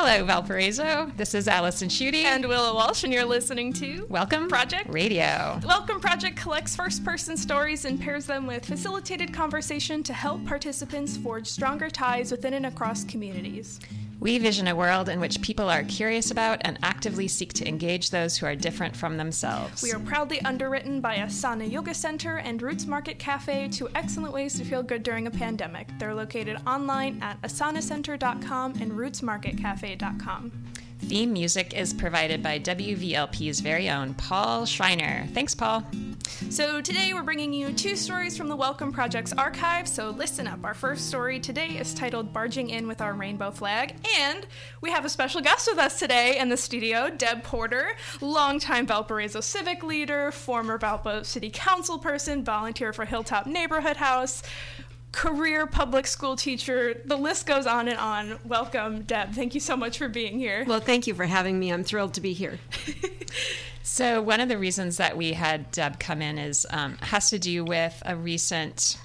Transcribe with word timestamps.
Hello, 0.00 0.24
Valparaiso. 0.24 1.10
This 1.16 1.34
is 1.34 1.48
Allison 1.48 1.88
Schutte. 1.88 2.22
And 2.22 2.46
Willow 2.46 2.72
Walsh, 2.72 3.02
and 3.02 3.12
you're 3.12 3.24
listening 3.24 3.72
to 3.72 4.06
Welcome 4.08 4.46
Project 4.46 4.88
Radio. 4.88 5.58
Welcome 5.66 5.98
Project 5.98 6.36
collects 6.36 6.76
first 6.76 7.04
person 7.04 7.36
stories 7.36 7.84
and 7.84 8.00
pairs 8.00 8.24
them 8.24 8.46
with 8.46 8.64
facilitated 8.64 9.34
conversation 9.34 10.04
to 10.04 10.12
help 10.12 10.46
participants 10.46 11.16
forge 11.16 11.48
stronger 11.48 11.90
ties 11.90 12.30
within 12.30 12.54
and 12.54 12.66
across 12.66 13.02
communities. 13.02 13.80
We 14.20 14.38
vision 14.38 14.66
a 14.66 14.74
world 14.74 15.08
in 15.08 15.20
which 15.20 15.40
people 15.42 15.70
are 15.70 15.84
curious 15.84 16.32
about 16.32 16.60
and 16.64 16.78
actively 16.82 17.28
seek 17.28 17.52
to 17.54 17.68
engage 17.68 18.10
those 18.10 18.36
who 18.36 18.46
are 18.46 18.56
different 18.56 18.96
from 18.96 19.16
themselves. 19.16 19.82
We 19.82 19.92
are 19.92 20.00
proudly 20.00 20.40
underwritten 20.42 21.00
by 21.00 21.16
Asana 21.18 21.70
Yoga 21.70 21.94
Center 21.94 22.38
and 22.38 22.60
Roots 22.60 22.86
Market 22.86 23.20
Cafe, 23.20 23.68
two 23.68 23.88
excellent 23.94 24.32
ways 24.32 24.58
to 24.58 24.64
feel 24.64 24.82
good 24.82 25.04
during 25.04 25.28
a 25.28 25.30
pandemic. 25.30 25.88
They're 25.98 26.14
located 26.14 26.58
online 26.66 27.22
at 27.22 27.40
asanacenter.com 27.42 28.74
and 28.80 28.92
rootsmarketcafe.com. 28.92 30.52
Theme 31.00 31.32
music 31.32 31.74
is 31.74 31.94
provided 31.94 32.42
by 32.42 32.58
WVLP's 32.58 33.60
very 33.60 33.88
own 33.88 34.14
Paul 34.14 34.66
Schreiner. 34.66 35.28
Thanks, 35.32 35.54
Paul. 35.54 35.84
So, 36.28 36.80
today 36.80 37.14
we're 37.14 37.22
bringing 37.22 37.52
you 37.52 37.72
two 37.72 37.96
stories 37.96 38.36
from 38.36 38.48
the 38.48 38.56
Welcome 38.56 38.92
Project's 38.92 39.32
archive. 39.32 39.88
So, 39.88 40.10
listen 40.10 40.46
up. 40.46 40.62
Our 40.62 40.74
first 40.74 41.08
story 41.08 41.40
today 41.40 41.68
is 41.78 41.94
titled 41.94 42.32
Barging 42.32 42.70
In 42.70 42.86
with 42.86 43.00
Our 43.00 43.14
Rainbow 43.14 43.50
Flag. 43.50 43.94
And 44.20 44.46
we 44.82 44.90
have 44.90 45.04
a 45.04 45.08
special 45.08 45.40
guest 45.40 45.68
with 45.70 45.78
us 45.78 45.98
today 45.98 46.38
in 46.38 46.48
the 46.48 46.56
studio, 46.56 47.08
Deb 47.08 47.42
Porter, 47.42 47.92
longtime 48.20 48.86
Valparaiso 48.86 49.40
civic 49.40 49.82
leader, 49.82 50.30
former 50.30 50.78
Valpo 50.78 51.24
City 51.24 51.50
Council 51.50 51.98
person, 51.98 52.44
volunteer 52.44 52.92
for 52.92 53.04
Hilltop 53.06 53.46
Neighborhood 53.46 53.96
House 53.96 54.42
career 55.12 55.66
public 55.66 56.06
school 56.06 56.36
teacher. 56.36 57.00
The 57.04 57.16
list 57.16 57.46
goes 57.46 57.66
on 57.66 57.88
and 57.88 57.98
on. 57.98 58.38
Welcome, 58.44 59.02
Deb. 59.02 59.32
Thank 59.32 59.54
you 59.54 59.60
so 59.60 59.76
much 59.76 59.98
for 59.98 60.08
being 60.08 60.38
here. 60.38 60.64
Well, 60.66 60.80
thank 60.80 61.06
you 61.06 61.14
for 61.14 61.26
having 61.26 61.58
me. 61.58 61.72
I'm 61.72 61.84
thrilled 61.84 62.14
to 62.14 62.20
be 62.20 62.32
here. 62.32 62.58
so, 63.82 64.20
one 64.20 64.40
of 64.40 64.48
the 64.48 64.58
reasons 64.58 64.96
that 64.98 65.16
we 65.16 65.32
had 65.32 65.70
Deb 65.70 65.98
come 65.98 66.22
in 66.22 66.38
is 66.38 66.66
um, 66.70 66.96
has 67.00 67.30
to 67.30 67.38
do 67.38 67.64
with 67.64 68.02
a 68.04 68.16
recent. 68.16 68.98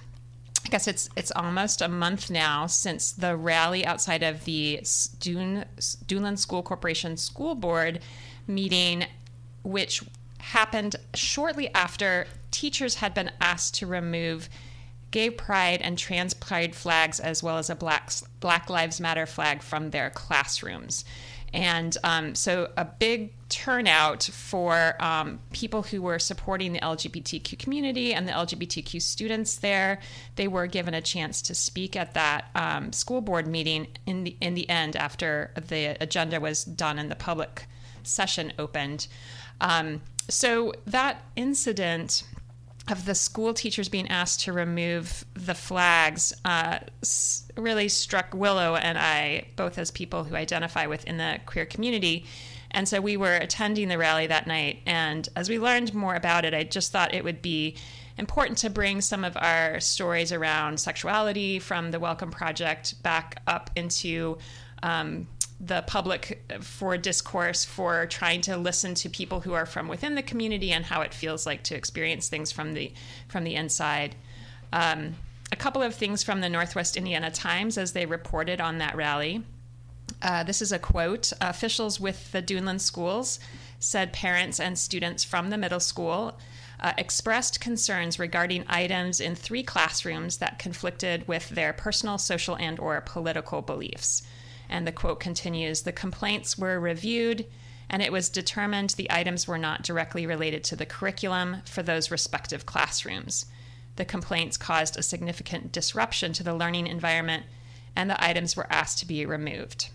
I 0.65 0.69
guess 0.69 0.87
it's 0.87 1.09
it's 1.15 1.31
almost 1.31 1.81
a 1.81 1.89
month 1.89 2.29
now 2.29 2.67
since 2.67 3.11
the 3.11 3.35
rally 3.35 3.85
outside 3.85 4.23
of 4.23 4.45
the 4.45 4.81
Dune, 5.19 5.65
Duneland 6.07 6.39
School 6.39 6.63
Corporation 6.63 7.17
School 7.17 7.53
Board 7.53 7.99
meeting, 8.47 9.05
which 9.63 10.03
happened 10.39 10.95
shortly 11.13 11.73
after 11.73 12.27
teachers 12.51 12.95
had 12.95 13.13
been 13.13 13.31
asked 13.41 13.75
to 13.75 13.87
remove 13.87 14.49
gay 15.13 15.29
pride 15.29 15.79
and 15.81 15.97
trans 15.97 16.33
pride 16.33 16.75
flags, 16.75 17.19
as 17.19 17.41
well 17.43 17.59
as 17.59 17.69
a 17.69 17.75
Black, 17.75 18.11
Black 18.39 18.69
Lives 18.69 18.99
Matter 18.99 19.27
flag 19.27 19.61
from 19.61 19.91
their 19.91 20.09
classrooms. 20.09 21.05
And 21.53 21.95
um, 22.03 22.33
so, 22.33 22.71
a 22.75 22.83
big 22.83 23.31
turnout 23.47 24.23
for 24.23 24.95
um, 24.99 25.39
people 25.51 25.83
who 25.83 26.01
were 26.01 26.17
supporting 26.17 26.73
the 26.73 26.79
LGBTQ 26.79 27.59
community 27.59 28.11
and 28.11 28.27
the 28.27 28.31
LGBTQ 28.31 28.99
students 28.99 29.57
there. 29.57 29.99
They 30.35 30.47
were 30.47 30.65
given 30.65 30.95
a 30.95 31.01
chance 31.01 31.43
to 31.43 31.53
speak 31.53 31.95
at 31.95 32.15
that 32.15 32.45
um, 32.55 32.91
school 32.91 33.21
board 33.21 33.45
meeting 33.45 33.87
in 34.07 34.23
the 34.23 34.35
in 34.41 34.55
the 34.55 34.67
end 34.67 34.95
after 34.95 35.51
the 35.67 35.95
agenda 36.01 36.39
was 36.39 36.63
done 36.63 36.97
and 36.97 37.11
the 37.11 37.15
public 37.15 37.67
session 38.01 38.51
opened. 38.57 39.05
Um, 39.61 40.01
so 40.29 40.73
that 40.87 41.23
incident 41.35 42.23
of 42.89 43.05
the 43.05 43.15
school 43.15 43.53
teachers 43.53 43.87
being 43.87 44.09
asked 44.09 44.41
to 44.41 44.51
remove 44.51 45.23
the 45.35 45.55
flags 45.55 46.33
uh, 46.43 46.79
really 47.55 47.87
struck 47.87 48.33
Willow 48.33 48.75
and 48.75 48.97
I, 48.97 49.45
both 49.55 49.77
as 49.77 49.89
people 49.89 50.25
who 50.25 50.35
identify 50.35 50.85
within 50.87 51.17
the 51.17 51.39
queer 51.45 51.65
community. 51.65 52.25
And 52.71 52.87
so 52.87 52.99
we 52.99 53.15
were 53.15 53.35
attending 53.35 53.87
the 53.87 53.97
rally 53.97 54.27
that 54.27 54.47
night. 54.47 54.79
And 54.85 55.29
as 55.35 55.49
we 55.49 55.59
learned 55.59 55.93
more 55.93 56.15
about 56.15 56.43
it, 56.43 56.53
I 56.53 56.63
just 56.63 56.91
thought 56.91 57.13
it 57.13 57.23
would 57.23 57.41
be 57.41 57.75
important 58.17 58.57
to 58.59 58.69
bring 58.69 58.99
some 58.99 59.23
of 59.23 59.37
our 59.37 59.79
stories 59.79 60.31
around 60.31 60.79
sexuality 60.79 61.59
from 61.59 61.91
the 61.91 61.99
Welcome 61.99 62.31
Project 62.31 63.01
back 63.01 63.41
up 63.47 63.69
into 63.75 64.37
um, 64.81 65.27
the 65.65 65.81
public 65.87 66.43
for 66.59 66.97
discourse 66.97 67.63
for 67.63 68.05
trying 68.07 68.41
to 68.41 68.57
listen 68.57 68.93
to 68.95 69.09
people 69.09 69.39
who 69.39 69.53
are 69.53 69.65
from 69.65 69.87
within 69.87 70.15
the 70.15 70.21
community 70.21 70.71
and 70.71 70.85
how 70.85 71.01
it 71.01 71.13
feels 71.13 71.45
like 71.45 71.63
to 71.63 71.75
experience 71.75 72.27
things 72.27 72.51
from 72.51 72.73
the 72.73 72.91
from 73.29 73.45
the 73.45 73.55
inside. 73.55 74.15
Um, 74.73 75.15
a 75.51 75.55
couple 75.55 75.81
of 75.81 75.95
things 75.95 76.23
from 76.23 76.41
the 76.41 76.49
Northwest 76.49 76.97
Indiana 76.97 77.31
Times 77.31 77.77
as 77.77 77.93
they 77.93 78.05
reported 78.05 78.59
on 78.59 78.79
that 78.79 78.95
rally. 78.95 79.43
Uh, 80.21 80.43
this 80.43 80.61
is 80.61 80.71
a 80.71 80.79
quote 80.79 81.31
Officials 81.39 81.99
with 81.99 82.31
the 82.31 82.41
Duneland 82.41 82.81
schools 82.81 83.39
said 83.79 84.13
parents 84.13 84.59
and 84.59 84.77
students 84.77 85.23
from 85.23 85.49
the 85.49 85.57
middle 85.57 85.79
school 85.79 86.37
uh, 86.79 86.93
expressed 86.97 87.61
concerns 87.61 88.19
regarding 88.19 88.65
items 88.67 89.21
in 89.21 89.35
three 89.35 89.63
classrooms 89.63 90.37
that 90.37 90.59
conflicted 90.59 91.27
with 91.27 91.49
their 91.49 91.71
personal, 91.71 92.17
social, 92.17 92.57
and 92.57 92.79
or 92.79 92.99
political 93.01 93.61
beliefs. 93.61 94.23
And 94.73 94.87
the 94.87 94.91
quote 94.91 95.19
continues 95.19 95.83
The 95.83 95.91
complaints 95.91 96.57
were 96.57 96.79
reviewed, 96.79 97.45
and 97.91 98.01
it 98.01 98.11
was 98.11 98.27
determined 98.27 98.89
the 98.89 99.11
items 99.11 99.47
were 99.47 99.59
not 99.59 99.83
directly 99.83 100.25
related 100.25 100.63
to 100.63 100.75
the 100.75 100.87
curriculum 100.87 101.57
for 101.65 101.83
those 101.83 102.09
respective 102.09 102.65
classrooms. 102.65 103.45
The 103.97 104.03
complaints 104.03 104.57
caused 104.57 104.97
a 104.97 105.03
significant 105.03 105.71
disruption 105.71 106.33
to 106.33 106.43
the 106.43 106.55
learning 106.55 106.87
environment, 106.87 107.45
and 107.95 108.09
the 108.09 108.21
items 108.21 108.55
were 108.55 108.65
asked 108.73 108.97
to 108.97 109.05
be 109.05 109.27
removed. 109.27 109.89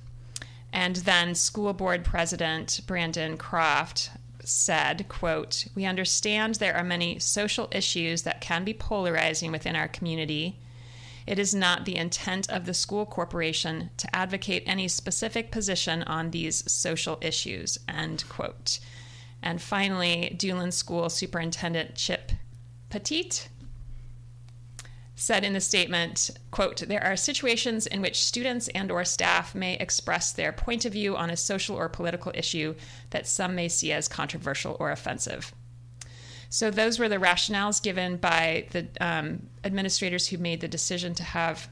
And 0.73 0.95
then 0.95 1.35
school 1.35 1.73
board 1.73 2.05
president 2.05 2.81
Brandon 2.87 3.37
Croft 3.37 4.11
said, 4.45 5.09
quote, 5.09 5.67
"We 5.75 5.87
understand 5.87 6.55
there 6.55 6.77
are 6.77 6.85
many 6.85 7.19
social 7.19 7.69
issues 7.73 8.23
that 8.23 8.41
can 8.41 8.63
be 8.63 8.75
polarizing 8.75 9.51
within 9.51 9.75
our 9.75 9.89
community 9.89 10.57
it 11.29 11.39
is 11.39 11.55
not 11.55 11.85
the 11.85 11.97
intent 11.97 12.49
of 12.49 12.65
the 12.65 12.73
school 12.73 13.05
corporation 13.05 13.91
to 13.99 14.17
advocate 14.17 14.63
any 14.65 14.89
specific 14.89 15.51
position 15.51 16.03
on 16.05 16.31
these 16.31 16.71
social 16.73 17.19
issues. 17.21 17.79
End 17.87 18.25
quote. 18.31 18.79
And 19.43 19.61
finally, 19.61 20.35
Duneland 20.39 20.73
School 20.73 21.11
Superintendent 21.11 21.95
Chip 21.97 22.33
Pettit 22.89 23.51
said 25.17 25.45
in 25.45 25.53
the 25.53 25.61
statement 25.61 26.31
quote 26.51 26.79
there 26.89 27.05
are 27.05 27.17
situations 27.17 27.87
in 27.87 28.01
which 28.01 28.25
students 28.25 28.69
and 28.69 28.91
or 28.91 29.05
staff 29.05 29.55
may 29.55 29.75
express 29.75 30.33
their 30.33 30.53
point 30.53 30.87
of 30.87 30.95
view 30.95 31.15
on 31.15 31.29
a 31.29 31.37
social 31.37 31.77
or 31.77 31.91
political 31.91 32.33
issue 32.35 32.75
that 33.11 33.27
some 33.27 33.55
may 33.55 33.69
see 33.69 33.93
as 33.93 34.09
controversial 34.09 34.79
or 34.81 34.91
offensive 34.91 35.53
so 36.51 36.71
those 36.71 36.99
were 36.99 37.09
the 37.09 37.17
rationales 37.17 37.83
given 37.83 38.17
by 38.17 38.67
the 38.71 38.87
um, 39.01 39.47
administrators 39.65 40.29
who 40.29 40.39
made 40.39 40.61
the 40.61 40.69
decision 40.69 41.15
to 41.15 41.23
have 41.23 41.69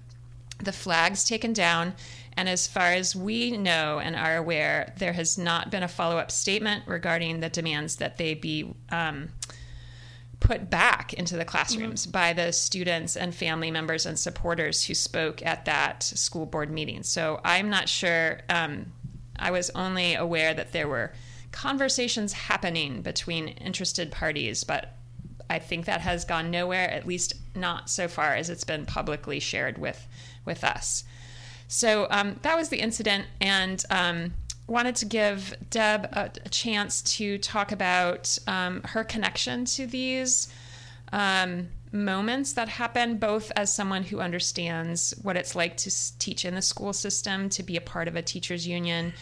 the 0.58 0.72
flags 0.72 1.24
taken 1.24 1.52
down. 1.52 1.94
And 2.36 2.48
as 2.48 2.66
far 2.66 2.88
as 2.88 3.16
we 3.16 3.56
know 3.56 3.98
and 3.98 4.14
are 4.14 4.36
aware, 4.36 4.92
there 4.98 5.14
has 5.14 5.38
not 5.38 5.70
been 5.70 5.82
a 5.82 5.88
follow 5.88 6.18
up 6.18 6.30
statement 6.30 6.84
regarding 6.86 7.40
the 7.40 7.48
demands 7.48 7.96
that 7.96 8.18
they 8.18 8.34
be 8.34 8.74
um, 8.90 9.30
put 10.40 10.68
back 10.68 11.14
into 11.14 11.36
the 11.36 11.46
classrooms 11.46 12.02
mm-hmm. 12.02 12.10
by 12.10 12.32
the 12.34 12.52
students 12.52 13.16
and 13.16 13.34
family 13.34 13.70
members 13.70 14.04
and 14.04 14.18
supporters 14.18 14.84
who 14.84 14.94
spoke 14.94 15.44
at 15.44 15.64
that 15.64 16.02
school 16.02 16.44
board 16.44 16.70
meeting. 16.70 17.02
So 17.02 17.40
I'm 17.42 17.70
not 17.70 17.88
sure. 17.88 18.40
Um, 18.50 18.92
I 19.38 19.50
was 19.50 19.70
only 19.70 20.14
aware 20.14 20.52
that 20.52 20.72
there 20.72 20.88
were 20.88 21.12
conversations 21.56 22.34
happening 22.34 23.00
between 23.00 23.48
interested 23.48 24.12
parties, 24.12 24.62
but 24.62 24.92
I 25.48 25.58
think 25.58 25.86
that 25.86 26.02
has 26.02 26.26
gone 26.26 26.50
nowhere, 26.50 26.90
at 26.90 27.06
least 27.06 27.32
not 27.54 27.88
so 27.88 28.08
far 28.08 28.34
as 28.34 28.50
it's 28.50 28.64
been 28.64 28.84
publicly 28.84 29.40
shared 29.40 29.78
with 29.78 30.06
with 30.44 30.62
us. 30.62 31.04
So 31.66 32.08
um, 32.10 32.38
that 32.42 32.56
was 32.56 32.68
the 32.68 32.78
incident, 32.78 33.24
and 33.40 33.82
um, 33.88 34.34
wanted 34.66 34.96
to 34.96 35.06
give 35.06 35.56
Deb 35.70 36.04
a, 36.12 36.30
a 36.44 36.48
chance 36.50 37.00
to 37.16 37.38
talk 37.38 37.72
about 37.72 38.38
um, 38.46 38.82
her 38.84 39.02
connection 39.02 39.64
to 39.76 39.86
these 39.86 40.52
um, 41.10 41.68
moments 41.90 42.52
that 42.52 42.68
happen, 42.68 43.16
both 43.16 43.50
as 43.56 43.74
someone 43.74 44.02
who 44.02 44.20
understands 44.20 45.14
what 45.22 45.38
it's 45.38 45.54
like 45.54 45.78
to 45.78 46.18
teach 46.18 46.44
in 46.44 46.54
the 46.54 46.60
school 46.62 46.92
system, 46.92 47.48
to 47.48 47.62
be 47.62 47.78
a 47.78 47.80
part 47.80 48.08
of 48.08 48.14
a 48.14 48.20
teachers 48.20 48.68
union 48.68 49.14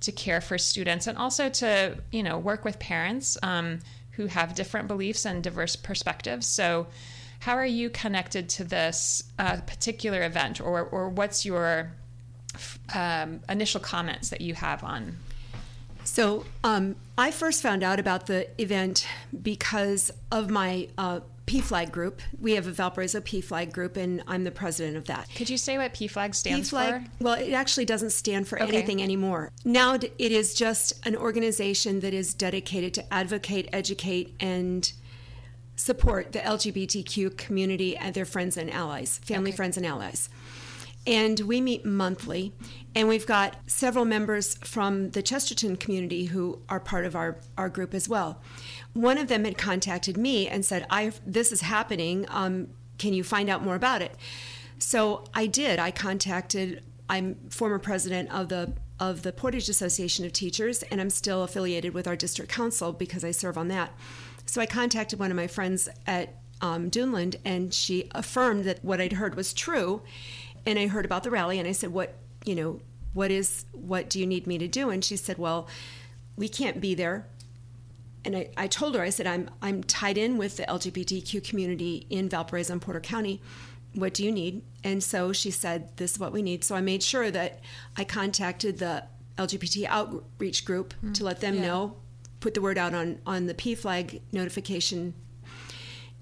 to 0.00 0.12
care 0.12 0.40
for 0.40 0.58
students 0.58 1.06
and 1.06 1.18
also 1.18 1.48
to 1.48 1.96
you 2.10 2.22
know 2.22 2.38
work 2.38 2.64
with 2.64 2.78
parents 2.78 3.36
um, 3.42 3.80
who 4.12 4.26
have 4.26 4.54
different 4.54 4.88
beliefs 4.88 5.24
and 5.24 5.42
diverse 5.42 5.76
perspectives. 5.76 6.46
So 6.46 6.86
how 7.40 7.54
are 7.54 7.66
you 7.66 7.88
connected 7.88 8.48
to 8.50 8.64
this 8.64 9.24
uh, 9.38 9.56
particular 9.66 10.22
event 10.22 10.60
or, 10.60 10.82
or 10.82 11.08
what's 11.08 11.46
your 11.46 11.92
um, 12.94 13.40
initial 13.48 13.80
comments 13.80 14.28
that 14.28 14.42
you 14.42 14.54
have 14.54 14.84
on? 14.84 15.16
So 16.04 16.44
um, 16.64 16.96
i 17.16 17.30
first 17.30 17.62
found 17.62 17.82
out 17.82 18.00
about 18.00 18.26
the 18.26 18.48
event 18.60 19.06
because 19.42 20.10
of 20.30 20.50
my 20.50 20.88
uh, 20.98 21.20
PFLAG 21.50 21.90
group. 21.90 22.22
We 22.40 22.52
have 22.52 22.68
a 22.68 22.70
Valparaiso 22.70 23.20
PFLAG 23.20 23.72
group, 23.72 23.96
and 23.96 24.22
I'm 24.28 24.44
the 24.44 24.52
president 24.52 24.96
of 24.96 25.06
that. 25.06 25.28
Could 25.34 25.50
you 25.50 25.58
say 25.58 25.76
what 25.78 25.92
PFLAG 25.92 26.32
stands 26.36 26.70
PFLAG, 26.70 27.04
for? 27.18 27.24
well, 27.24 27.34
it 27.34 27.52
actually 27.52 27.86
doesn't 27.86 28.10
stand 28.10 28.46
for 28.46 28.62
Okay. 28.62 28.72
anything 28.76 29.02
anymore. 29.02 29.50
Now 29.64 29.94
it 29.94 30.12
is 30.18 30.54
just 30.54 31.04
an 31.04 31.16
organization 31.16 32.00
that 32.00 32.14
is 32.14 32.34
dedicated 32.34 32.94
to 32.94 33.12
advocate, 33.12 33.68
educate, 33.72 34.32
and 34.38 34.92
support 35.74 36.30
the 36.32 36.38
LGBTQ 36.38 37.36
community 37.36 37.96
and 37.96 38.14
their 38.14 38.26
friends 38.26 38.56
and 38.56 38.70
allies, 38.70 39.18
family, 39.24 39.50
Okay. 39.50 39.56
friends, 39.56 39.76
and 39.76 39.84
allies. 39.84 40.28
And 41.06 41.40
we 41.40 41.60
meet 41.60 41.86
monthly, 41.86 42.52
and 42.94 43.08
we've 43.08 43.26
got 43.26 43.56
several 43.66 44.04
members 44.04 44.56
from 44.56 45.10
the 45.10 45.22
Chesterton 45.22 45.76
community 45.76 46.26
who 46.26 46.60
are 46.68 46.78
part 46.78 47.06
of 47.06 47.16
our, 47.16 47.38
our 47.56 47.70
group 47.70 47.94
as 47.94 48.08
well. 48.08 48.42
One 48.92 49.16
of 49.16 49.28
them 49.28 49.44
had 49.44 49.56
contacted 49.56 50.18
me 50.18 50.46
and 50.46 50.64
said, 50.64 50.86
I, 50.90 51.12
This 51.24 51.52
is 51.52 51.62
happening. 51.62 52.26
Um, 52.28 52.68
can 52.98 53.14
you 53.14 53.24
find 53.24 53.48
out 53.48 53.62
more 53.64 53.76
about 53.76 54.02
it? 54.02 54.14
So 54.78 55.24
I 55.32 55.46
did. 55.46 55.78
I 55.78 55.90
contacted, 55.90 56.82
I'm 57.08 57.36
former 57.48 57.78
president 57.78 58.30
of 58.30 58.48
the 58.48 58.74
of 59.00 59.22
the 59.22 59.32
Portage 59.32 59.70
Association 59.70 60.26
of 60.26 60.32
Teachers, 60.32 60.82
and 60.84 61.00
I'm 61.00 61.08
still 61.08 61.42
affiliated 61.42 61.94
with 61.94 62.06
our 62.06 62.16
district 62.16 62.52
council 62.52 62.92
because 62.92 63.24
I 63.24 63.30
serve 63.30 63.56
on 63.56 63.68
that. 63.68 63.94
So 64.44 64.60
I 64.60 64.66
contacted 64.66 65.18
one 65.18 65.30
of 65.30 65.36
my 65.38 65.46
friends 65.46 65.88
at 66.06 66.34
um, 66.60 66.90
Duneland, 66.90 67.36
and 67.44 67.72
she 67.72 68.10
affirmed 68.14 68.64
that 68.64 68.84
what 68.84 69.00
I'd 69.00 69.14
heard 69.14 69.34
was 69.34 69.54
true. 69.54 70.02
And 70.66 70.78
I 70.78 70.86
heard 70.86 71.04
about 71.04 71.22
the 71.22 71.30
rally, 71.30 71.58
and 71.58 71.68
I 71.68 71.72
said, 71.72 71.90
"What, 71.92 72.14
you 72.44 72.54
know, 72.54 72.80
what 73.12 73.30
is, 73.30 73.64
what 73.72 74.08
do 74.10 74.18
you 74.20 74.26
need 74.26 74.46
me 74.46 74.58
to 74.58 74.68
do?" 74.68 74.90
And 74.90 75.04
she 75.04 75.16
said, 75.16 75.38
"Well, 75.38 75.68
we 76.36 76.48
can't 76.48 76.80
be 76.80 76.94
there." 76.94 77.26
And 78.24 78.36
I, 78.36 78.50
I 78.56 78.66
told 78.66 78.94
her, 78.94 79.02
I 79.02 79.10
said, 79.10 79.26
"I'm 79.26 79.50
I'm 79.62 79.82
tied 79.82 80.18
in 80.18 80.36
with 80.38 80.56
the 80.56 80.64
LGBTQ 80.64 81.42
community 81.48 82.06
in 82.10 82.28
Valparaiso 82.28 82.74
and 82.74 82.82
Porter 82.82 83.00
County. 83.00 83.40
What 83.94 84.14
do 84.14 84.24
you 84.24 84.32
need?" 84.32 84.62
And 84.84 85.02
so 85.02 85.32
she 85.32 85.50
said, 85.50 85.96
"This 85.96 86.12
is 86.12 86.18
what 86.18 86.32
we 86.32 86.42
need." 86.42 86.64
So 86.64 86.74
I 86.74 86.80
made 86.80 87.02
sure 87.02 87.30
that 87.30 87.60
I 87.96 88.04
contacted 88.04 88.78
the 88.78 89.04
LGBT 89.38 89.86
outreach 89.86 90.64
group 90.64 90.92
mm-hmm. 90.94 91.12
to 91.14 91.24
let 91.24 91.40
them 91.40 91.54
Yeah. 91.56 91.62
know, 91.66 91.96
put 92.40 92.54
the 92.54 92.60
word 92.60 92.76
out 92.76 92.94
on 92.94 93.18
on 93.26 93.46
the 93.46 93.54
PFLAG 93.54 94.20
notification 94.32 95.14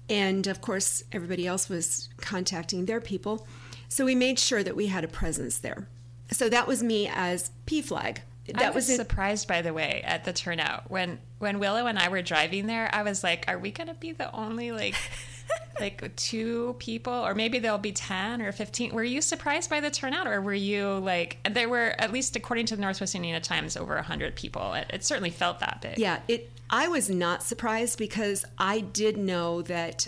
and 0.09 0.47
of 0.47 0.59
course 0.61 1.03
everybody 1.11 1.45
else 1.45 1.69
was 1.69 2.09
contacting 2.17 2.85
their 2.85 2.99
people 2.99 3.47
so 3.89 4.05
we 4.05 4.15
made 4.15 4.39
sure 4.39 4.63
that 4.63 4.75
we 4.75 4.87
had 4.87 5.03
a 5.03 5.07
presence 5.07 5.57
there 5.57 5.87
so 6.31 6.47
that 6.47 6.67
was 6.67 6.81
me 6.83 7.09
as 7.13 7.51
PFLAG 7.65 8.19
that 8.53 8.61
I 8.61 8.69
was, 8.69 8.87
was 8.87 8.95
surprised, 8.95 9.47
by 9.47 9.61
the 9.61 9.73
way, 9.73 10.01
at 10.03 10.25
the 10.25 10.33
turnout 10.33 10.89
when 10.89 11.19
when 11.37 11.59
Willow 11.59 11.85
and 11.85 11.97
I 11.99 12.09
were 12.09 12.21
driving 12.21 12.67
there. 12.67 12.89
I 12.93 13.03
was 13.03 13.23
like, 13.23 13.45
"Are 13.47 13.59
we 13.59 13.71
going 13.71 13.87
to 13.87 13.93
be 13.93 14.11
the 14.11 14.33
only 14.35 14.71
like 14.71 14.95
like 15.79 16.15
two 16.15 16.75
people, 16.79 17.13
or 17.13 17.35
maybe 17.35 17.59
there'll 17.59 17.77
be 17.77 17.91
ten 17.91 18.41
or 18.41 18.51
15? 18.51 18.93
Were 18.93 19.03
you 19.03 19.21
surprised 19.21 19.69
by 19.69 19.79
the 19.79 19.91
turnout, 19.91 20.27
or 20.27 20.41
were 20.41 20.53
you 20.53 20.97
like 20.99 21.37
there 21.49 21.69
were 21.69 21.95
at 21.99 22.11
least 22.11 22.35
according 22.35 22.65
to 22.67 22.75
the 22.75 22.81
Northwest 22.81 23.15
Indiana 23.15 23.39
Times 23.39 23.77
over 23.77 24.01
hundred 24.01 24.35
people? 24.35 24.73
It, 24.73 24.87
it 24.91 25.03
certainly 25.03 25.29
felt 25.29 25.59
that 25.59 25.79
big. 25.81 25.97
yeah 25.97 26.19
it 26.27 26.49
i 26.69 26.87
was 26.87 27.09
not 27.09 27.41
surprised 27.43 27.97
because 27.97 28.45
i 28.57 28.79
did 28.79 29.17
know 29.17 29.61
that 29.63 30.07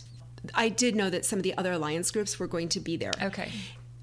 i 0.54 0.70
did 0.70 0.96
know 0.96 1.10
that 1.10 1.26
some 1.26 1.38
of 1.40 1.44
the 1.44 1.56
other 1.58 1.72
alliance 1.74 2.12
groups 2.12 2.40
were 2.40 2.48
going 2.48 2.70
to 2.70 2.80
be 2.80 2.98
there 2.98 3.14
Okay. 3.22 3.52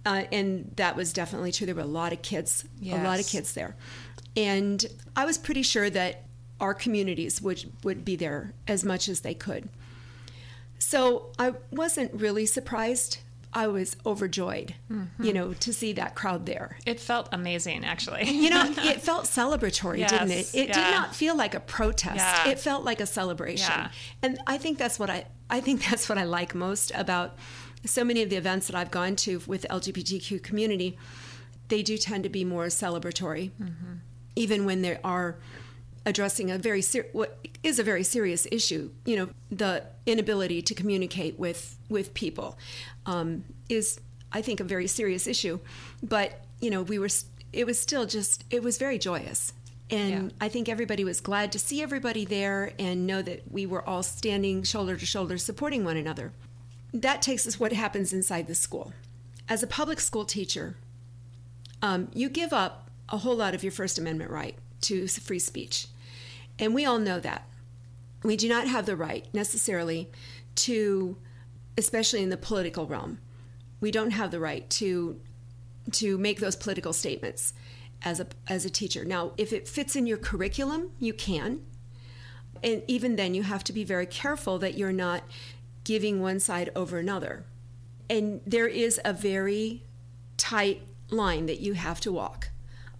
uh, 0.06 0.25
and 0.32 0.73
that 0.76 0.96
was 0.96 1.12
definitely 1.12 1.52
true. 1.52 1.67
There 1.67 1.75
were 1.75 1.82
a 1.82 1.96
lot 2.02 2.12
of 2.12 2.23
kids, 2.23 2.64
a 2.82 3.02
lot 3.05 3.20
of 3.20 3.26
kids 3.26 3.52
there, 3.52 3.76
and 4.37 4.85
I 5.17 5.25
was 5.25 5.37
pretty 5.38 5.62
sure 5.62 5.90
that 5.90 6.25
our 6.61 6.75
communities 6.75 7.43
would 7.43 7.64
would 7.85 8.05
be 8.05 8.17
there 8.17 8.52
as 8.67 8.85
much 8.85 9.08
as 9.08 9.20
they 9.20 9.35
could. 9.35 9.69
So 10.79 11.32
I 11.38 11.55
wasn't 11.70 12.12
really 12.14 12.46
surprised. 12.46 13.19
I 13.63 13.67
was 13.67 13.97
overjoyed, 14.05 14.71
Mm-hmm. 14.91 15.25
you 15.27 15.33
know, 15.33 15.53
to 15.67 15.71
see 15.73 15.93
that 15.95 16.11
crowd 16.21 16.43
there. 16.53 16.69
It 16.87 16.99
felt 17.01 17.29
amazing, 17.33 17.85
actually. 17.93 18.25
You 18.45 18.51
know, 18.51 18.65
it 18.93 19.01
felt 19.09 19.25
celebratory, 19.25 20.07
didn't 20.09 20.31
it? 20.41 20.47
It 20.55 20.69
yeah. 20.69 20.75
did 20.79 20.91
not 20.99 21.09
feel 21.15 21.35
like 21.37 21.55
a 21.55 21.61
protest. 21.61 22.17
Yeah. 22.17 22.49
It 22.53 22.59
felt 22.59 22.83
like 22.85 23.01
a 23.01 23.07
celebration. 23.07 23.75
Yeah. 23.79 23.91
And 24.25 24.39
I 24.47 24.57
think 24.59 24.79
that's 24.79 24.99
what 25.01 25.11
I 25.11 25.21
I 25.51 25.61
think 25.67 25.77
that's 25.91 26.09
what 26.09 26.19
I 26.19 26.25
like 26.25 26.55
most 26.55 26.93
about 26.95 27.29
so 27.85 28.03
many 28.05 28.21
of 28.23 28.29
the 28.31 28.37
events 28.37 28.67
that 28.69 28.77
I've 28.81 28.91
gone 29.01 29.15
to 29.27 29.41
with 29.47 29.63
the 29.63 29.69
LGBTQ 29.69 30.43
community. 30.43 30.91
They 31.69 31.83
do 31.83 31.97
tend 31.99 32.23
to 32.25 32.31
be 32.31 32.45
more 32.45 32.67
celebratory, 32.69 33.51
Mm-hmm. 33.61 33.95
even 34.37 34.65
when 34.69 34.83
there 34.83 35.01
are 35.05 35.37
addressing 36.06 36.50
a 36.50 36.59
very 36.59 36.83
ser- 36.83 37.06
what 37.12 37.39
is 37.62 37.79
a 37.79 37.83
very 37.83 38.03
serious 38.03 38.47
issue. 38.50 38.91
You 39.05 39.17
know, 39.17 39.29
the 39.50 39.85
inability 40.06 40.62
to 40.62 40.75
communicate 40.75 41.39
with 41.39 41.77
with 41.89 42.15
people 42.15 42.59
um, 43.06 43.45
is, 43.69 44.00
I 44.33 44.43
think, 44.43 44.61
a 44.61 44.65
very 44.65 44.87
serious 44.87 45.27
issue. 45.27 45.61
But 46.03 46.45
you 46.61 46.71
know, 46.71 46.83
we 46.83 46.99
were. 46.99 47.09
It 47.53 47.67
was 47.67 47.81
still 47.81 48.06
just. 48.06 48.45
It 48.50 48.62
was 48.62 48.79
very 48.79 48.99
joyous, 48.99 49.53
and 49.91 50.11
Yeah. 50.11 50.37
I 50.41 50.49
think 50.49 50.69
everybody 50.69 51.05
was 51.05 51.21
glad 51.21 51.53
to 51.53 51.59
see 51.59 51.83
everybody 51.83 52.25
there 52.25 52.73
and 52.79 53.06
know 53.06 53.23
that 53.23 53.50
we 53.50 53.67
were 53.67 53.87
all 53.87 54.03
standing 54.03 54.62
shoulder 54.62 54.97
to 54.97 55.06
shoulder, 55.06 55.39
supporting 55.39 55.85
one 55.85 55.97
another. 55.97 56.33
That 56.93 57.23
takes 57.23 57.47
us 57.47 57.61
what 57.61 57.73
happens 57.73 58.12
inside 58.12 58.47
the 58.47 58.55
school. 58.55 58.93
As 59.49 59.62
a 59.62 59.67
public 59.67 60.00
school 60.00 60.25
teacher, 60.27 60.77
um, 61.81 62.09
you 62.12 62.29
give 62.29 62.53
up 62.53 62.91
a 63.09 63.19
whole 63.19 63.37
lot 63.37 63.55
of 63.55 63.62
your 63.62 63.73
First 63.73 63.99
Amendment 63.99 64.31
right 64.31 64.56
to 64.83 65.07
free 65.09 65.39
speech. 65.39 65.89
And 66.59 66.75
we 66.75 66.85
all 66.85 66.99
know 66.99 67.21
that. 67.21 67.47
We 68.23 68.37
do 68.37 68.49
not 68.49 68.67
have 68.67 68.87
the 68.87 68.97
right 68.97 69.27
necessarily 69.33 70.11
to, 70.57 71.17
especially 71.77 72.23
in 72.23 72.31
the 72.31 72.37
political 72.37 72.87
realm, 72.87 73.19
we 73.81 73.91
don't 73.91 74.11
have 74.11 74.31
the 74.31 74.41
right 74.41 74.69
to 74.71 75.21
to 75.91 76.19
make 76.19 76.39
those 76.39 76.57
political 76.57 76.93
statements 76.93 77.55
as 78.03 78.21
a 78.21 78.27
as 78.49 78.65
a 78.65 78.71
teacher. 78.71 79.05
Now, 79.05 79.33
if 79.37 79.53
it 79.53 79.69
fits 79.69 79.97
in 79.97 80.07
your 80.07 80.19
curriculum, 80.19 80.91
you 80.99 81.13
can. 81.13 81.61
And 82.63 82.83
even 82.89 83.15
then 83.15 83.35
you 83.35 83.45
have 83.45 83.63
to 83.65 83.73
be 83.73 83.85
very 83.85 84.07
careful 84.07 84.59
that 84.59 84.77
you're 84.77 84.93
not 84.93 85.23
giving 85.85 86.21
one 86.21 86.41
side 86.41 86.71
over 86.75 86.99
another. 86.99 87.45
And 88.11 88.41
there 88.45 88.67
is 88.67 89.01
a 89.05 89.13
very 89.13 89.85
tight 90.37 90.83
line 91.11 91.47
that 91.47 91.61
you 91.61 91.75
have 91.75 92.01
to 92.01 92.13
walk 92.13 92.51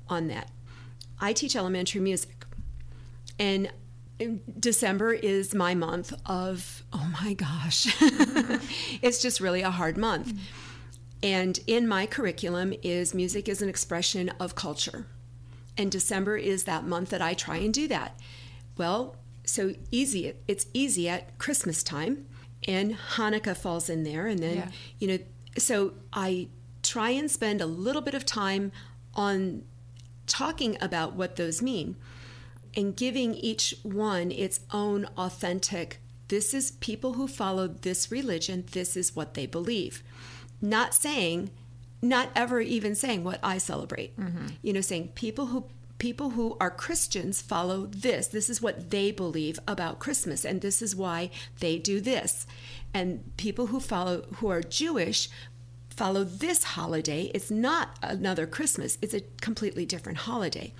on 0.09 0.29
that. 0.29 0.51
I 1.21 1.33
teach 1.33 1.57
elementary 1.57 2.01
music, 2.01 2.45
and 3.39 3.71
December 4.59 5.13
is 5.13 5.55
my 5.55 5.75
month 5.75 6.13
of, 6.27 6.83
oh 6.93 7.09
my 7.23 7.35
gosh, 7.35 7.87
it's 9.03 9.23
just 9.23 9.41
really 9.41 9.63
a 9.63 9.71
hard 9.71 9.97
month. 9.97 10.33
And 11.23 11.59
in 11.67 11.87
my 11.89 12.07
curriculum 12.07 12.73
is 12.83 13.15
music 13.15 13.49
is 13.49 13.63
an 13.63 13.69
expression 13.69 14.31
of 14.41 14.55
culture. 14.55 15.07
And 15.77 15.91
December 15.91 16.37
is 16.37 16.65
that 16.65 16.85
month 16.85 17.11
that 17.11 17.23
I 17.23 17.35
try 17.35 17.57
and 17.57 17.73
do 17.73 17.87
that. 17.89 18.19
Well, 18.77 19.17
so 19.45 19.75
easy 19.91 20.35
it's 20.47 20.67
easy 20.75 21.09
at 21.09 21.39
Christmas 21.39 21.83
time 21.83 22.27
and 22.67 22.97
Hanukkah 23.15 23.57
falls 23.57 23.89
in 23.89 24.03
there 24.03 24.27
and 24.27 24.41
then 24.41 24.57
Yeah. 24.57 24.69
you 24.99 25.09
know 25.09 25.19
so 25.57 25.95
I 26.13 26.49
try 26.83 27.11
and 27.11 27.31
spend 27.31 27.63
a 27.63 27.67
little 27.67 28.03
bit 28.03 28.13
of 28.13 28.27
time 28.27 28.73
on 29.15 29.63
talking 30.29 30.77
about 30.81 31.15
what 31.15 31.37
those 31.37 31.61
mean 31.61 31.97
and 32.77 32.95
giving 32.97 33.35
each 33.35 33.75
one 33.83 34.31
its 34.31 34.61
own 34.73 35.07
authentic 35.17 35.99
this 36.29 36.53
is 36.53 36.73
people 36.73 37.15
who 37.15 37.27
follow 37.27 37.67
this 37.67 38.13
religion 38.13 38.65
this 38.73 38.97
is 38.97 39.17
what 39.17 39.35
they 39.35 39.47
believe. 39.47 40.03
Not 40.61 40.95
saying 40.95 41.51
not 42.01 42.31
ever 42.37 42.61
even 42.61 42.95
saying 42.95 43.25
what 43.25 43.41
i 43.43 43.59
celebrate. 43.59 44.17
Mm-hmm. 44.17 44.47
You 44.63 44.73
know 44.73 44.81
saying 44.81 45.09
people 45.15 45.47
who 45.47 45.65
people 45.99 46.31
who 46.31 46.57
are 46.61 46.71
christians 46.71 47.41
follow 47.41 47.87
this. 47.87 48.29
This 48.29 48.49
is 48.49 48.63
what 48.63 48.91
they 48.91 49.11
believe 49.11 49.59
about 49.67 49.99
christmas 49.99 50.45
and 50.45 50.61
this 50.61 50.81
is 50.83 50.95
why 50.95 51.31
they 51.61 51.79
do 51.79 52.01
this. 52.01 52.47
And 52.95 53.37
people 53.37 53.69
who 53.69 53.81
follow 53.81 54.23
who 54.37 54.49
are 54.49 54.63
jewish 54.63 55.29
follow 55.99 56.23
this 56.23 56.63
holiday. 56.63 57.29
It's 57.35 57.51
not 57.51 57.99
another 58.03 58.47
Christmas, 58.47 58.99
it's 59.03 59.15
a 59.15 59.23
completely 59.41 59.85
different 59.85 60.19
holiday. 60.19 60.73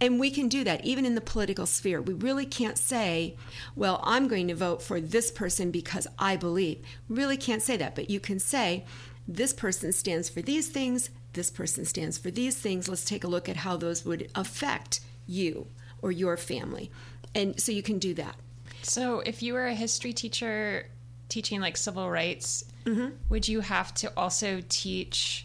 And 0.00 0.18
we 0.18 0.28
can 0.28 0.48
do 0.48 0.64
that 0.64 0.84
even 0.84 1.06
in 1.06 1.14
the 1.14 1.20
political 1.20 1.66
sphere. 1.66 2.02
We 2.02 2.14
really 2.14 2.44
can't 2.44 2.76
say, 2.76 3.36
well, 3.76 4.00
I'm 4.02 4.26
going 4.26 4.48
to 4.48 4.56
vote 4.56 4.82
for 4.82 5.00
this 5.00 5.30
person 5.30 5.70
because 5.70 6.08
I 6.18 6.34
believe. 6.34 6.84
Really 7.08 7.36
can't 7.36 7.62
say 7.62 7.76
that, 7.76 7.94
but 7.94 8.10
you 8.10 8.18
can 8.18 8.40
say, 8.40 8.84
this 9.28 9.52
person 9.52 9.92
stands 9.92 10.28
for 10.28 10.42
these 10.42 10.68
things, 10.68 11.10
this 11.32 11.50
person 11.50 11.84
stands 11.84 12.18
for 12.18 12.32
these 12.32 12.56
things. 12.56 12.88
Let's 12.88 13.04
take 13.04 13.22
a 13.22 13.28
look 13.28 13.48
at 13.48 13.58
how 13.58 13.76
those 13.76 14.04
would 14.04 14.28
affect 14.34 15.00
you 15.26 15.68
or 16.02 16.10
your 16.10 16.36
family. 16.36 16.90
And 17.36 17.60
so 17.60 17.70
you 17.70 17.82
can 17.84 17.98
do 18.00 18.14
that. 18.14 18.34
So, 18.82 19.20
if 19.20 19.42
you 19.42 19.54
were 19.54 19.66
a 19.66 19.74
history 19.74 20.12
teacher 20.12 20.88
teaching 21.28 21.60
like 21.60 21.76
civil 21.76 22.08
rights, 22.10 22.64
Mm-hmm. 22.84 23.16
would 23.28 23.48
you 23.48 23.60
have 23.62 23.92
to 23.94 24.12
also 24.16 24.62
teach 24.68 25.44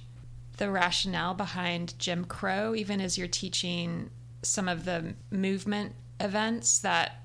the 0.58 0.70
rationale 0.70 1.34
behind 1.34 1.98
Jim 1.98 2.24
Crow, 2.26 2.76
even 2.76 3.02
as 3.02 3.18
you're 3.18 3.28
teaching 3.28 4.12
some 4.44 4.68
of 4.70 4.86
the 4.86 5.16
movement 5.32 5.96
events 6.20 6.78
that 6.80 7.24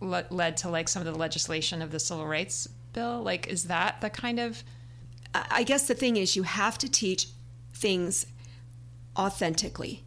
le- 0.00 0.24
led 0.30 0.56
to 0.58 0.70
like 0.70 0.88
some 0.88 1.06
of 1.06 1.12
the 1.12 1.18
legislation 1.18 1.82
of 1.82 1.90
the 1.90 2.00
civil 2.00 2.26
rights 2.26 2.66
bill? 2.94 3.22
Like, 3.22 3.48
is 3.48 3.64
that 3.64 4.00
the 4.00 4.08
kind 4.08 4.40
of. 4.40 4.64
I 5.34 5.46
I 5.50 5.62
guess 5.62 5.86
the 5.86 5.94
thing 5.94 6.16
is, 6.16 6.36
you 6.36 6.42
have 6.44 6.78
to 6.78 6.88
teach 6.90 7.28
things 7.74 8.24
authentically 9.18 10.02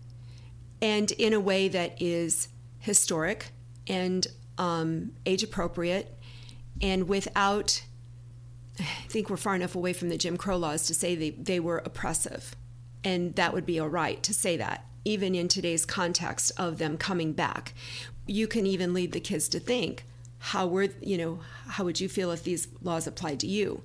and 0.82 1.12
in 1.12 1.34
a 1.34 1.40
way 1.40 1.68
that 1.68 2.02
is 2.02 2.48
historic 2.80 3.52
and 3.88 4.26
um, 4.58 5.12
age 5.26 5.44
appropriate 5.44 6.18
and 6.84 7.08
without. 7.10 7.84
I 8.80 9.08
think 9.08 9.30
we're 9.30 9.38
far 9.38 9.56
enough 9.56 9.76
away 9.76 9.94
from 9.94 10.10
the 10.10 10.18
Jim 10.18 10.36
Crow 10.36 10.58
laws 10.58 10.88
to 10.88 10.96
say 10.96 11.14
they, 11.14 11.30
they 11.30 11.60
were 11.60 11.78
oppressive. 11.78 12.56
And 13.04 13.36
that 13.36 13.54
would 13.54 13.68
be 13.68 13.80
all 13.80 13.88
right 13.88 14.22
to 14.24 14.34
say 14.34 14.58
that, 14.58 14.86
even 15.06 15.36
in 15.36 15.48
today's 15.48 15.86
context 15.86 16.52
of 16.58 16.80
them 16.80 16.98
coming 16.98 17.34
back. 17.34 17.76
You 18.26 18.48
can 18.48 18.66
even 18.66 18.92
lead 18.92 19.12
the 19.12 19.20
kids 19.20 19.48
to 19.50 19.60
think, 19.60 20.06
how 20.40 20.66
were 20.66 20.88
you 21.02 21.18
know, 21.18 21.40
how 21.68 21.84
would 21.84 22.00
you 22.00 22.10
feel 22.10 22.32
if 22.32 22.44
these 22.44 22.68
laws 22.82 23.06
applied 23.06 23.40
to 23.42 23.48
you? 23.48 23.84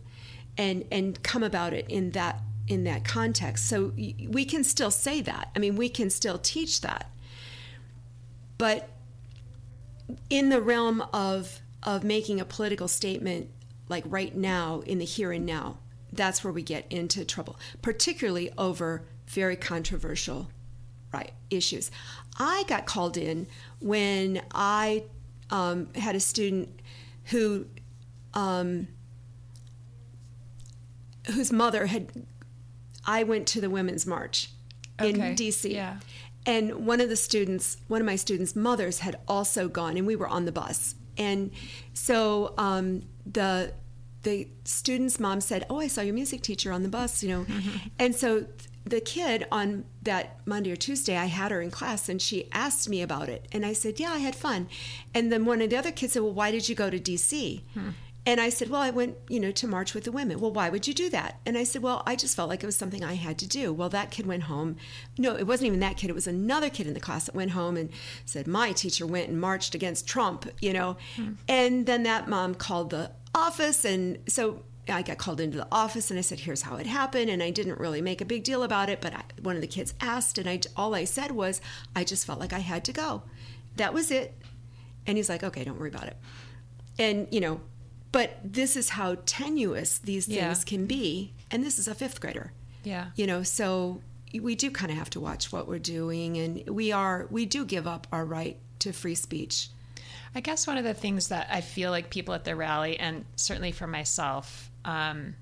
And 0.57 0.85
and 0.90 1.23
come 1.23 1.43
about 1.43 1.75
it 1.75 1.87
in 1.88 2.12
that 2.12 2.40
in 2.67 2.85
that 2.85 3.05
context. 3.05 3.69
So 3.69 3.93
we 3.97 4.45
can 4.45 4.64
still 4.64 4.90
say 4.90 5.21
that. 5.21 5.50
I 5.55 5.59
mean, 5.59 5.76
we 5.76 5.88
can 5.88 6.09
still 6.09 6.38
teach 6.38 6.81
that. 6.81 7.11
But 8.57 8.88
in 10.31 10.49
the 10.49 10.62
realm 10.62 11.05
of 11.12 11.61
of 11.82 12.04
making 12.04 12.40
a 12.40 12.44
political 12.44 12.88
statement 12.88 13.50
like 13.88 14.04
right 14.06 14.37
now 14.37 14.82
in 14.87 14.99
the 14.99 15.04
here 15.04 15.32
and 15.32 15.47
now 15.47 15.78
that's 16.12 16.42
where 16.42 16.52
we 16.52 16.62
get 16.62 16.87
into 16.90 17.25
trouble 17.25 17.58
particularly 17.82 18.50
over 18.58 19.02
very 19.26 19.56
controversial 19.56 20.49
right 21.12 21.32
issues 21.50 21.90
i 22.38 22.64
got 22.66 22.87
called 22.87 23.16
in 23.16 23.47
when 23.80 24.40
i 24.52 25.02
um, 25.50 25.88
had 25.94 26.14
a 26.14 26.20
student 26.20 26.68
who 27.25 27.66
um, 28.35 28.88
whose 31.32 31.52
mother 31.52 31.87
had 31.87 32.11
i 33.06 33.23
went 33.23 33.47
to 33.47 33.61
the 33.61 33.70
women's 33.70 34.06
march 34.06 34.50
in 35.00 35.16
dc 35.16 35.70
yeah. 35.70 35.99
and 36.44 36.87
one 36.87 37.00
of 37.00 37.08
the 37.08 37.16
students, 37.16 37.76
one 37.87 38.00
of 38.00 38.06
my 38.06 38.16
students' 38.16 38.56
mothers 38.56 39.00
had 39.00 39.16
also 39.28 39.68
gone, 39.68 39.97
and 39.97 40.06
we 40.06 40.16
were 40.16 40.26
on 40.26 40.44
the 40.44 40.50
bus. 40.52 40.94
And 41.19 41.51
so 41.93 42.55
um, 42.57 43.03
the 43.27 43.73
the 44.23 44.49
student's 44.65 45.21
mom 45.21 45.41
said, 45.41 45.67
"Oh, 45.71 45.79
I 45.81 45.89
saw 45.89 46.01
your 46.01 46.15
music 46.15 46.43
teacher 46.43 46.73
on 46.73 46.83
the 46.83 46.89
bus," 46.89 47.23
you 47.23 47.29
know. 47.29 47.47
And 47.99 48.15
so 48.15 48.47
the 48.85 49.01
kid 49.01 49.47
on 49.53 49.85
that 50.03 50.41
Monday 50.47 50.71
or 50.73 50.77
Tuesday, 50.77 51.17
I 51.17 51.27
had 51.27 51.51
her 51.51 51.61
in 51.61 51.71
class, 51.71 52.09
and 52.09 52.21
she 52.23 52.49
asked 52.53 52.89
me 52.89 53.03
about 53.03 53.29
it, 53.29 53.47
and 53.53 53.67
I 53.67 53.73
said, 53.75 54.01
"Yeah, 54.01 54.13
I 54.13 54.19
had 54.19 54.35
fun." 54.35 54.69
And 55.15 55.31
then 55.33 55.45
one 55.45 55.61
of 55.61 55.71
the 55.71 55.77
other 55.77 55.93
kids 55.93 56.13
said, 56.15 56.23
"Well, 56.23 56.33
why 56.33 56.51
did 56.51 56.69
you 56.69 56.75
go 56.75 56.89
to 56.91 56.99
D.C.?" 56.99 57.65
And 58.28 58.42
I 58.42 58.50
said, 58.50 58.68
Well, 58.68 58.82
I 58.82 58.90
went, 58.90 59.16
you 59.30 59.40
know, 59.40 59.50
to 59.52 59.66
march 59.66 59.94
with 59.94 60.04
the 60.04 60.12
women. 60.12 60.38
Well, 60.38 60.52
why 60.52 60.68
would 60.68 60.87
you 60.87 60.92
do 60.92 61.08
that? 61.08 61.40
And 61.47 61.56
I 61.56 61.64
said, 61.64 61.82
Well, 61.82 62.02
I 62.06 62.14
just 62.14 62.37
felt 62.37 62.50
like 62.50 62.62
it 62.62 62.66
was 62.66 62.76
something 62.76 63.02
I 63.02 63.14
had 63.14 63.38
to 63.38 63.49
do. 63.49 63.73
Well, 63.73 63.88
that 63.88 64.11
kid 64.11 64.26
went 64.26 64.42
home. 64.42 64.76
No, 65.16 65.35
it 65.35 65.47
wasn't 65.47 65.68
even 65.68 65.80
that 65.80 65.97
kid. 65.97 66.11
It 66.11 66.14
was 66.14 66.26
another 66.26 66.68
kid 66.68 66.87
in 66.87 66.92
the 66.92 67.00
class 67.00 67.25
that 67.25 67.35
went 67.35 67.52
home 67.52 67.78
and 67.78 67.88
said, 68.26 68.47
My 68.47 68.73
teacher 68.73 69.06
went 69.06 69.30
and 69.30 69.40
marched 69.40 69.75
against 69.75 70.06
Trump, 70.06 70.47
you 70.61 70.75
know. 70.75 70.99
Hmm. 71.16 71.32
And 71.49 71.87
then 71.87 72.02
that 72.02 72.28
mom 72.28 72.54
called 72.54 72.90
the 72.90 73.12
office. 73.35 73.87
And 73.87 74.18
so 74.28 74.62
I 74.90 75.00
got 75.00 75.16
called 75.16 75.40
into 75.40 75.56
the 75.56 75.68
office 75.73 76.11
and 76.11 76.18
I 76.18 76.23
said, 76.23 76.40
Here's 76.40 76.61
how 76.61 76.76
it 76.76 76.87
happened. 76.87 77.30
And 77.30 77.42
I 77.42 77.49
didn't 77.49 77.80
really 77.80 78.02
make 78.02 78.20
a 78.20 78.26
big 78.26 78.44
deal 78.44 78.62
about 78.62 78.90
it. 78.90 79.00
But 79.00 79.14
I, 79.14 79.23
one 79.42 79.54
of 79.54 79.62
the 79.62 79.66
kids 79.66 79.94
asked, 80.02 80.37
and 80.37 80.47
I, 80.47 80.61
all 80.76 80.94
I 80.94 81.04
said 81.04 81.30
was, 81.30 81.62
I 81.97 82.04
just 82.04 82.26
felt 82.26 82.40
like 82.40 82.52
I 82.52 82.58
had 82.58 82.85
to 82.85 82.92
go. 82.92 83.23
That 83.76 83.94
was 83.94 84.11
it. 84.11 84.37
And 85.06 85.16
he's 85.16 85.30
like, 85.30 85.42
Okay, 85.42 85.64
don't 85.64 85.80
worry 85.80 85.88
about 85.88 86.08
it. 86.08 86.18
And, 86.99 87.26
you 87.30 87.40
know, 87.40 87.62
but 88.12 88.38
this 88.45 88.77
is 88.77 88.91
how 88.91 89.17
tenuous 89.27 89.99
these 89.99 90.27
things 90.27 90.37
Yeah. 90.37 90.55
can 90.67 90.87
be. 90.87 91.33
And 91.50 91.62
this 91.65 91.79
is 91.79 91.88
a 91.88 91.95
fifth 91.95 92.21
grader. 92.21 92.53
Yeah. 92.85 93.11
You 93.17 93.27
know, 93.27 93.43
so 93.43 94.00
we 94.33 94.55
do 94.55 94.71
kind 94.71 94.91
of 94.91 94.99
have 94.99 95.11
to 95.11 95.21
watch 95.21 95.53
what 95.53 95.67
we're 95.69 95.79
doing. 95.79 96.37
And 96.37 96.69
we 96.71 96.93
are, 96.93 97.27
we 97.31 97.47
do 97.47 97.65
give 97.65 97.87
up 97.87 98.07
our 98.12 98.25
right 98.25 98.59
to 98.81 98.93
free 98.93 99.15
speech. 99.15 99.69
I 100.35 100.41
guess 100.41 100.67
one 100.67 100.77
of 100.79 100.85
the 100.85 100.95
things 100.95 101.29
that 101.29 101.49
I 101.50 101.61
feel 101.62 101.91
like 101.91 102.11
people 102.11 102.35
at 102.35 102.45
the 102.45 102.55
rally, 102.55 102.99
and 102.99 103.25
certainly 103.37 103.73
for 103.73 103.87
myself, 103.87 104.71
um, 104.85 105.35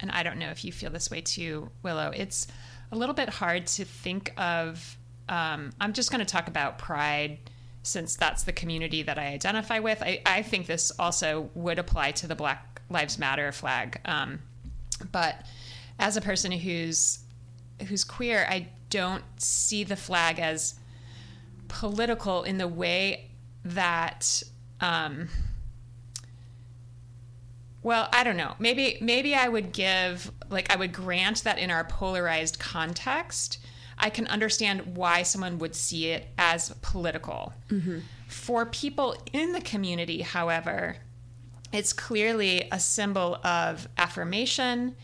and 0.00 0.10
I 0.10 0.22
don't 0.24 0.38
know 0.38 0.50
if 0.50 0.64
you 0.64 0.72
feel 0.72 0.90
this 0.90 1.10
way 1.10 1.20
too, 1.20 1.70
Willow, 1.82 2.10
it's 2.14 2.46
a 2.92 2.96
little 2.96 3.14
bit 3.14 3.28
hard 3.28 3.66
to 3.68 3.84
think 3.84 4.32
of. 4.36 4.98
Um, 5.28 5.72
I'm 5.80 5.92
just 5.92 6.10
going 6.10 6.18
to 6.18 6.30
talk 6.30 6.48
about 6.48 6.78
pride 6.78 7.38
since 7.84 8.16
that's 8.16 8.42
the 8.42 8.52
community 8.52 9.02
that 9.02 9.18
I 9.18 9.26
identify 9.26 9.78
with. 9.78 10.02
I, 10.02 10.20
I 10.26 10.42
think 10.42 10.66
this 10.66 10.90
also 10.98 11.50
would 11.54 11.78
apply 11.78 12.12
to 12.12 12.26
the 12.26 12.34
Black 12.34 12.82
Lives 12.90 13.18
Matter 13.18 13.52
flag. 13.52 14.00
Um, 14.04 14.40
but 15.12 15.46
as 15.98 16.16
a 16.16 16.20
person 16.20 16.50
who's 16.50 17.20
who's 17.88 18.04
queer, 18.04 18.46
I 18.48 18.68
don't 18.90 19.24
see 19.38 19.84
the 19.84 19.96
flag 19.96 20.38
as 20.38 20.74
political 21.68 22.42
in 22.42 22.58
the 22.58 22.68
way 22.68 23.30
that 23.64 24.42
um, 24.80 25.28
well 27.82 28.08
i 28.12 28.24
don't 28.24 28.36
know 28.36 28.54
maybe 28.58 28.98
maybe 29.00 29.34
i 29.34 29.46
would 29.46 29.72
give 29.72 30.32
like 30.50 30.70
i 30.72 30.76
would 30.76 30.92
grant 30.92 31.44
that 31.44 31.58
in 31.58 31.70
our 31.70 31.84
polarized 31.84 32.58
context 32.58 33.58
i 34.04 34.10
can 34.10 34.26
understand 34.28 34.96
why 34.96 35.22
someone 35.22 35.58
would 35.58 35.74
see 35.74 36.10
it 36.10 36.28
as 36.38 36.70
political 36.82 37.52
for 38.28 38.64
people 38.66 39.16
in 39.32 39.52
the 39.52 39.60
community 39.60 40.22
however 40.22 40.96
it's 41.72 41.92
clearly 41.92 42.68
a 42.70 42.78
symbol 42.78 43.34
of 43.44 43.88
affirmation 43.98 44.94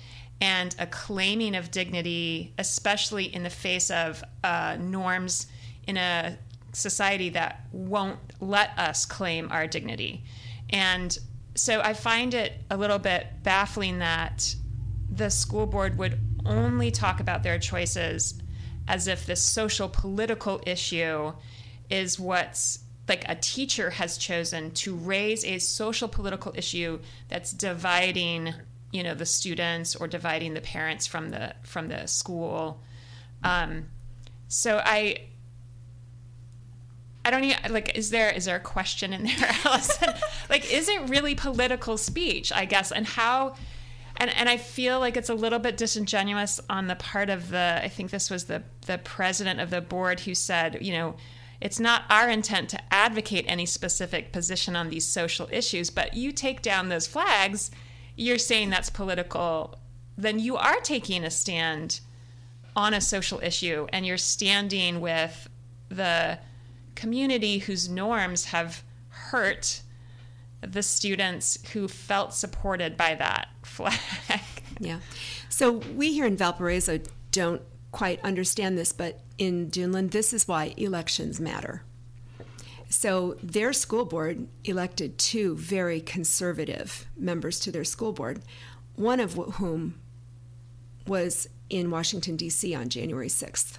and 0.41 0.75
a 0.79 0.87
claiming 0.87 1.55
of 1.55 1.71
dignity, 1.71 2.55
especially 2.59 3.25
in 3.25 3.43
the 3.43 3.51
face 3.51 3.91
of 3.91 4.23
uh, 4.43 4.77
norms 4.81 5.49
in 5.87 5.97
a 5.97 6.39
society 6.73 7.29
that 7.31 7.67
won't 7.73 8.19
let 8.41 8.71
us 8.79 9.05
claim 9.05 9.51
our 9.51 9.67
dignity. 9.67 10.23
And 10.71 11.17
so 11.57 11.81
I 11.81 11.93
find 11.93 12.33
it 12.33 12.53
a 12.71 12.77
little 12.77 12.99
bit 12.99 13.27
baffling 13.43 13.99
that 13.99 14.55
the 15.11 15.29
school 15.29 15.67
board 15.67 15.99
would 15.99 16.19
only 16.47 16.91
talk 16.91 17.21
about 17.21 17.43
their 17.43 17.59
choices 17.59 18.41
as 18.91 19.07
if 19.07 19.25
this 19.25 19.41
social 19.41 19.89
political 19.89 20.61
issue 20.67 21.33
is 21.89 22.19
what's 22.19 22.81
like 23.09 23.25
a 23.29 23.37
teacher 23.37 23.91
has 23.91 24.19
chosen 24.19 24.73
to 24.73 24.97
raise 24.97 25.45
a 25.45 25.59
social 25.61 26.09
political 26.09 26.53
issue 26.57 26.99
that's 27.29 27.53
dividing 27.53 28.53
you 28.91 29.05
know 29.05 29.15
the 29.15 29.25
students 29.25 29.95
or 29.95 30.09
dividing 30.09 30.55
the 30.55 30.61
parents 30.61 31.07
from 31.07 31.31
the 31.31 31.55
from 31.63 31.87
the 31.87 32.07
school. 32.07 32.83
Um, 33.45 33.87
so 34.49 34.83
i 34.85 35.17
i 37.25 37.31
don't 37.31 37.45
even 37.45 37.73
like 37.73 37.97
is 37.97 38.11
there 38.11 38.31
is 38.31 38.45
there 38.47 38.57
a 38.57 38.61
question 38.61 39.13
in 39.13 39.23
there 39.23 39.57
allison? 39.65 40.09
Like 40.49 40.73
is 40.73 40.89
it 40.89 41.09
really 41.09 41.37
political 41.37 41.97
speech 41.97 42.51
i 42.53 42.65
guess? 42.65 42.91
And 42.91 43.07
how 43.07 43.55
and 44.21 44.31
and 44.37 44.49
I 44.49 44.59
feel 44.59 45.01
like 45.01 45.17
it's 45.17 45.31
a 45.31 45.35
little 45.35 45.59
bit 45.59 45.79
disingenuous 45.79 46.61
on 46.69 46.87
the 46.87 46.95
part 46.95 47.31
of 47.31 47.49
the 47.49 47.81
I 47.83 47.89
think 47.89 48.11
this 48.11 48.31
was 48.31 48.45
the 48.45 48.63
the 48.87 48.99
president 48.99 49.61
of 49.61 49.71
the 49.71 49.81
board 49.81 50.21
who 50.21 50.35
said, 50.35 50.79
you 50.83 50.93
know, 50.93 51.17
it's 51.61 51.81
not 51.81 52.05
our 52.11 52.29
intent 52.29 52.69
to 52.71 52.95
advocate 52.95 53.47
any 53.49 53.67
specific 53.67 54.31
position 54.31 54.77
on 54.77 54.91
these 54.91 55.07
social 55.07 55.49
issues, 55.51 55.91
but 55.91 56.15
you 56.15 56.33
take 56.33 56.63
down 56.63 56.89
those 56.89 57.07
flags, 57.07 57.71
you're 58.15 58.39
saying 58.39 58.71
that's 58.71 58.91
political, 58.91 59.79
then 60.17 60.39
you 60.39 60.57
are 60.57 60.81
taking 60.81 61.25
a 61.25 61.31
stand 61.31 62.01
on 62.77 62.95
a 62.95 63.01
social 63.01 63.41
issue 63.43 63.87
and 63.93 64.07
you're 64.07 64.19
standing 64.19 65.01
with 65.01 65.49
the 65.89 66.39
community 66.95 67.59
whose 67.59 67.89
norms 67.89 68.47
have 68.47 68.83
hurt 69.09 69.81
the 70.61 70.83
students 70.83 71.59
who 71.73 71.89
felt 71.89 72.35
supported 72.35 72.97
by 72.97 73.15
that 73.15 73.49
flag. 73.81 74.41
Yeah. 74.83 75.01
So 75.51 75.73
we 75.73 76.15
here 76.15 76.25
in 76.25 76.39
Valparaiso 76.39 77.01
don't 77.33 77.61
quite 77.93 78.19
understand 78.25 78.79
this, 78.79 78.93
but 78.93 79.21
in 79.37 79.69
Duneland, 79.69 80.13
this 80.13 80.33
is 80.33 80.49
why 80.49 80.73
elections 80.79 81.39
matter. 81.39 81.83
So 82.89 83.37
their 83.43 83.75
school 83.75 84.07
board 84.07 84.49
elected 84.65 85.19
two 85.19 85.55
very 85.55 86.01
conservative 86.01 87.07
members 87.15 87.61
to 87.61 87.71
their 87.71 87.85
school 87.85 88.13
board, 88.13 88.41
one 88.97 89.21
of 89.21 89.35
whom 89.35 90.01
was 91.07 91.47
in 91.69 91.91
Washington, 91.91 92.37
D.C. 92.37 92.75
on 92.75 92.89
January 92.89 93.29
6th. 93.29 93.77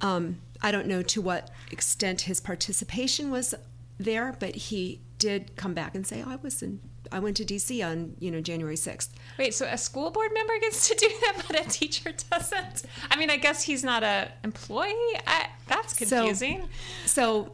Um, 0.00 0.38
I 0.62 0.70
don't 0.72 0.86
know 0.86 1.02
to 1.02 1.20
what 1.20 1.50
extent 1.70 2.22
his 2.22 2.40
participation 2.40 3.30
was 3.30 3.54
there, 3.98 4.36
but 4.40 4.54
he 4.54 5.00
did 5.18 5.54
come 5.56 5.74
back 5.74 5.94
and 5.94 6.06
say, 6.06 6.22
"Oh, 6.26 6.30
I 6.30 6.36
was 6.36 6.62
in, 6.62 6.80
I 7.12 7.18
went 7.18 7.36
to 7.38 7.44
D.C. 7.44 7.82
on 7.82 8.14
you 8.18 8.30
know 8.30 8.40
January 8.40 8.76
6th." 8.76 9.08
Wait, 9.38 9.54
so 9.54 9.66
a 9.66 9.78
school 9.78 10.10
board 10.10 10.32
member 10.32 10.58
gets 10.58 10.88
to 10.88 10.94
do 10.94 11.08
that, 11.20 11.44
but 11.46 11.66
a 11.66 11.68
teacher 11.68 12.12
doesn't? 12.30 12.84
I 13.10 13.16
mean, 13.16 13.30
I 13.30 13.36
guess 13.36 13.62
he's 13.62 13.84
not 13.84 14.02
a 14.02 14.30
employee. 14.42 14.94
I, 15.26 15.48
that's 15.66 15.94
confusing. 15.94 16.68
So, 17.06 17.52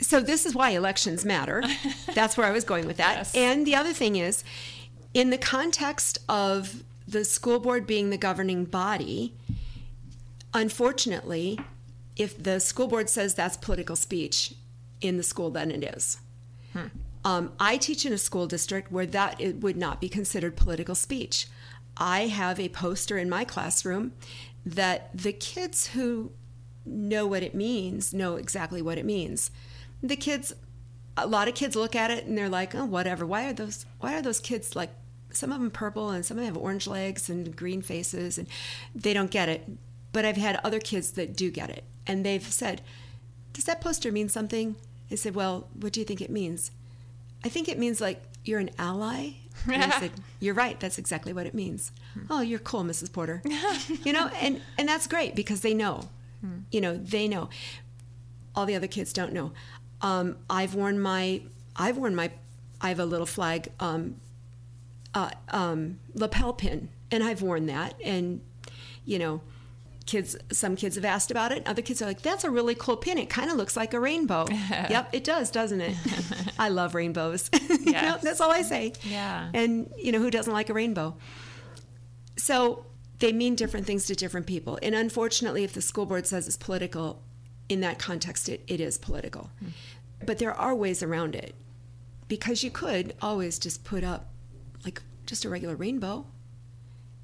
so 0.00 0.20
this 0.20 0.46
is 0.46 0.54
why 0.54 0.70
elections 0.70 1.24
matter. 1.24 1.64
That's 2.14 2.36
where 2.36 2.46
I 2.46 2.52
was 2.52 2.62
going 2.62 2.86
with 2.86 2.98
that. 2.98 3.16
Yes. 3.16 3.34
And 3.34 3.66
the 3.66 3.74
other 3.74 3.92
thing 3.92 4.14
is, 4.14 4.44
in 5.12 5.30
the 5.30 5.38
context 5.38 6.18
of 6.28 6.84
the 7.08 7.24
school 7.24 7.58
board 7.58 7.86
being 7.86 8.10
the 8.10 8.16
governing 8.16 8.64
body, 8.64 9.34
unfortunately, 10.54 11.58
if 12.16 12.40
the 12.40 12.60
school 12.60 12.86
board 12.86 13.08
says 13.08 13.34
that's 13.34 13.56
political 13.56 13.96
speech 13.96 14.54
in 15.00 15.16
the 15.16 15.22
school, 15.22 15.50
then 15.50 15.70
it 15.70 15.84
is. 15.84 16.18
Hmm. 16.72 16.88
Um, 17.28 17.52
I 17.60 17.76
teach 17.76 18.06
in 18.06 18.12
a 18.14 18.18
school 18.18 18.46
district 18.46 18.90
where 18.90 19.04
that 19.04 19.38
it 19.38 19.60
would 19.60 19.76
not 19.76 20.00
be 20.00 20.08
considered 20.08 20.56
political 20.56 20.94
speech. 20.94 21.46
I 21.94 22.28
have 22.28 22.58
a 22.58 22.70
poster 22.70 23.18
in 23.18 23.28
my 23.28 23.44
classroom 23.44 24.14
that 24.64 25.10
the 25.12 25.34
kids 25.34 25.88
who 25.88 26.32
know 26.86 27.26
what 27.26 27.42
it 27.42 27.54
means 27.54 28.14
know 28.14 28.36
exactly 28.36 28.80
what 28.80 28.96
it 28.96 29.04
means. 29.04 29.50
The 30.02 30.16
kids, 30.16 30.54
a 31.18 31.26
lot 31.26 31.48
of 31.48 31.54
kids 31.54 31.76
look 31.76 31.94
at 31.94 32.10
it 32.10 32.24
and 32.24 32.38
they're 32.38 32.48
like, 32.48 32.74
"Oh, 32.74 32.86
whatever. 32.86 33.26
Why 33.26 33.44
are 33.44 33.52
those? 33.52 33.84
Why 34.00 34.16
are 34.16 34.22
those 34.22 34.40
kids 34.40 34.74
like? 34.74 34.94
Some 35.30 35.52
of 35.52 35.60
them 35.60 35.70
purple 35.70 36.08
and 36.08 36.24
some 36.24 36.38
of 36.38 36.44
them 36.44 36.54
have 36.54 36.62
orange 36.62 36.86
legs 36.86 37.28
and 37.28 37.54
green 37.54 37.82
faces, 37.82 38.38
and 38.38 38.48
they 38.94 39.12
don't 39.12 39.30
get 39.30 39.50
it." 39.50 39.68
But 40.12 40.24
I've 40.24 40.38
had 40.38 40.60
other 40.64 40.80
kids 40.80 41.10
that 41.10 41.36
do 41.36 41.50
get 41.50 41.68
it, 41.68 41.84
and 42.06 42.24
they've 42.24 42.50
said, 42.50 42.80
"Does 43.52 43.64
that 43.64 43.82
poster 43.82 44.10
mean 44.10 44.30
something?" 44.30 44.76
I 45.10 45.16
said, 45.16 45.34
"Well, 45.34 45.68
what 45.74 45.92
do 45.92 46.00
you 46.00 46.06
think 46.06 46.22
it 46.22 46.30
means?" 46.30 46.70
I 47.44 47.48
think 47.48 47.68
it 47.68 47.78
means 47.78 48.00
like 48.00 48.22
you're 48.44 48.60
an 48.60 48.70
ally. 48.78 49.32
And 49.66 49.82
I 49.82 49.98
said, 49.98 50.12
"You're 50.38 50.54
right. 50.54 50.78
That's 50.78 50.98
exactly 50.98 51.32
what 51.32 51.44
it 51.44 51.52
means." 51.52 51.90
Oh, 52.30 52.42
you're 52.42 52.60
cool, 52.60 52.84
Mrs. 52.84 53.12
Porter. 53.12 53.42
you 54.04 54.12
know, 54.12 54.28
and 54.40 54.60
and 54.78 54.88
that's 54.88 55.08
great 55.08 55.34
because 55.34 55.62
they 55.62 55.74
know. 55.74 56.08
You 56.70 56.80
know, 56.80 56.96
they 56.96 57.26
know. 57.26 57.48
All 58.54 58.64
the 58.64 58.76
other 58.76 58.86
kids 58.86 59.12
don't 59.12 59.32
know. 59.32 59.50
Um, 60.00 60.36
I've 60.48 60.76
worn 60.76 61.00
my. 61.00 61.42
I've 61.74 61.96
worn 61.96 62.14
my. 62.14 62.30
I 62.80 62.88
have 62.90 63.00
a 63.00 63.04
little 63.04 63.26
flag 63.26 63.72
um, 63.80 64.20
uh, 65.12 65.30
um, 65.48 65.98
lapel 66.14 66.52
pin, 66.52 66.88
and 67.10 67.24
I've 67.24 67.42
worn 67.42 67.66
that. 67.66 67.94
And 68.04 68.40
you 69.04 69.18
know, 69.18 69.40
kids. 70.08 70.36
Some 70.50 70.74
kids 70.74 70.96
have 70.96 71.04
asked 71.04 71.30
about 71.30 71.52
it. 71.52 71.64
Other 71.66 71.82
kids 71.82 72.02
are 72.02 72.06
like, 72.06 72.22
"That's 72.22 72.42
a 72.42 72.50
really 72.50 72.74
cool 72.74 72.96
pin. 72.96 73.18
It 73.18 73.30
kind 73.30 73.50
of 73.50 73.56
looks 73.56 73.76
like 73.76 73.94
a 73.94 74.00
rainbow." 74.00 74.46
yep, 74.50 75.10
it 75.12 75.22
does, 75.22 75.52
doesn't 75.52 75.80
it? 75.80 75.96
I 76.58 76.70
love 76.70 76.94
rainbows. 76.94 77.50
You 77.88 77.94
know, 77.94 78.18
that's 78.20 78.42
all 78.42 78.50
I 78.50 78.60
say. 78.62 78.92
Yeah. 79.02 79.48
And 79.54 79.90
you 79.96 80.12
know, 80.12 80.18
who 80.18 80.30
doesn't 80.30 80.52
like 80.52 80.68
a 80.68 80.74
rainbow? 80.74 81.16
So 82.36 82.84
they 83.18 83.32
mean 83.32 83.54
different 83.54 83.86
things 83.86 84.04
to 84.06 84.14
different 84.14 84.46
people. 84.46 84.78
And 84.82 84.94
unfortunately, 84.94 85.64
if 85.64 85.72
the 85.72 85.80
school 85.80 86.04
board 86.04 86.26
says 86.26 86.46
it's 86.46 86.58
political, 86.58 87.22
in 87.70 87.80
that 87.80 87.98
context, 87.98 88.50
it, 88.50 88.62
it 88.66 88.78
is 88.78 88.98
political. 88.98 89.50
Hmm. 89.60 89.68
But 90.26 90.38
there 90.38 90.52
are 90.52 90.74
ways 90.74 91.02
around 91.02 91.34
it 91.34 91.54
because 92.26 92.62
you 92.62 92.70
could 92.70 93.14
always 93.22 93.58
just 93.58 93.84
put 93.84 94.04
up 94.04 94.28
like 94.84 95.00
just 95.24 95.46
a 95.46 95.48
regular 95.48 95.76
rainbow 95.76 96.26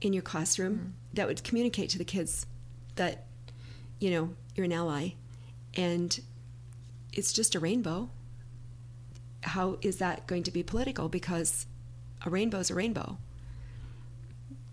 in 0.00 0.14
your 0.14 0.22
classroom 0.22 0.76
hmm. 0.76 0.90
that 1.12 1.26
would 1.26 1.44
communicate 1.44 1.90
to 1.90 1.98
the 1.98 2.04
kids 2.04 2.46
that, 2.96 3.26
you 3.98 4.10
know, 4.10 4.30
you're 4.54 4.64
an 4.64 4.72
ally 4.72 5.10
and 5.74 6.20
it's 7.12 7.32
just 7.32 7.54
a 7.54 7.60
rainbow. 7.60 8.10
How 9.42 9.78
is 9.82 9.98
that 9.98 10.26
going 10.26 10.42
to 10.44 10.50
be 10.50 10.62
political? 10.62 11.08
Because 11.08 11.66
a 12.24 12.30
rainbow 12.30 12.58
is 12.58 12.70
a 12.70 12.74
rainbow 12.74 13.18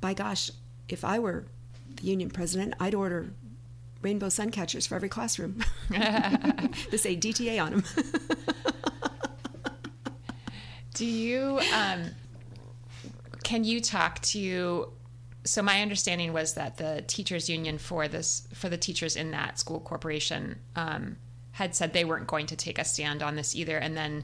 by 0.02 0.14
gosh, 0.16 0.52
if 0.90 1.06
I 1.06 1.20
were 1.20 1.46
the 1.96 2.04
union 2.04 2.30
president, 2.30 2.74
I'd 2.80 2.96
order 2.96 3.32
rainbow 4.02 4.30
sun 4.30 4.50
catchers 4.50 4.88
for 4.88 4.96
every 4.96 5.10
classroom 5.10 5.64
to 5.92 6.98
say 6.98 7.16
DTA 7.16 7.64
on 7.64 7.72
them. 7.72 7.84
Do 10.96 11.06
you 11.06 11.60
um, 11.74 12.06
can 13.44 13.64
you 13.64 13.80
talk 13.80 14.20
to? 14.24 14.92
So 15.44 15.62
my 15.62 15.82
understanding 15.82 16.34
was 16.34 16.54
that 16.54 16.78
the 16.78 17.04
teachers 17.08 17.50
union 17.50 17.78
for 17.78 18.08
this 18.08 18.48
for 18.54 18.70
the 18.70 18.78
teachers 18.78 19.16
in 19.16 19.32
that 19.32 19.58
school 19.58 19.80
corporation 19.80 20.60
um, 20.76 21.18
had 21.54 21.76
said 21.76 21.94
they 21.94 22.06
weren't 22.06 22.28
going 22.28 22.46
to 22.48 22.56
take 22.56 22.78
a 22.78 22.86
stand 22.86 23.24
on 23.24 23.36
this 23.36 23.56
either, 23.56 23.78
and 23.78 23.98
then 23.98 24.24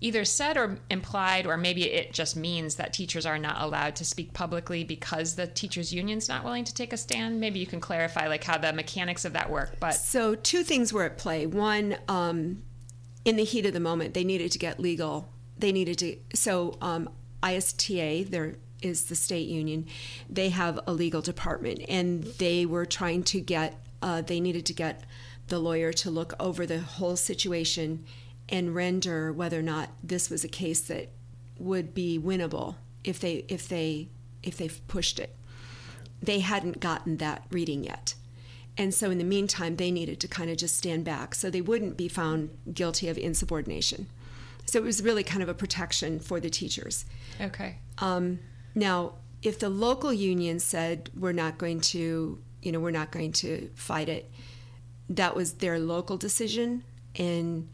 either 0.00 0.24
said 0.24 0.56
or 0.56 0.78
implied, 0.88 1.46
or 1.46 1.56
maybe 1.56 1.84
it 1.84 2.12
just 2.12 2.34
means 2.34 2.76
that 2.76 2.92
teachers 2.92 3.26
are 3.26 3.38
not 3.38 3.60
allowed 3.60 3.94
to 3.96 4.04
speak 4.04 4.32
publicly 4.32 4.82
because 4.82 5.34
the 5.34 5.46
teachers 5.46 5.92
union's 5.92 6.28
not 6.28 6.42
willing 6.42 6.64
to 6.64 6.74
take 6.74 6.92
a 6.92 6.96
stand. 6.96 7.38
Maybe 7.38 7.58
you 7.58 7.66
can 7.66 7.80
clarify 7.80 8.26
like 8.26 8.44
how 8.44 8.58
the 8.58 8.72
mechanics 8.72 9.24
of 9.24 9.34
that 9.34 9.50
work. 9.50 9.76
But 9.78 9.94
so, 9.94 10.34
two 10.34 10.62
things 10.62 10.92
were 10.92 11.04
at 11.04 11.18
play. 11.18 11.46
One, 11.46 11.96
um, 12.08 12.62
in 13.24 13.36
the 13.36 13.44
heat 13.44 13.66
of 13.66 13.72
the 13.72 13.80
moment, 13.80 14.14
they 14.14 14.24
needed 14.24 14.52
to 14.52 14.58
get 14.58 14.80
legal. 14.80 15.28
They 15.58 15.72
needed 15.72 15.98
to. 15.98 16.16
So, 16.34 16.78
um, 16.80 17.10
ISTA, 17.44 18.24
there 18.28 18.56
is 18.82 19.04
the 19.04 19.14
state 19.14 19.48
union, 19.48 19.86
they 20.28 20.48
have 20.50 20.80
a 20.86 20.92
legal 20.92 21.20
department, 21.20 21.80
and 21.88 22.24
they 22.38 22.66
were 22.66 22.86
trying 22.86 23.22
to 23.24 23.40
get. 23.40 23.78
Uh, 24.02 24.22
they 24.22 24.40
needed 24.40 24.64
to 24.64 24.72
get 24.72 25.04
the 25.48 25.58
lawyer 25.58 25.92
to 25.92 26.10
look 26.10 26.32
over 26.40 26.64
the 26.64 26.78
whole 26.80 27.16
situation 27.16 28.04
and 28.48 28.74
render 28.74 29.32
whether 29.32 29.58
or 29.58 29.62
not 29.62 29.90
this 30.02 30.30
was 30.30 30.42
a 30.42 30.48
case 30.48 30.80
that 30.80 31.10
would 31.58 31.92
be 31.92 32.18
winnable 32.18 32.76
if 33.04 33.20
they 33.20 33.44
if 33.48 33.68
they 33.68 34.08
if 34.42 34.56
they 34.56 34.68
pushed 34.88 35.18
it. 35.18 35.36
They 36.22 36.40
hadn't 36.40 36.80
gotten 36.80 37.18
that 37.18 37.44
reading 37.50 37.84
yet. 37.84 38.14
And 38.78 38.94
so 38.94 39.10
in 39.10 39.18
the 39.18 39.24
meantime 39.24 39.76
they 39.76 39.90
needed 39.90 40.20
to 40.20 40.28
kind 40.28 40.50
of 40.50 40.56
just 40.56 40.76
stand 40.78 41.04
back 41.04 41.34
so 41.34 41.50
they 41.50 41.60
wouldn't 41.60 41.96
be 41.96 42.08
found 42.08 42.50
guilty 42.72 43.08
of 43.08 43.18
insubordination. 43.18 44.06
So 44.64 44.78
it 44.78 44.84
was 44.84 45.02
really 45.02 45.24
kind 45.24 45.42
of 45.42 45.48
a 45.48 45.54
protection 45.54 46.20
for 46.20 46.40
the 46.40 46.48
teachers. 46.48 47.04
okay, 47.40 47.76
Um, 47.98 48.38
now, 48.80 49.12
if 49.42 49.58
the 49.58 49.68
local 49.68 50.12
union 50.12 50.58
said 50.58 51.10
we're 51.14 51.32
not 51.32 51.58
going 51.58 51.82
to, 51.82 52.42
you 52.62 52.72
know, 52.72 52.80
we're 52.80 52.90
not 52.90 53.12
going 53.12 53.32
to 53.32 53.70
fight 53.74 54.08
it, 54.08 54.30
that 55.10 55.36
was 55.36 55.54
their 55.54 55.78
local 55.78 56.16
decision, 56.16 56.82
and 57.14 57.68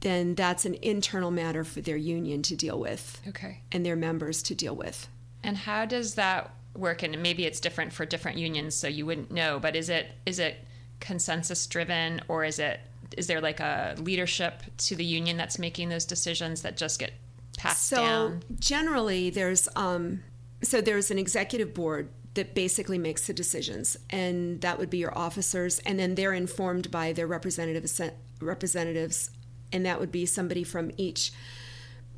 then 0.00 0.34
that's 0.34 0.64
an 0.64 0.74
internal 0.82 1.30
matter 1.30 1.62
for 1.62 1.80
their 1.80 1.96
union 1.96 2.42
to 2.42 2.56
deal 2.56 2.78
with 2.78 3.22
okay. 3.28 3.60
and 3.70 3.86
their 3.86 3.94
members 3.94 4.42
to 4.42 4.54
deal 4.54 4.74
with. 4.74 5.08
And 5.44 5.56
how 5.56 5.84
does 5.84 6.16
that 6.16 6.52
work? 6.76 7.04
And 7.04 7.22
maybe 7.22 7.46
it's 7.46 7.60
different 7.60 7.92
for 7.92 8.04
different 8.04 8.38
unions, 8.38 8.74
so 8.74 8.88
you 8.88 9.06
wouldn't 9.06 9.30
know. 9.30 9.60
But 9.60 9.76
is 9.76 9.88
it 9.88 10.10
is 10.26 10.40
it 10.40 10.56
consensus 10.98 11.66
driven, 11.68 12.20
or 12.26 12.44
is 12.44 12.58
it 12.58 12.80
is 13.16 13.28
there 13.28 13.40
like 13.40 13.60
a 13.60 13.94
leadership 13.98 14.62
to 14.78 14.96
the 14.96 15.04
union 15.04 15.36
that's 15.36 15.58
making 15.58 15.88
those 15.88 16.04
decisions 16.04 16.62
that 16.62 16.76
just 16.76 16.98
get 16.98 17.12
passed 17.56 17.88
so 17.88 17.96
down? 17.96 18.42
generally 18.58 19.30
there's 19.30 19.68
um, 19.76 20.22
so 20.62 20.80
there's 20.80 21.10
an 21.10 21.18
executive 21.18 21.74
board 21.74 22.08
that 22.34 22.54
basically 22.54 22.98
makes 22.98 23.26
the 23.26 23.32
decisions 23.32 23.96
and 24.10 24.60
that 24.60 24.78
would 24.78 24.90
be 24.90 24.98
your 24.98 25.16
officers 25.16 25.78
and 25.80 25.98
then 25.98 26.14
they're 26.14 26.32
informed 26.32 26.90
by 26.90 27.12
their 27.12 27.26
representatives 27.26 28.00
representatives 28.40 29.30
and 29.72 29.86
that 29.86 30.00
would 30.00 30.12
be 30.12 30.26
somebody 30.26 30.64
from 30.64 30.90
each 30.96 31.32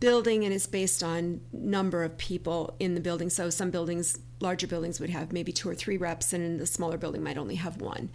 building 0.01 0.45
and 0.45 0.53
it's 0.53 0.67
based 0.67 1.03
on 1.03 1.41
number 1.53 2.05
of 2.05 2.17
people 2.19 2.75
in 2.79 2.95
the 2.95 3.01
building 3.01 3.31
so 3.31 3.49
some 3.51 3.71
buildings 3.71 4.19
larger 4.41 4.67
buildings 4.67 5.01
would 5.01 5.11
have 5.11 5.33
maybe 5.33 5.53
two 5.53 5.69
or 5.69 5.75
three 5.75 5.97
reps 5.97 6.33
and 6.33 6.61
the 6.61 6.67
smaller 6.67 6.99
building 6.99 7.23
might 7.23 7.39
only 7.39 7.55
have 7.55 7.81
one 7.81 8.11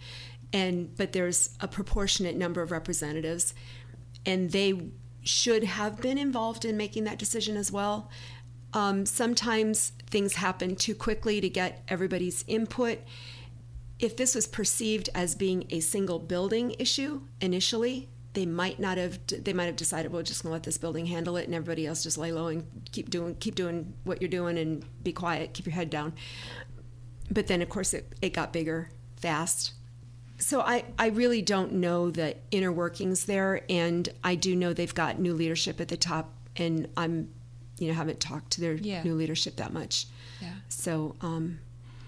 and 0.52 0.96
but 0.96 1.12
there's 1.12 1.50
a 1.60 1.66
proportionate 1.66 2.36
number 2.36 2.62
of 2.62 2.70
representatives 2.70 3.54
and 4.24 4.50
they 4.50 4.90
should 5.22 5.64
have 5.64 6.00
been 6.00 6.18
involved 6.18 6.64
in 6.64 6.76
making 6.76 7.04
that 7.04 7.18
decision 7.18 7.56
as 7.56 7.70
well. 7.70 8.10
Um, 8.74 9.04
sometimes 9.06 9.92
things 10.08 10.34
happen 10.34 10.76
too 10.76 10.94
quickly 10.94 11.40
to 11.40 11.48
get 11.48 11.82
everybody's 11.88 12.44
input. 12.46 12.98
If 13.98 14.16
this 14.16 14.34
was 14.34 14.46
perceived 14.46 15.10
as 15.14 15.34
being 15.34 15.66
a 15.70 15.80
single 15.80 16.18
building 16.18 16.74
issue 16.78 17.22
initially 17.40 18.08
they 18.34 18.46
might 18.46 18.80
not 18.80 18.98
have 18.98 19.18
they 19.26 19.52
might 19.52 19.66
have 19.66 19.76
decided 19.76 20.12
we're 20.12 20.22
just 20.22 20.42
gonna 20.42 20.52
let 20.52 20.62
this 20.62 20.78
building 20.78 21.06
handle 21.06 21.36
it 21.36 21.44
and 21.44 21.54
everybody 21.54 21.86
else 21.86 22.02
just 22.02 22.16
lay 22.16 22.32
low 22.32 22.46
and 22.46 22.66
keep 22.90 23.10
doing 23.10 23.34
keep 23.36 23.54
doing 23.54 23.92
what 24.04 24.22
you're 24.22 24.30
doing 24.30 24.56
and 24.58 24.84
be 25.02 25.12
quiet 25.12 25.52
keep 25.52 25.66
your 25.66 25.74
head 25.74 25.90
down. 25.90 26.12
But 27.30 27.46
then 27.46 27.62
of 27.62 27.68
course 27.68 27.92
it, 27.94 28.12
it 28.22 28.32
got 28.32 28.52
bigger 28.52 28.90
fast 29.16 29.72
so 30.42 30.60
I, 30.60 30.84
I 30.98 31.06
really 31.08 31.40
don't 31.40 31.72
know 31.74 32.10
the 32.10 32.36
inner 32.50 32.72
workings 32.72 33.26
there 33.26 33.62
and 33.70 34.08
i 34.24 34.34
do 34.34 34.56
know 34.56 34.72
they've 34.72 34.94
got 34.94 35.18
new 35.20 35.34
leadership 35.34 35.80
at 35.80 35.88
the 35.88 35.96
top 35.96 36.32
and 36.56 36.88
i'm 36.96 37.28
you 37.78 37.88
know 37.88 37.94
haven't 37.94 38.18
talked 38.20 38.50
to 38.52 38.60
their 38.60 38.74
Yeah. 38.74 39.02
new 39.04 39.14
leadership 39.14 39.56
that 39.56 39.72
much 39.72 40.06
Yeah. 40.40 40.54
so 40.68 41.14
um, 41.20 41.58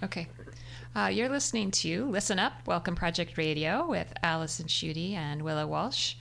Okay. 0.03 0.27
Uh, 0.95 1.07
you're 1.07 1.29
listening 1.31 1.71
to 1.71 2.07
Listen 2.11 2.39
Up, 2.39 2.53
Welcome 2.67 2.95
Project 2.95 3.39
Radio 3.39 3.87
with 3.89 4.13
Allison 4.23 4.67
Schutte 4.67 5.15
and 5.15 5.41
Willow 5.43 5.67
Walsh. 5.67 6.15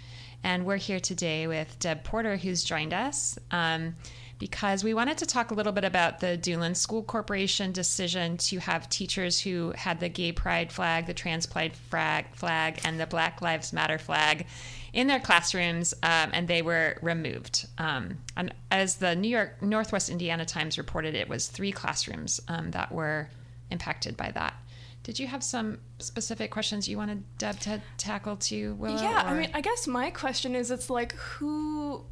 And 0.43 0.65
we're 0.65 0.77
here 0.77 0.99
today 1.01 1.47
with 1.47 1.77
Deb 1.79 2.03
Porter, 2.03 2.37
who's 2.37 2.63
joined 2.63 2.93
us. 2.93 3.37
Um, 3.51 3.95
because 4.43 4.83
we 4.83 4.93
wanted 4.93 5.17
to 5.17 5.25
talk 5.25 5.51
a 5.51 5.53
little 5.53 5.71
bit 5.71 5.85
about 5.85 6.19
the 6.19 6.37
Duneland 6.37 6.75
School 6.75 7.01
Corporation 7.01 7.71
decision 7.71 8.35
to 8.39 8.59
have 8.59 8.89
teachers 8.89 9.39
who 9.39 9.71
had 9.73 10.01
the 10.01 10.09
gay 10.09 10.33
pride 10.33 10.69
flag, 10.69 11.05
the 11.05 11.13
trans 11.13 11.45
pride 11.45 11.73
flag, 11.73 12.25
flag 12.35 12.81
and 12.83 12.99
the 12.99 13.07
Black 13.07 13.41
Lives 13.41 13.71
Matter 13.71 13.97
flag 13.97 14.45
in 14.91 15.07
their 15.07 15.21
classrooms, 15.21 15.93
um, 16.03 16.31
and 16.33 16.49
they 16.49 16.61
were 16.61 16.97
removed. 17.01 17.67
Um, 17.77 18.17
and 18.35 18.53
as 18.69 18.97
the 18.97 19.15
New 19.15 19.29
York 19.29 19.61
Northwest 19.61 20.09
Indiana 20.09 20.43
Times 20.43 20.77
reported, 20.77 21.15
it 21.15 21.29
was 21.29 21.47
three 21.47 21.71
classrooms 21.71 22.41
um, 22.49 22.71
that 22.71 22.91
were 22.91 23.29
impacted 23.71 24.17
by 24.17 24.31
that. 24.31 24.55
Did 25.03 25.19
you 25.19 25.27
have 25.27 25.41
some 25.41 25.79
specific 25.99 26.51
questions 26.51 26.89
you 26.89 26.97
wanted 26.97 27.23
Deb 27.37 27.61
to 27.61 27.81
tackle 27.97 28.35
too, 28.35 28.75
Willow? 28.75 29.01
Yeah, 29.01 29.23
I 29.25 29.39
mean, 29.39 29.51
I 29.53 29.61
guess 29.61 29.87
my 29.87 30.09
question 30.09 30.53
is, 30.53 30.69
it's 30.69 30.89
like 30.89 31.13
who 31.13 32.03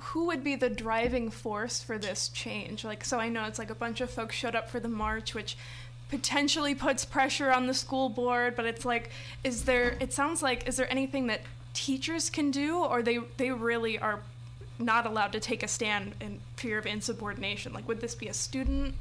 who 0.00 0.26
would 0.26 0.42
be 0.42 0.56
the 0.56 0.70
driving 0.70 1.30
force 1.30 1.82
for 1.82 1.98
this 1.98 2.28
change? 2.28 2.84
Like, 2.84 3.04
so 3.04 3.18
I 3.18 3.28
know 3.28 3.44
it's 3.44 3.58
like 3.58 3.70
a 3.70 3.74
bunch 3.74 4.00
of 4.00 4.10
folks 4.10 4.34
showed 4.34 4.54
up 4.54 4.68
for 4.68 4.80
the 4.80 4.88
march, 4.88 5.34
which 5.34 5.56
potentially 6.08 6.74
puts 6.74 7.04
pressure 7.04 7.52
on 7.52 7.66
the 7.66 7.74
school 7.74 8.08
board, 8.08 8.56
but 8.56 8.66
it's 8.66 8.84
like, 8.84 9.10
is 9.44 9.64
there? 9.64 9.96
It 10.00 10.12
sounds 10.12 10.42
like, 10.42 10.68
is 10.68 10.76
there 10.76 10.90
anything 10.90 11.28
that 11.28 11.40
teachers 11.72 12.30
can 12.30 12.50
do, 12.50 12.78
or 12.78 13.02
they 13.02 13.18
they 13.36 13.50
really 13.50 13.98
are 13.98 14.20
not 14.78 15.06
allowed 15.06 15.32
to 15.32 15.40
take 15.40 15.62
a 15.62 15.68
stand 15.68 16.14
in 16.20 16.40
fear 16.56 16.78
of 16.78 16.86
insubordination? 16.86 17.72
Like, 17.72 17.86
would 17.86 18.00
this 18.00 18.14
be 18.14 18.28
a 18.28 18.34
student? 18.34 18.94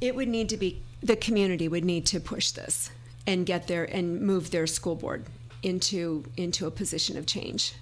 It 0.00 0.14
would 0.14 0.28
need 0.28 0.48
to 0.50 0.56
be 0.56 0.82
the 1.02 1.16
community 1.16 1.68
would 1.68 1.84
need 1.84 2.06
to 2.06 2.20
push 2.20 2.50
this 2.50 2.90
and 3.26 3.44
get 3.44 3.66
there 3.66 3.84
and 3.84 4.20
move 4.20 4.50
their 4.50 4.66
school 4.66 4.94
board 4.94 5.24
into 5.62 6.24
into 6.36 6.66
a 6.66 6.70
position 6.70 7.16
of 7.16 7.26
change. 7.26 7.74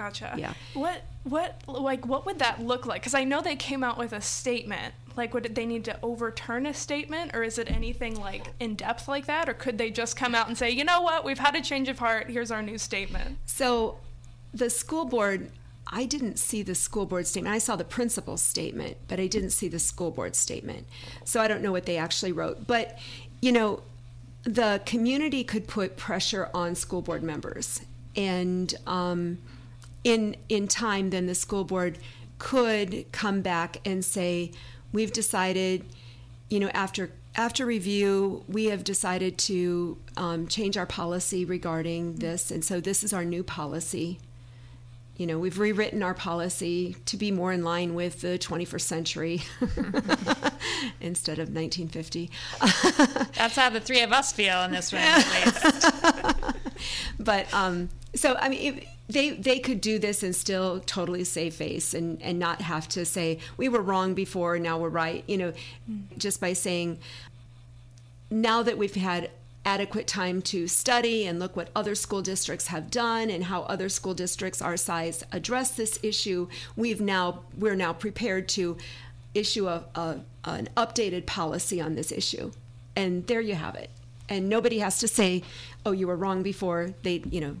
Gotcha. 0.00 0.34
Yeah. 0.38 0.54
What 0.72 1.02
what 1.24 1.60
like 1.68 2.06
what 2.06 2.24
would 2.24 2.38
that 2.38 2.62
look 2.62 2.86
like? 2.86 3.02
Because 3.02 3.12
I 3.12 3.24
know 3.24 3.42
they 3.42 3.54
came 3.54 3.84
out 3.84 3.98
with 3.98 4.14
a 4.14 4.22
statement. 4.22 4.94
Like, 5.14 5.34
would 5.34 5.54
they 5.54 5.66
need 5.66 5.84
to 5.84 5.98
overturn 6.02 6.64
a 6.64 6.72
statement, 6.72 7.34
or 7.34 7.42
is 7.42 7.58
it 7.58 7.70
anything 7.70 8.18
like 8.18 8.46
in 8.60 8.76
depth 8.76 9.08
like 9.08 9.26
that, 9.26 9.46
or 9.46 9.52
could 9.52 9.76
they 9.76 9.90
just 9.90 10.16
come 10.16 10.34
out 10.34 10.48
and 10.48 10.56
say, 10.56 10.70
you 10.70 10.84
know 10.84 11.02
what, 11.02 11.24
we've 11.24 11.38
had 11.38 11.54
a 11.54 11.60
change 11.60 11.90
of 11.90 11.98
heart. 11.98 12.30
Here's 12.30 12.50
our 12.50 12.62
new 12.62 12.78
statement. 12.78 13.36
So 13.44 13.98
the 14.54 14.70
school 14.70 15.04
board 15.04 15.50
I 15.86 16.06
didn't 16.06 16.38
see 16.38 16.62
the 16.62 16.74
school 16.74 17.04
board 17.04 17.26
statement. 17.26 17.54
I 17.54 17.58
saw 17.58 17.76
the 17.76 17.84
principal's 17.84 18.40
statement, 18.40 18.96
but 19.06 19.20
I 19.20 19.26
didn't 19.26 19.50
see 19.50 19.68
the 19.68 19.80
school 19.80 20.10
board 20.10 20.34
statement. 20.34 20.86
So 21.24 21.40
I 21.40 21.48
don't 21.48 21.62
know 21.62 21.72
what 21.72 21.84
they 21.84 21.98
actually 21.98 22.32
wrote. 22.32 22.66
But, 22.66 22.98
you 23.42 23.52
know, 23.52 23.82
the 24.44 24.80
community 24.86 25.44
could 25.44 25.66
put 25.66 25.96
pressure 25.96 26.48
on 26.54 26.74
school 26.74 27.02
board 27.02 27.22
members. 27.22 27.80
And 28.16 28.74
um, 28.86 29.38
in, 30.04 30.36
in 30.48 30.68
time, 30.68 31.10
then 31.10 31.26
the 31.26 31.34
school 31.34 31.64
board 31.64 31.98
could 32.38 33.06
come 33.12 33.42
back 33.42 33.78
and 33.84 34.04
say, 34.04 34.52
we've 34.92 35.12
decided, 35.12 35.84
you 36.48 36.60
know, 36.60 36.70
after 36.70 37.12
after 37.36 37.64
review, 37.64 38.44
we 38.48 38.64
have 38.66 38.82
decided 38.82 39.38
to 39.38 39.96
um, 40.16 40.48
change 40.48 40.76
our 40.76 40.84
policy 40.84 41.44
regarding 41.44 42.16
this, 42.16 42.50
and 42.50 42.64
so 42.64 42.80
this 42.80 43.04
is 43.04 43.12
our 43.12 43.24
new 43.24 43.44
policy 43.44 44.18
you 45.20 45.26
know, 45.26 45.38
we've 45.38 45.58
rewritten 45.58 46.02
our 46.02 46.14
policy 46.14 46.96
to 47.04 47.18
be 47.18 47.30
more 47.30 47.52
in 47.52 47.62
line 47.62 47.94
with 47.94 48.22
the 48.22 48.38
21st 48.38 48.80
century 48.80 49.42
instead 51.02 51.38
of 51.38 51.50
1950. 51.54 52.30
That's 53.34 53.54
how 53.54 53.68
the 53.68 53.80
three 53.80 54.00
of 54.00 54.12
us 54.12 54.32
feel 54.32 54.62
in 54.62 54.72
this 54.72 54.94
room, 54.94 55.02
at 55.04 55.44
least. 55.44 55.92
but 57.30 57.46
um, 57.54 57.90
so 58.12 58.34
I 58.40 58.48
mean, 58.48 58.84
they 59.08 59.30
they 59.30 59.60
could 59.60 59.80
do 59.80 60.00
this 60.00 60.24
and 60.24 60.34
still 60.34 60.80
totally 60.80 61.22
save 61.22 61.54
face 61.54 61.94
and 61.94 62.20
and 62.22 62.40
not 62.40 62.60
have 62.60 62.88
to 62.88 63.04
say 63.04 63.38
we 63.56 63.68
were 63.68 63.80
wrong 63.80 64.14
before, 64.14 64.58
now 64.58 64.78
we're 64.78 64.88
right. 64.88 65.22
You 65.28 65.38
know, 65.38 65.52
just 66.18 66.40
by 66.40 66.54
saying 66.54 66.98
now 68.32 68.64
that 68.64 68.76
we've 68.76 68.96
had 68.96 69.30
adequate 69.64 70.08
time 70.08 70.42
to 70.42 70.66
study 70.66 71.24
and 71.24 71.38
look 71.38 71.54
what 71.54 71.68
other 71.76 71.94
school 71.94 72.20
districts 72.20 72.66
have 72.66 72.90
done 72.90 73.30
and 73.30 73.44
how 73.44 73.62
other 73.62 73.88
school 73.88 74.14
districts 74.14 74.60
our 74.60 74.76
size 74.76 75.22
address 75.30 75.70
this 75.70 76.00
issue 76.02 76.48
we've 76.74 77.00
now 77.00 77.42
we're 77.56 77.76
now 77.76 77.92
prepared 77.92 78.48
to 78.48 78.76
issue 79.34 79.68
a, 79.68 79.84
a 79.94 80.18
an 80.46 80.68
updated 80.76 81.26
policy 81.26 81.80
on 81.80 81.94
this 81.94 82.10
issue 82.10 82.50
and 82.96 83.26
there 83.28 83.42
you 83.42 83.54
have 83.54 83.76
it 83.76 83.90
and 84.30 84.48
nobody 84.48 84.78
has 84.78 84.98
to 85.00 85.08
say 85.08 85.42
oh 85.84 85.92
you 85.92 86.06
were 86.06 86.16
wrong 86.16 86.42
before. 86.42 86.94
They 87.02 87.22
you 87.28 87.40
know 87.42 87.56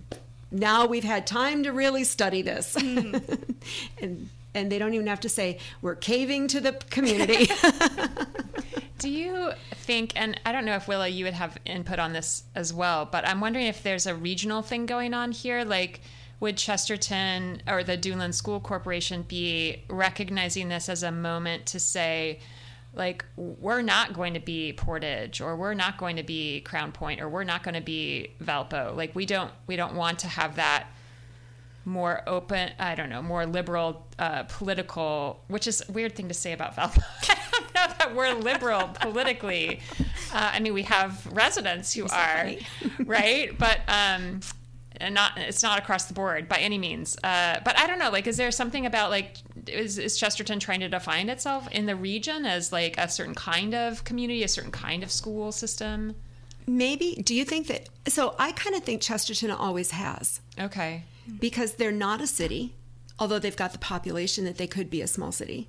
now 0.50 0.86
we've 0.86 1.04
had 1.04 1.26
time 1.26 1.62
to 1.64 1.72
really 1.72 2.04
study 2.04 2.42
this. 2.42 2.74
Mm-hmm. 2.74 3.34
And 4.02 4.30
and 4.54 4.70
they 4.70 4.78
don't 4.78 4.94
even 4.94 5.06
have 5.06 5.20
to 5.20 5.28
say 5.28 5.58
we're 5.82 5.94
caving 5.94 6.48
to 6.48 6.60
the 6.60 6.72
community. 6.90 7.48
Do 8.98 9.08
you 9.08 9.52
think, 9.72 10.12
and 10.14 10.38
I 10.44 10.52
don't 10.52 10.64
know 10.64 10.74
if 10.74 10.88
Willow, 10.88 11.04
you 11.04 11.24
would 11.24 11.34
have 11.34 11.56
input 11.64 11.98
on 11.98 12.12
this 12.12 12.44
as 12.54 12.72
well, 12.72 13.06
but 13.06 13.26
I'm 13.26 13.40
wondering 13.40 13.66
if 13.66 13.82
there's 13.82 14.06
a 14.06 14.14
regional 14.14 14.62
thing 14.62 14.86
going 14.86 15.14
on 15.14 15.32
here. 15.32 15.64
Like, 15.64 16.00
would 16.38 16.56
Chesterton 16.56 17.62
or 17.66 17.82
the 17.84 17.96
Duneland 17.96 18.34
School 18.34 18.60
Corporation 18.60 19.22
be 19.22 19.84
recognizing 19.88 20.68
this 20.68 20.88
as 20.88 21.02
a 21.02 21.12
moment 21.12 21.66
to 21.66 21.80
say, 21.80 22.40
like, 22.94 23.24
we're 23.36 23.82
not 23.82 24.12
going 24.12 24.34
to 24.34 24.40
be 24.40 24.72
Portage, 24.72 25.40
or 25.40 25.56
we're 25.56 25.74
not 25.74 25.96
going 25.96 26.16
to 26.16 26.22
be 26.22 26.60
Crown 26.62 26.92
Point, 26.92 27.20
or 27.20 27.28
we're 27.28 27.44
not 27.44 27.62
going 27.62 27.74
to 27.74 27.80
be 27.80 28.32
Valpo. 28.42 28.96
Like, 28.96 29.14
we 29.14 29.26
don't 29.26 29.52
we 29.66 29.76
don't 29.76 29.94
want 29.94 30.20
to 30.20 30.28
have 30.28 30.56
that 30.56 30.88
more 31.84 32.22
open 32.26 32.70
i 32.78 32.94
don't 32.94 33.08
know 33.08 33.22
more 33.22 33.46
liberal 33.46 34.06
uh, 34.18 34.42
political 34.44 35.42
which 35.48 35.66
is 35.66 35.82
a 35.88 35.92
weird 35.92 36.14
thing 36.14 36.28
to 36.28 36.34
say 36.34 36.52
about 36.52 36.76
valpo. 36.76 37.02
I 37.28 37.38
don't 37.52 37.74
know 37.74 37.94
that 37.98 38.14
we're 38.14 38.34
liberal 38.34 38.88
politically. 39.00 39.80
Uh, 40.32 40.50
i 40.52 40.60
mean 40.60 40.74
we 40.74 40.82
have 40.82 41.26
residents 41.32 41.94
who 41.94 42.06
are 42.06 42.50
right? 43.04 43.56
But 43.56 43.80
um 43.88 44.40
and 44.98 45.14
not 45.14 45.38
it's 45.38 45.62
not 45.62 45.78
across 45.78 46.04
the 46.04 46.14
board 46.14 46.48
by 46.48 46.58
any 46.58 46.76
means. 46.76 47.16
Uh, 47.24 47.60
but 47.64 47.78
i 47.78 47.86
don't 47.86 47.98
know 47.98 48.10
like 48.10 48.26
is 48.26 48.36
there 48.36 48.50
something 48.50 48.84
about 48.84 49.10
like 49.10 49.36
is, 49.72 49.98
is 49.98 50.18
chesterton 50.18 50.58
trying 50.58 50.80
to 50.80 50.88
define 50.88 51.28
itself 51.28 51.68
in 51.70 51.86
the 51.86 51.96
region 51.96 52.44
as 52.44 52.72
like 52.72 52.96
a 52.98 53.08
certain 53.08 53.34
kind 53.34 53.74
of 53.74 54.04
community 54.04 54.42
a 54.42 54.48
certain 54.48 54.72
kind 54.72 55.02
of 55.02 55.10
school 55.10 55.52
system 55.52 56.14
maybe 56.66 57.20
do 57.24 57.34
you 57.34 57.44
think 57.44 57.66
that 57.66 57.88
so 58.06 58.34
i 58.38 58.52
kind 58.52 58.76
of 58.76 58.82
think 58.82 59.00
chesterton 59.00 59.50
always 59.50 59.90
has 59.90 60.40
okay 60.58 61.04
because 61.38 61.74
they're 61.74 61.92
not 61.92 62.20
a 62.20 62.26
city, 62.26 62.74
although 63.18 63.38
they've 63.38 63.56
got 63.56 63.72
the 63.72 63.78
population 63.78 64.44
that 64.44 64.56
they 64.56 64.66
could 64.66 64.90
be 64.90 65.02
a 65.02 65.06
small 65.06 65.32
city. 65.32 65.68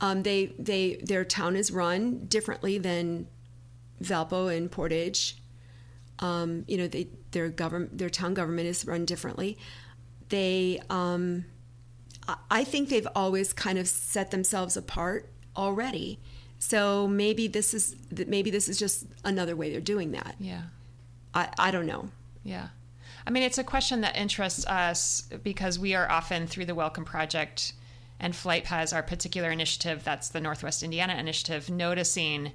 Um, 0.00 0.22
they 0.22 0.46
they 0.58 0.96
their 0.96 1.24
town 1.24 1.56
is 1.56 1.70
run 1.70 2.26
differently 2.26 2.78
than 2.78 3.28
Valpo 4.02 4.54
and 4.54 4.70
Portage. 4.70 5.38
Um, 6.18 6.64
you 6.68 6.76
know, 6.76 6.88
they, 6.88 7.08
their 7.30 7.48
government 7.48 7.98
their 7.98 8.10
town 8.10 8.34
government 8.34 8.68
is 8.68 8.84
run 8.84 9.04
differently. 9.04 9.58
They 10.28 10.80
um, 10.90 11.44
I- 12.50 12.64
think 12.64 12.88
they've 12.88 13.08
always 13.14 13.52
kind 13.52 13.78
of 13.78 13.88
set 13.88 14.30
themselves 14.30 14.76
apart 14.76 15.28
already. 15.56 16.18
So 16.58 17.08
maybe 17.08 17.48
this 17.48 17.74
is 17.74 17.96
maybe 18.26 18.50
this 18.50 18.68
is 18.68 18.78
just 18.78 19.06
another 19.24 19.56
way 19.56 19.70
they're 19.72 19.80
doing 19.80 20.12
that. 20.12 20.36
yeah 20.38 20.62
I, 21.34 21.48
I 21.58 21.70
don't 21.70 21.86
know. 21.86 22.08
Yeah. 22.44 22.68
I 23.26 23.30
mean, 23.30 23.42
it's 23.42 23.58
a 23.58 23.64
question 23.64 24.00
that 24.02 24.16
interests 24.16 24.66
us 24.66 25.28
because 25.42 25.78
we 25.78 25.94
are 25.94 26.10
often 26.10 26.46
through 26.46 26.66
the 26.66 26.74
Welcome 26.74 27.04
Project 27.04 27.72
and 28.20 28.34
Flight 28.36 28.66
has 28.66 28.92
our 28.92 29.02
particular 29.02 29.50
initiative, 29.50 30.04
that's 30.04 30.28
the 30.28 30.40
Northwest 30.40 30.82
Indiana 30.82 31.14
initiative, 31.14 31.70
noticing 31.70 32.52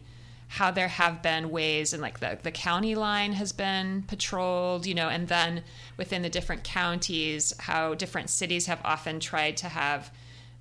how 0.49 0.71
there 0.71 0.87
have 0.87 1.21
been 1.21 1.49
ways 1.49 1.93
and 1.93 2.01
like 2.01 2.19
the, 2.19 2.37
the 2.41 2.51
county 2.51 2.95
line 2.95 3.33
has 3.33 3.51
been 3.51 4.03
patrolled, 4.07 4.85
you 4.85 4.95
know, 4.95 5.09
and 5.09 5.27
then 5.27 5.63
within 5.97 6.21
the 6.21 6.29
different 6.29 6.63
counties, 6.63 7.53
how 7.59 7.93
different 7.93 8.29
cities 8.29 8.65
have 8.67 8.79
often 8.85 9.19
tried 9.19 9.57
to 9.57 9.67
have 9.67 10.11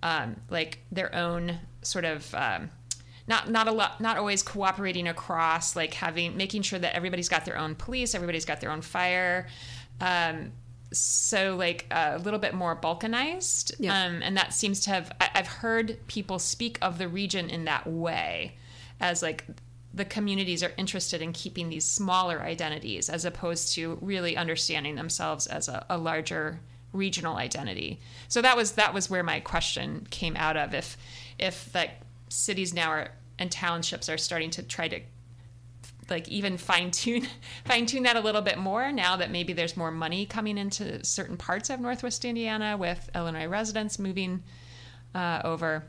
um, 0.02 0.36
like 0.50 0.78
their 0.90 1.14
own 1.14 1.58
sort 1.82 2.04
of 2.04 2.34
um, 2.34 2.70
not 3.28 3.50
not 3.50 3.66
a 3.68 3.72
lot 3.72 4.00
not 4.00 4.16
always 4.16 4.42
cooperating 4.42 5.08
across 5.08 5.74
like 5.74 5.94
having 5.94 6.36
making 6.36 6.62
sure 6.62 6.78
that 6.78 6.94
everybody's 6.94 7.28
got 7.28 7.44
their 7.44 7.56
own 7.58 7.74
police 7.74 8.14
everybody's 8.14 8.44
got 8.44 8.60
their 8.60 8.70
own 8.70 8.82
fire 8.82 9.46
um, 10.00 10.52
so 10.92 11.56
like 11.56 11.86
a 11.90 12.18
little 12.18 12.38
bit 12.38 12.54
more 12.54 12.76
balkanized 12.76 13.72
Yeah. 13.78 14.04
um, 14.06 14.22
and 14.22 14.36
that 14.36 14.52
seems 14.54 14.80
to 14.80 14.90
have 14.90 15.10
I, 15.20 15.30
i've 15.34 15.48
heard 15.48 15.98
people 16.06 16.38
speak 16.38 16.78
of 16.82 16.98
the 16.98 17.08
region 17.08 17.50
in 17.50 17.64
that 17.64 17.86
way 17.86 18.56
as 19.00 19.22
like 19.22 19.44
the 19.96 20.04
communities 20.04 20.62
are 20.62 20.72
interested 20.76 21.20
in 21.20 21.32
keeping 21.32 21.68
these 21.68 21.84
smaller 21.84 22.42
identities 22.42 23.08
as 23.08 23.24
opposed 23.24 23.74
to 23.74 23.98
really 24.00 24.36
understanding 24.36 24.94
themselves 24.94 25.46
as 25.46 25.68
a, 25.68 25.84
a 25.88 25.98
larger 25.98 26.60
regional 26.92 27.36
identity 27.36 27.98
so 28.28 28.40
that 28.40 28.56
was 28.56 28.72
that 28.72 28.94
was 28.94 29.10
where 29.10 29.22
my 29.22 29.40
question 29.40 30.06
came 30.10 30.36
out 30.36 30.56
of 30.56 30.72
if 30.72 30.96
if 31.38 31.74
like 31.74 31.90
cities 32.28 32.72
now 32.72 32.90
are 32.90 33.10
and 33.38 33.50
townships 33.50 34.08
are 34.08 34.16
starting 34.16 34.50
to 34.50 34.62
try 34.62 34.88
to 34.88 35.00
like 36.08 36.28
even 36.28 36.56
fine 36.56 36.90
tune 36.90 37.26
fine 37.64 37.86
tune 37.86 38.04
that 38.04 38.16
a 38.16 38.20
little 38.20 38.42
bit 38.42 38.58
more 38.58 38.92
now 38.92 39.16
that 39.16 39.30
maybe 39.30 39.52
there's 39.52 39.76
more 39.76 39.90
money 39.90 40.26
coming 40.26 40.58
into 40.58 41.04
certain 41.04 41.36
parts 41.36 41.70
of 41.70 41.80
Northwest 41.80 42.24
Indiana 42.24 42.76
with 42.76 43.10
Illinois 43.14 43.46
residents 43.46 43.98
moving 43.98 44.42
uh, 45.14 45.40
over. 45.44 45.84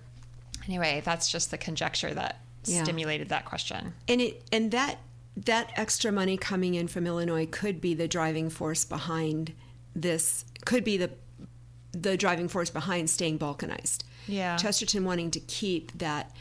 Anyway, 0.66 1.02
that's 1.06 1.32
just 1.32 1.52
the 1.52 1.58
conjecture 1.58 2.14
that 2.14 2.42
Yeah. 2.68 2.84
stimulated 2.84 3.30
that 3.30 3.46
question. 3.46 3.94
and 4.08 4.22
it 4.22 4.44
and 4.52 4.72
that 4.72 5.00
that 5.46 5.72
extra 5.76 6.12
money 6.12 6.36
coming 6.38 6.74
in 6.76 6.88
from 6.88 7.06
Illinois 7.06 7.46
could 7.46 7.80
be 7.80 7.94
the 7.94 8.08
driving 8.08 8.50
force 8.50 8.84
behind 8.86 9.54
this 9.96 10.46
could 10.66 10.84
be 10.84 10.98
the 10.98 11.12
the 11.92 12.18
driving 12.18 12.48
force 12.48 12.70
behind 12.70 13.10
staying 13.10 13.40
balkanized. 13.40 14.04
Yeah. 14.28 14.58
Chesterton 14.58 15.04
wanting 15.06 15.32
to 15.32 15.40
keep 15.40 15.98
that 16.00 16.36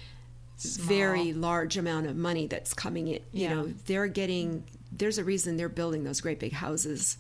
very 0.59 1.33
large 1.33 1.77
amount 1.77 2.07
of 2.07 2.17
money 2.17 2.47
that's 2.47 2.73
coming 2.75 3.07
in. 3.09 3.21
You 3.33 3.43
Yeah. 3.43 3.55
know, 3.55 3.75
they're 3.87 4.09
getting 4.09 4.65
there's 4.93 5.19
a 5.19 5.25
reason 5.25 5.57
they're 5.57 5.69
building 5.69 6.05
those 6.05 6.21
great 6.21 6.39
big 6.41 6.53
houses. 6.53 7.19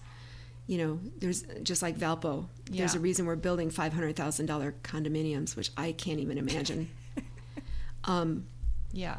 You 0.66 0.78
know, 0.78 1.00
there's 1.18 1.42
just 1.62 1.82
like 1.82 1.96
Valpo. 1.98 2.46
There's 2.70 2.94
a 2.94 3.00
reason 3.00 3.26
we're 3.26 3.36
building 3.36 3.70
five 3.70 3.92
hundred 3.92 4.16
thousand 4.16 4.46
dollar 4.46 4.74
condominiums, 4.82 5.54
which 5.56 5.70
I 5.76 5.92
can't 5.92 6.18
even 6.18 6.38
imagine. 6.38 6.88
um, 8.04 8.46
Yeah. 8.92 9.18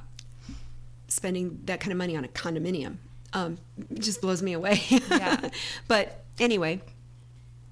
spending 1.08 1.62
that 1.65 1.80
kind 1.80 1.91
of 1.91 1.97
money 1.97 2.17
on 2.17 2.25
a 2.25 2.27
condominium. 2.27 2.97
Um, 3.34 3.58
just 3.93 4.21
blows 4.21 4.41
me 4.41 4.53
away. 4.53 4.82
Yeah. 4.89 5.49
but 5.88 6.23
anyway, 6.39 6.82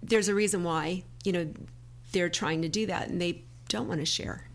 there's 0.03 0.27
a 0.27 0.35
reason 0.35 0.63
why, 0.63 1.03
you 1.23 1.31
know, 1.31 1.51
they're 2.11 2.29
trying 2.29 2.61
to 2.61 2.69
do 2.69 2.85
that 2.85 3.09
and 3.09 3.21
they 3.21 3.43
don't 3.69 3.87
want 3.87 3.99
to 3.99 4.05
share. 4.05 4.47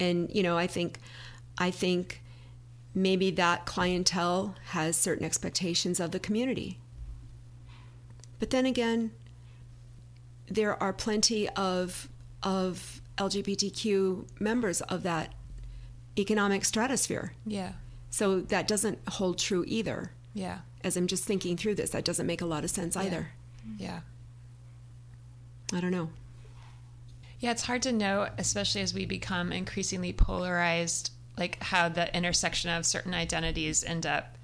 And, 0.00 0.30
you 0.34 0.42
know, 0.42 0.56
I 0.56 0.66
think, 0.66 0.98
I 1.58 1.70
think 1.70 2.22
maybe 2.94 3.30
that 3.32 3.66
clientele 3.66 4.54
has 4.70 4.96
certain 4.96 5.24
expectations 5.24 6.00
of 6.00 6.10
the 6.10 6.20
community. 6.20 6.78
But 8.38 8.50
then 8.50 8.66
again, 8.66 9.12
there 10.48 10.80
are 10.82 10.92
plenty 10.92 11.48
of, 11.50 12.08
of 12.42 13.00
LGBTQ 13.18 14.40
members 14.40 14.80
of 14.82 15.02
that 15.02 15.34
economic 16.18 16.64
stratosphere. 16.64 17.32
Yeah. 17.46 17.72
So 18.10 18.40
that 18.40 18.66
doesn't 18.66 18.98
hold 19.08 19.38
true 19.38 19.64
either. 19.66 20.12
Yeah. 20.34 20.58
As 20.82 20.96
I'm 20.96 21.06
just 21.06 21.24
thinking 21.24 21.56
through 21.56 21.74
this, 21.76 21.90
that 21.90 22.04
doesn't 22.04 22.26
make 22.26 22.40
a 22.40 22.46
lot 22.46 22.64
of 22.64 22.70
sense 22.70 22.96
either. 22.96 23.30
Yeah. 23.76 24.00
I 25.72 25.80
don't 25.80 25.90
know. 25.90 26.10
Yeah, 27.40 27.52
it's 27.52 27.64
hard 27.64 27.82
to 27.82 27.92
know, 27.92 28.28
especially 28.38 28.80
as 28.80 28.94
we 28.94 29.06
become 29.06 29.52
increasingly 29.52 30.12
polarized, 30.12 31.12
like 31.36 31.62
how 31.62 31.88
the 31.88 32.14
intersection 32.16 32.70
of 32.70 32.84
certain 32.84 33.14
identities 33.14 33.84
end 33.84 34.06
up 34.06 34.36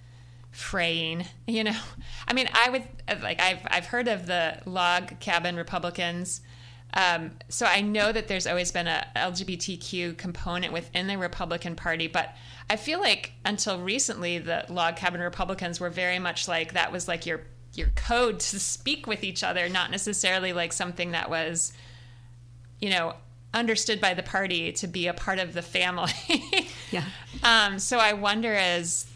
fraying. 0.53 1.27
You 1.47 1.65
know, 1.65 1.79
I 2.27 2.33
mean, 2.33 2.49
I 2.53 2.71
would 2.71 3.23
like 3.23 3.41
I've 3.41 3.61
I've 3.67 3.87
heard 3.87 4.09
of 4.09 4.27
the 4.27 4.61
log 4.65 5.21
cabin 5.21 5.57
Republicans. 5.57 6.41
Um, 6.95 7.33
so 7.49 7.67
I 7.67 7.81
know 7.81 8.13
that 8.13 8.29
there's 8.29 8.47
always 8.47 8.71
been 8.71 8.87
a 8.87 9.07
LGBTQ 9.17 10.17
component 10.17 10.73
within 10.73 11.09
the 11.09 11.19
Republican 11.19 11.75
Party, 11.75 12.07
but 12.07 12.35
I 12.71 12.77
feel 12.77 13.01
like 13.01 13.33
until 13.45 13.81
recently, 13.81 14.39
the 14.39 14.65
log 14.69 14.97
cabin 14.97 15.21
Republicans 15.21 15.81
were 15.81 15.91
very 15.91 16.19
much 16.19 16.47
like 16.49 16.73
that 16.75 16.93
was 16.93 17.09
like 17.09 17.27
your 17.27 17.43
your 17.75 17.89
code 17.97 18.39
to 18.39 18.61
speak 18.61 19.07
with 19.09 19.25
each 19.25 19.43
other, 19.43 19.69
not 19.69 19.91
necessarily 19.91 20.53
like 20.53 20.73
something 20.73 21.11
that 21.11 21.29
was 21.29 21.73
you 22.81 22.91
know, 22.91 23.15
understood 23.55 24.01
by 24.01 24.13
the 24.15 24.23
party 24.23 24.73
to 24.73 24.87
be 24.87 25.07
a 25.07 25.15
part 25.15 25.39
of 25.39 25.55
the 25.55 25.63
family. 25.63 26.13
Yeah. 26.91 27.05
um, 27.43 27.81
so 27.81 27.99
I 27.99 28.13
wonder 28.13 28.55
as 28.55 29.07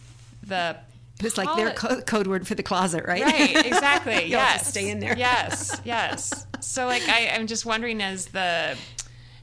the 0.43 0.77
It 1.19 1.25
was 1.25 1.37
like 1.37 1.57
their 1.57 1.73
co- 1.73 2.01
code 2.03 2.29
word 2.29 2.47
for 2.47 2.55
the 2.55 2.63
closet, 2.63 3.05
right? 3.07 3.23
right, 3.23 3.67
exactly. 3.67 4.27
You'll 4.27 4.39
have 4.39 4.61
to 4.61 4.65
yes, 4.65 4.69
stay 4.69 4.91
in 4.91 5.01
there. 5.01 5.17
yes, 5.17 5.81
yes. 5.85 6.47
So 6.61 6.87
like 6.87 7.03
I, 7.09 7.31
I'm 7.35 7.47
just 7.47 7.67
wondering 7.67 8.01
as 8.01 8.27
the 8.27 8.77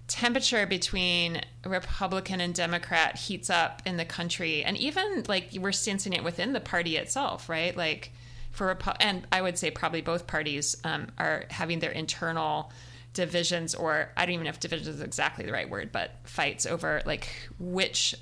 temperature 0.07 0.65
between 0.65 1.41
Republican 1.65 2.39
and 2.39 2.53
Democrat 2.53 3.17
heats 3.17 3.49
up 3.49 3.81
in 3.85 3.97
the 3.97 4.05
country, 4.05 4.63
and 4.63 4.77
even 4.77 5.23
like 5.27 5.49
we're 5.59 5.73
sensing 5.73 6.13
it 6.13 6.23
within 6.23 6.53
the 6.53 6.61
party 6.61 6.95
itself, 6.95 7.49
right? 7.49 7.75
Like 7.75 8.13
for 8.51 8.73
Repu- 8.73 8.95
and 9.01 9.27
I 9.31 9.41
would 9.41 9.57
say 9.57 9.69
probably 9.69 10.01
both 10.01 10.27
parties 10.27 10.77
um, 10.85 11.07
are 11.17 11.43
having 11.49 11.79
their 11.79 11.91
internal 11.91 12.71
divisions, 13.13 13.75
or 13.75 14.11
I 14.15 14.25
don't 14.25 14.33
even 14.35 14.45
know 14.45 14.49
if 14.49 14.61
divisions 14.61 14.87
is 14.87 15.01
exactly 15.01 15.45
the 15.45 15.51
right 15.51 15.69
word, 15.69 15.91
but 15.91 16.11
fights 16.23 16.65
over 16.65 17.01
like 17.05 17.27
which 17.59 18.15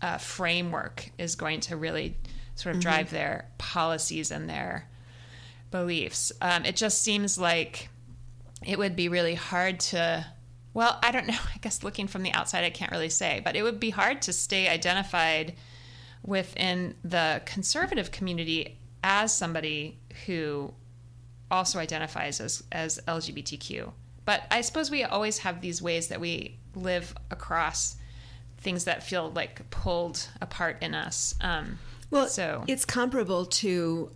uh, 0.00 0.16
framework 0.16 1.10
is 1.18 1.34
going 1.34 1.60
to 1.60 1.76
really 1.76 2.16
sort 2.60 2.74
of 2.74 2.80
drive 2.82 3.10
their 3.10 3.46
policies 3.58 4.30
and 4.30 4.48
their 4.48 4.88
beliefs. 5.70 6.32
Um, 6.40 6.64
it 6.64 6.76
just 6.76 7.02
seems 7.02 7.38
like 7.38 7.88
it 8.64 8.78
would 8.78 8.96
be 8.96 9.08
really 9.08 9.34
hard 9.34 9.80
to. 9.80 10.26
Well, 10.72 10.98
I 11.02 11.10
don't 11.10 11.26
know. 11.26 11.38
I 11.54 11.58
guess 11.60 11.82
looking 11.82 12.06
from 12.06 12.22
the 12.22 12.32
outside, 12.32 12.64
I 12.64 12.70
can't 12.70 12.92
really 12.92 13.08
say, 13.08 13.40
but 13.44 13.56
it 13.56 13.62
would 13.62 13.80
be 13.80 13.90
hard 13.90 14.22
to 14.22 14.32
stay 14.32 14.68
identified 14.68 15.54
within 16.24 16.94
the 17.02 17.42
conservative 17.46 18.10
community 18.10 18.78
as 19.02 19.34
somebody 19.34 19.98
who 20.26 20.74
also 21.50 21.78
identifies 21.78 22.40
as, 22.40 22.62
as 22.70 23.00
LGBTQ. 23.08 23.90
But 24.24 24.44
I 24.50 24.60
suppose 24.60 24.90
we 24.90 25.02
always 25.02 25.38
have 25.38 25.60
these 25.60 25.80
ways 25.80 26.08
that 26.08 26.20
we 26.20 26.58
live 26.74 27.14
across 27.30 27.96
things 28.58 28.84
that 28.84 29.02
feel 29.02 29.30
like 29.30 29.68
pulled 29.70 30.28
apart 30.40 30.76
in 30.82 30.94
us. 30.94 31.34
Um, 31.40 31.78
Well, 32.10 32.28
so 32.28 32.64
it's 32.66 32.84
comparable 32.84 33.46
to 33.46 34.10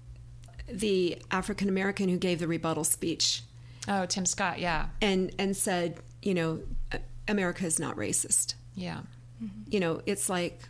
the 0.68 1.22
African 1.30 1.68
American 1.68 2.09
who 2.09 2.16
gave 2.16 2.38
the 2.40 2.48
rebuttal 2.48 2.85
speech 2.85 3.42
oh, 3.88 4.07
Tim 4.07 4.26
Scott, 4.26 4.59
yeah, 4.59 4.87
and 5.00 5.33
and 5.38 5.57
said, 5.57 5.98
you 6.22 6.35
know, 6.35 6.61
America 7.28 7.64
is 7.66 7.78
not 7.78 7.96
racist. 7.96 8.54
yeah, 8.74 9.00
mm-hmm. 9.42 9.62
You 9.68 9.80
know, 9.80 10.00
it's 10.07 10.28
like 10.28 10.61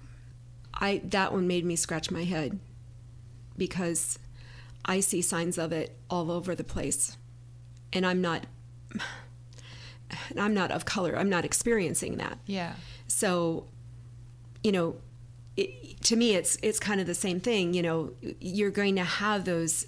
I 0.74 1.00
that 1.04 1.32
one 1.32 1.46
made 1.46 1.64
me 1.64 1.76
scratch 1.76 2.10
my 2.10 2.24
head 2.24 2.58
because 3.56 4.18
I 4.84 5.00
see 5.00 5.22
signs 5.22 5.58
of 5.58 5.72
it 5.72 5.96
all 6.10 6.30
over 6.30 6.54
the 6.54 6.64
place. 6.64 7.16
And 7.92 8.04
I'm 8.04 8.20
not 8.20 8.46
I'm 10.38 10.54
not 10.54 10.70
of 10.70 10.84
color. 10.84 11.16
I'm 11.16 11.30
not 11.30 11.44
experiencing 11.44 12.18
that. 12.18 12.38
yeah, 12.46 12.74
So, 13.08 13.66
you 14.62 14.72
know, 14.72 14.96
it, 15.56 16.00
to 16.02 16.16
me, 16.16 16.34
it's 16.34 16.58
it's 16.62 16.80
kind 16.80 17.00
of 17.00 17.06
the 17.06 17.14
same 17.14 17.40
thing. 17.40 17.74
You 17.74 17.82
know, 17.82 18.12
you're 18.40 18.70
going 18.70 18.96
to 18.96 19.04
have 19.04 19.44
those 19.44 19.86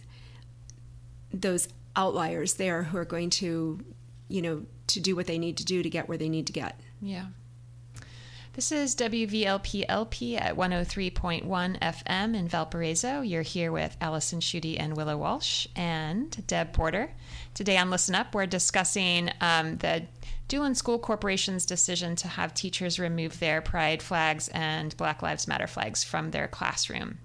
those 1.32 1.68
outliers 1.94 2.54
there 2.54 2.84
who 2.84 2.98
are 2.98 3.04
going 3.04 3.30
to, 3.30 3.80
you 4.28 4.42
know, 4.42 4.62
to 4.88 5.00
do 5.00 5.16
what 5.16 5.26
they 5.26 5.38
need 5.38 5.56
to 5.56 5.64
do 5.64 5.82
to 5.82 5.90
get 5.90 6.08
where 6.08 6.18
they 6.18 6.28
need 6.28 6.46
to 6.46 6.52
get. 6.52 6.80
yeah. 7.00 7.26
This 8.56 8.72
is 8.72 8.96
WVLP-LP 8.96 10.38
at 10.38 10.56
103.1 10.56 11.78
FM 11.78 12.34
in 12.34 12.48
Valparaiso. 12.48 13.20
You're 13.20 13.42
here 13.42 13.70
with 13.70 13.94
Allison 14.00 14.40
Schutte 14.40 14.80
and 14.80 14.96
Willow 14.96 15.18
Walsh 15.18 15.66
and 15.76 16.46
Deb 16.46 16.72
Porter. 16.72 17.12
Today 17.52 17.76
on 17.76 17.90
Listen 17.90 18.14
Up, 18.14 18.34
we're 18.34 18.46
discussing 18.46 19.30
um, 19.42 19.76
the 19.76 20.06
Duneland 20.48 20.76
School 20.76 20.98
Corporation's 20.98 21.66
decision 21.66 22.14
to 22.16 22.28
have 22.28 22.54
teachers 22.54 22.98
remove 22.98 23.40
their 23.40 23.60
pride 23.60 24.02
flags 24.02 24.48
and 24.48 24.96
Black 24.96 25.20
Lives 25.22 25.48
Matter 25.48 25.66
flags 25.66 26.04
from 26.04 26.30
their 26.30 26.46
classroom. 26.46 27.18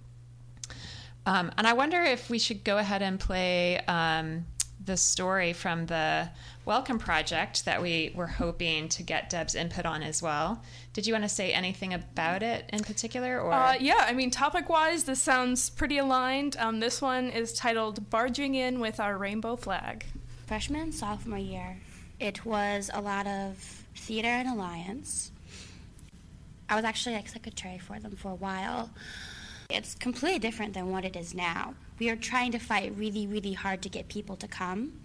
Um, 1.26 1.52
and 1.58 1.68
I 1.68 1.74
wonder 1.74 2.02
if 2.02 2.30
we 2.32 2.40
should 2.40 2.64
go 2.64 2.80
ahead 2.80 3.04
and 3.04 3.20
play 3.20 3.78
um, 3.82 4.46
the 4.84 4.98
story 4.98 5.54
from 5.54 5.86
the 5.86 6.30
Welcome 6.66 6.98
Project 6.98 7.66
that 7.66 7.80
we 7.80 8.12
were 8.16 8.26
hoping 8.26 8.90
to 8.90 9.04
get 9.04 9.30
Deb's 9.30 9.54
input 9.54 9.86
on 9.86 10.02
as 10.02 10.24
well. 10.24 10.64
Did 10.94 11.06
you 11.06 11.14
want 11.14 11.24
to 11.24 11.30
say 11.30 11.54
anything 11.54 11.94
about 11.94 12.42
it 12.42 12.68
in 12.74 12.84
particular? 12.84 13.40
Or 13.40 13.54
Uh, 13.54 13.74
yeah, 13.80 14.04
I 14.08 14.14
mean, 14.14 14.32
topic 14.32 14.68
wise, 14.68 15.04
this 15.04 15.22
sounds 15.22 15.70
pretty 15.70 16.00
aligned. 16.00 16.58
Um, 16.58 16.80
this 16.80 17.04
one 17.04 17.30
is 17.30 17.54
titled 17.54 18.10
Barging 18.10 18.56
In 18.56 18.80
with 18.80 19.00
Our 19.00 19.16
Rainbow 19.16 19.56
Flag. 19.56 20.06
freshman 20.48 20.92
sophomore 20.92 21.38
year, 21.38 21.78
it 22.22 22.46
was 22.46 22.92
a 22.94 23.02
lot 23.02 23.26
of 23.26 23.58
theater 23.96 24.28
and 24.28 24.48
alliance. 24.48 25.32
I 26.70 26.76
was 26.76 26.86
actually 26.86 27.16
like 27.16 27.28
secretary 27.28 27.80
for 27.80 28.00
them 28.00 28.16
for 28.16 28.32
a 28.32 28.36
while. 28.36 28.92
It's 29.70 29.96
completely 29.96 30.40
different 30.40 30.74
than 30.76 30.92
what 30.92 31.04
it 31.04 31.16
is 31.16 31.34
now. 31.34 31.74
We 31.98 32.10
are 32.10 32.16
trying 32.16 32.52
to 32.52 32.60
fight 32.60 32.94
really, 32.96 33.26
really 33.26 33.54
hard 33.54 33.82
to 33.82 33.90
get 33.90 34.08
people 34.08 34.36
to 34.38 34.48
come. 34.48 35.02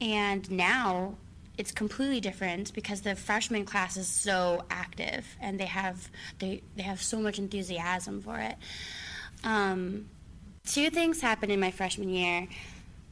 And 0.00 0.48
now 0.50 1.16
it's 1.58 1.72
completely 1.72 2.20
different 2.20 2.72
because 2.74 3.00
the 3.02 3.16
freshman 3.16 3.64
class 3.64 3.96
is 3.96 4.06
so 4.06 4.64
active 4.70 5.26
and 5.40 5.58
they 5.58 5.66
have 5.66 6.08
they, 6.38 6.62
they 6.76 6.84
have 6.84 7.02
so 7.02 7.18
much 7.18 7.38
enthusiasm 7.38 8.22
for 8.22 8.38
it. 8.38 8.54
Um, 9.42 10.08
two 10.64 10.90
things 10.90 11.20
happened 11.20 11.50
in 11.50 11.58
my 11.58 11.72
freshman 11.72 12.08
year 12.08 12.46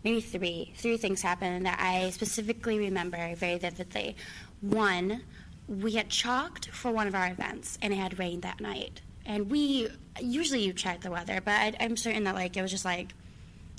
maybe 0.04 0.20
three 0.20 0.72
three 0.76 0.96
things 0.96 1.22
happened 1.22 1.66
that 1.66 1.78
i 1.80 2.10
specifically 2.10 2.78
remember 2.78 3.34
very 3.34 3.58
vividly. 3.58 4.16
One 4.60 5.22
we 5.68 5.92
had 5.92 6.08
chalked 6.08 6.70
for 6.70 6.90
one 6.90 7.06
of 7.06 7.14
our 7.14 7.28
events 7.28 7.78
and 7.82 7.92
it 7.92 7.96
had 7.96 8.18
rained 8.18 8.42
that 8.42 8.60
night. 8.60 9.02
And 9.26 9.50
we 9.50 9.88
usually 10.18 10.64
you 10.64 10.72
check 10.72 11.00
the 11.00 11.10
weather 11.10 11.40
but 11.44 11.52
I, 11.52 11.74
i'm 11.80 11.96
certain 11.96 12.24
that 12.24 12.34
like 12.34 12.56
it 12.56 12.62
was 12.62 12.70
just 12.70 12.84
like 12.84 13.14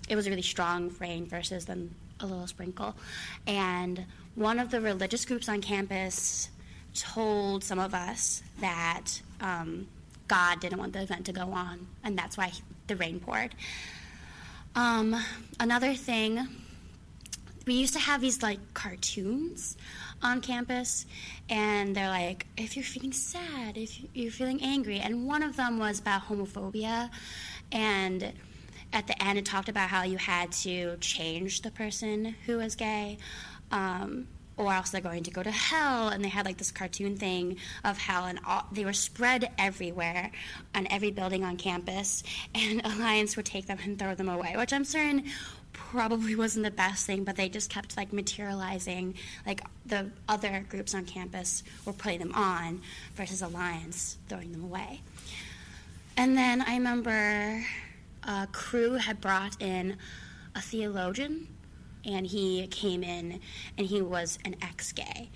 it 0.08 0.15
was 0.15 0.27
a 0.27 0.29
really 0.29 0.41
strong 0.41 0.93
rain 0.99 1.25
versus 1.25 1.65
then 1.65 1.93
a 2.19 2.25
little 2.25 2.47
sprinkle. 2.47 2.95
And 3.47 4.05
one 4.36 4.60
of 4.60 4.71
the 4.71 4.82
religious 4.82 5.25
groups 5.25 5.47
on 5.49 5.62
campus 5.62 6.49
told 6.93 7.63
some 7.63 7.79
of 7.79 7.93
us 7.93 8.43
that 8.60 9.21
um, 9.39 9.88
God 10.27 10.60
didn't 10.60 10.79
want 10.79 10.93
the 10.93 11.01
event 11.01 11.25
to 11.27 11.34
go 11.34 11.51
on, 11.51 11.88
and 12.03 12.17
that's 12.17 12.38
why 12.38 12.51
the 12.88 12.95
rain 12.95 13.19
poured. 13.19 13.55
Um, 14.80 15.13
another 15.60 15.94
thing, 15.94 16.48
we 17.68 17.74
used 17.74 17.92
to 17.96 18.00
have 18.00 18.22
these 18.22 18.42
like 18.42 18.60
cartoons 18.74 19.76
on 20.24 20.39
campus, 20.39 21.06
and 21.50 21.94
they're 21.94 22.08
like, 22.08 22.48
if 22.56 22.78
you're 22.78 22.86
feeling 22.86 23.12
sad, 23.12 23.76
if 23.76 24.00
you're 24.13 24.32
feeling 24.32 24.62
angry, 24.63 25.00
and 25.00 25.28
one 25.28 25.44
of 25.44 25.58
them 25.58 25.80
was 25.80 26.00
about 26.00 26.30
homophobia, 26.30 27.10
and 27.74 28.32
at 28.94 29.06
the 29.06 29.22
end 29.22 29.38
it 29.38 29.44
talked 29.44 29.68
about 29.68 29.89
how 29.89 30.04
you 30.04 30.18
had 30.18 30.54
to 30.54 30.96
change 31.02 31.62
the 31.62 31.72
person 31.72 32.36
who 32.46 32.60
was 32.60 32.76
gay. 32.76 33.18
Um, 33.74 34.28
or 34.60 34.74
else 34.74 34.89
they're 34.89 35.02
going 35.02 35.24
to 35.24 35.32
go 35.32 35.41
to 35.41 35.50
hell. 35.50 36.10
And 36.10 36.24
they 36.24 36.30
had 36.30 36.45
like 36.45 36.58
this 36.58 36.72
cartoon 36.72 37.15
thing 37.15 37.58
of 37.84 37.98
hell, 37.98 38.26
and 38.26 38.39
all, 38.45 38.67
they 38.72 38.86
were 38.86 38.93
spread 38.93 39.50
everywhere 39.58 40.32
on 40.76 40.86
every 40.91 41.12
building 41.12 41.43
on 41.43 41.56
campus. 41.56 42.24
And 42.54 42.82
Alliance 42.86 43.38
would 43.38 43.45
take 43.45 43.65
them 43.65 43.80
and 43.84 43.98
throw 43.98 44.13
them 44.13 44.30
away, 44.30 44.54
which 44.58 44.74
I'm 44.74 44.84
certain 44.84 45.24
probably 45.72 46.36
wasn't 46.36 46.65
the 46.65 46.72
best 46.72 47.06
thing, 47.06 47.24
but 47.24 47.38
they 47.38 47.48
just 47.48 47.69
kept 47.69 47.95
like 47.95 48.12
materializing. 48.12 49.15
Like 49.45 49.62
the 49.86 50.12
other 50.28 50.65
groups 50.67 50.93
on 50.93 51.06
campus 51.06 51.63
were 51.86 51.93
putting 51.93 52.19
them 52.19 52.34
on 52.34 52.82
versus 53.15 53.41
Alliance 53.41 54.17
throwing 54.28 54.52
them 54.52 54.63
away. 54.63 55.02
And 56.17 56.38
then 56.38 56.62
I 56.62 56.74
remember 56.74 57.63
a 58.24 58.48
crew 58.52 58.93
had 58.93 59.22
brought 59.22 59.62
in 59.62 59.95
a 60.54 60.60
theologian 60.60 61.48
and 62.06 62.28
he 62.28 62.68
came 62.68 63.04
in 63.04 63.40
and 63.78 63.88
he 63.88 64.02
was 64.02 64.40
an 64.46 64.56
ex 64.62 64.92
gay. 64.92 65.30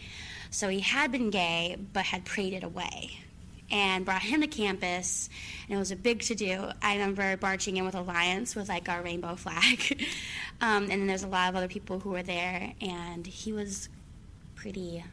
So 0.50 0.70
he 0.70 0.80
had 0.82 1.12
been 1.12 1.30
gay 1.30 1.78
but 1.94 2.06
had 2.06 2.26
prayed 2.26 2.54
it 2.54 2.64
away 2.64 3.20
and 3.72 4.06
brought 4.06 4.22
him 4.22 4.42
to 4.42 4.48
campus 4.48 5.30
and 5.68 5.76
it 5.76 5.80
was 5.80 5.92
a 5.92 5.96
big 5.96 6.22
to 6.22 6.36
do. 6.36 6.70
I 6.82 6.94
remember 6.94 7.38
marching 7.42 7.78
in 7.78 7.86
with 7.86 7.96
Alliance 7.96 8.56
with 8.56 8.70
like 8.70 8.90
our 8.90 9.02
rainbow 9.02 9.36
flag. 9.36 10.06
um, 10.62 10.84
and 10.84 10.92
then 10.92 11.08
there's 11.08 11.24
a 11.24 11.28
lot 11.28 11.50
of 11.50 11.56
other 11.56 11.68
people 11.68 12.00
who 12.00 12.12
were 12.12 12.24
there 12.24 12.74
and 12.82 13.26
he 13.26 13.52
was 13.52 13.90
pretty 14.56 15.04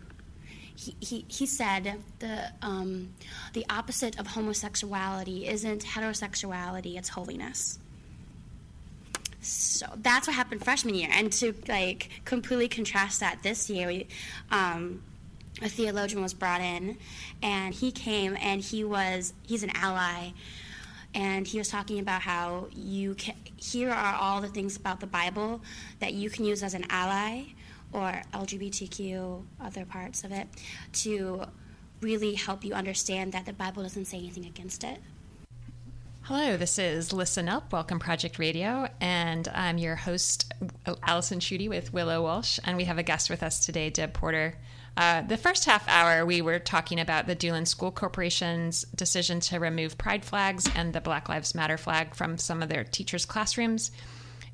he, 0.76 0.96
he, 1.00 1.24
he 1.28 1.44
said 1.44 1.98
the 2.20 2.52
um, 2.62 3.12
the 3.52 3.66
opposite 3.68 4.18
of 4.18 4.28
homosexuality 4.28 5.46
isn't 5.46 5.84
heterosexuality, 5.84 6.96
it's 6.96 7.10
holiness. 7.10 7.78
So 9.40 9.86
that's 9.96 10.26
what 10.26 10.36
happened 10.36 10.62
freshman 10.64 10.94
year. 10.94 11.08
And 11.10 11.32
to 11.34 11.54
like 11.68 12.22
completely 12.24 12.68
contrast 12.68 13.20
that 13.20 13.42
this 13.42 13.70
year, 13.70 13.86
we, 13.86 14.06
um, 14.50 15.02
a 15.62 15.68
theologian 15.68 16.22
was 16.22 16.34
brought 16.34 16.60
in, 16.60 16.98
and 17.42 17.74
he 17.74 17.90
came 17.90 18.36
and 18.40 18.60
he 18.60 18.84
was 18.84 19.32
he's 19.46 19.62
an 19.62 19.70
ally, 19.74 20.30
and 21.14 21.46
he 21.46 21.58
was 21.58 21.68
talking 21.68 21.98
about 21.98 22.22
how 22.22 22.68
you 22.74 23.14
can 23.14 23.34
here 23.56 23.90
are 23.90 24.14
all 24.14 24.40
the 24.40 24.48
things 24.48 24.76
about 24.76 25.00
the 25.00 25.06
Bible 25.06 25.60
that 25.98 26.14
you 26.14 26.30
can 26.30 26.44
use 26.44 26.62
as 26.62 26.74
an 26.74 26.84
ally 26.90 27.44
or 27.92 28.22
LGBTQ 28.32 29.42
other 29.60 29.84
parts 29.84 30.22
of 30.24 30.32
it 30.32 30.48
to 30.92 31.42
really 32.00 32.34
help 32.34 32.64
you 32.64 32.72
understand 32.72 33.32
that 33.32 33.44
the 33.46 33.52
Bible 33.52 33.82
doesn't 33.82 34.06
say 34.06 34.18
anything 34.18 34.46
against 34.46 34.84
it. 34.84 34.98
Hello, 36.32 36.56
this 36.56 36.78
is 36.78 37.12
Listen 37.12 37.48
Up, 37.48 37.72
Welcome 37.72 37.98
Project 37.98 38.38
Radio, 38.38 38.86
and 39.00 39.48
I'm 39.48 39.78
your 39.78 39.96
host, 39.96 40.54
Allison 41.02 41.40
Schutte 41.40 41.68
with 41.68 41.92
Willow 41.92 42.22
Walsh, 42.22 42.60
and 42.62 42.76
we 42.76 42.84
have 42.84 42.98
a 42.98 43.02
guest 43.02 43.30
with 43.30 43.42
us 43.42 43.66
today, 43.66 43.90
Deb 43.90 44.12
Porter. 44.12 44.54
Uh, 44.96 45.22
the 45.22 45.36
first 45.36 45.64
half 45.64 45.88
hour, 45.88 46.24
we 46.24 46.40
were 46.40 46.60
talking 46.60 47.00
about 47.00 47.26
the 47.26 47.34
Duneland 47.34 47.66
School 47.66 47.90
Corporation's 47.90 48.84
decision 48.94 49.40
to 49.40 49.58
remove 49.58 49.98
pride 49.98 50.24
flags 50.24 50.70
and 50.76 50.92
the 50.92 51.00
Black 51.00 51.28
Lives 51.28 51.52
Matter 51.52 51.76
flag 51.76 52.14
from 52.14 52.38
some 52.38 52.62
of 52.62 52.68
their 52.68 52.84
teachers' 52.84 53.26
classrooms. 53.26 53.90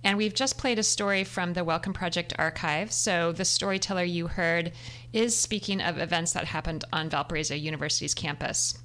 And 0.02 0.16
we've 0.16 0.32
just 0.32 0.56
played 0.56 0.78
a 0.78 0.82
story 0.82 1.24
from 1.24 1.52
the 1.52 1.62
Welcome 1.62 1.92
Project 1.92 2.32
archive. 2.38 2.90
So 2.90 3.32
the 3.32 3.44
storyteller 3.44 4.04
you 4.04 4.28
heard 4.28 4.72
is 5.12 5.36
speaking 5.38 5.82
of 5.82 5.98
events 5.98 6.32
that 6.32 6.46
happened 6.46 6.86
on 6.90 7.10
Valparaiso 7.10 7.54
University's 7.54 8.14
campus. 8.14 8.78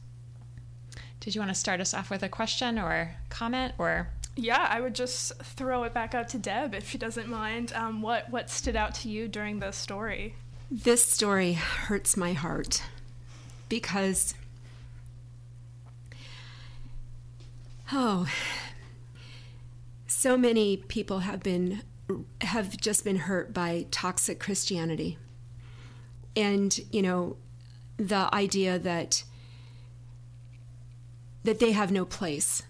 Did 1.22 1.36
you 1.36 1.40
want 1.40 1.50
to 1.50 1.56
start 1.56 1.80
us 1.80 1.94
off 1.94 2.10
with 2.10 2.24
a 2.24 2.30
question 2.30 2.80
or 2.80 3.16
comment 3.30 3.76
or? 3.78 4.10
Yeah, 4.36 4.68
I 4.68 4.82
would 4.82 4.96
just 4.96 5.36
throw 5.44 5.84
it 5.84 5.94
back 5.94 6.16
out 6.16 6.28
to 6.30 6.40
Deb 6.40 6.74
if 6.74 6.90
she 6.90 6.98
doesn't 6.98 7.30
mind. 7.30 7.72
Um, 7.74 8.02
what 8.02 8.30
what 8.32 8.50
stood 8.50 8.76
out 8.76 8.96
to 8.96 9.10
you 9.10 9.28
during 9.28 9.60
the 9.60 9.72
story? 9.72 10.36
This 10.70 11.06
story 11.06 11.54
hurts 11.54 12.18
my 12.18 12.34
heart 12.34 12.82
because 13.70 14.34
oh, 17.92 18.28
so 20.08 20.38
many 20.38 20.78
people 20.78 21.20
have 21.20 21.44
been 21.44 21.84
have 22.42 22.78
just 22.78 23.04
been 23.04 23.18
hurt 23.18 23.54
by 23.54 23.86
toxic 23.92 24.40
Christianity, 24.40 25.20
and 26.36 26.80
you 26.92 27.04
know 27.04 27.38
the 27.98 28.34
idea 28.34 28.80
that 28.80 29.24
that 31.44 31.60
they 31.60 31.72
have 31.72 31.92
no 31.92 32.06
place, 32.06 32.64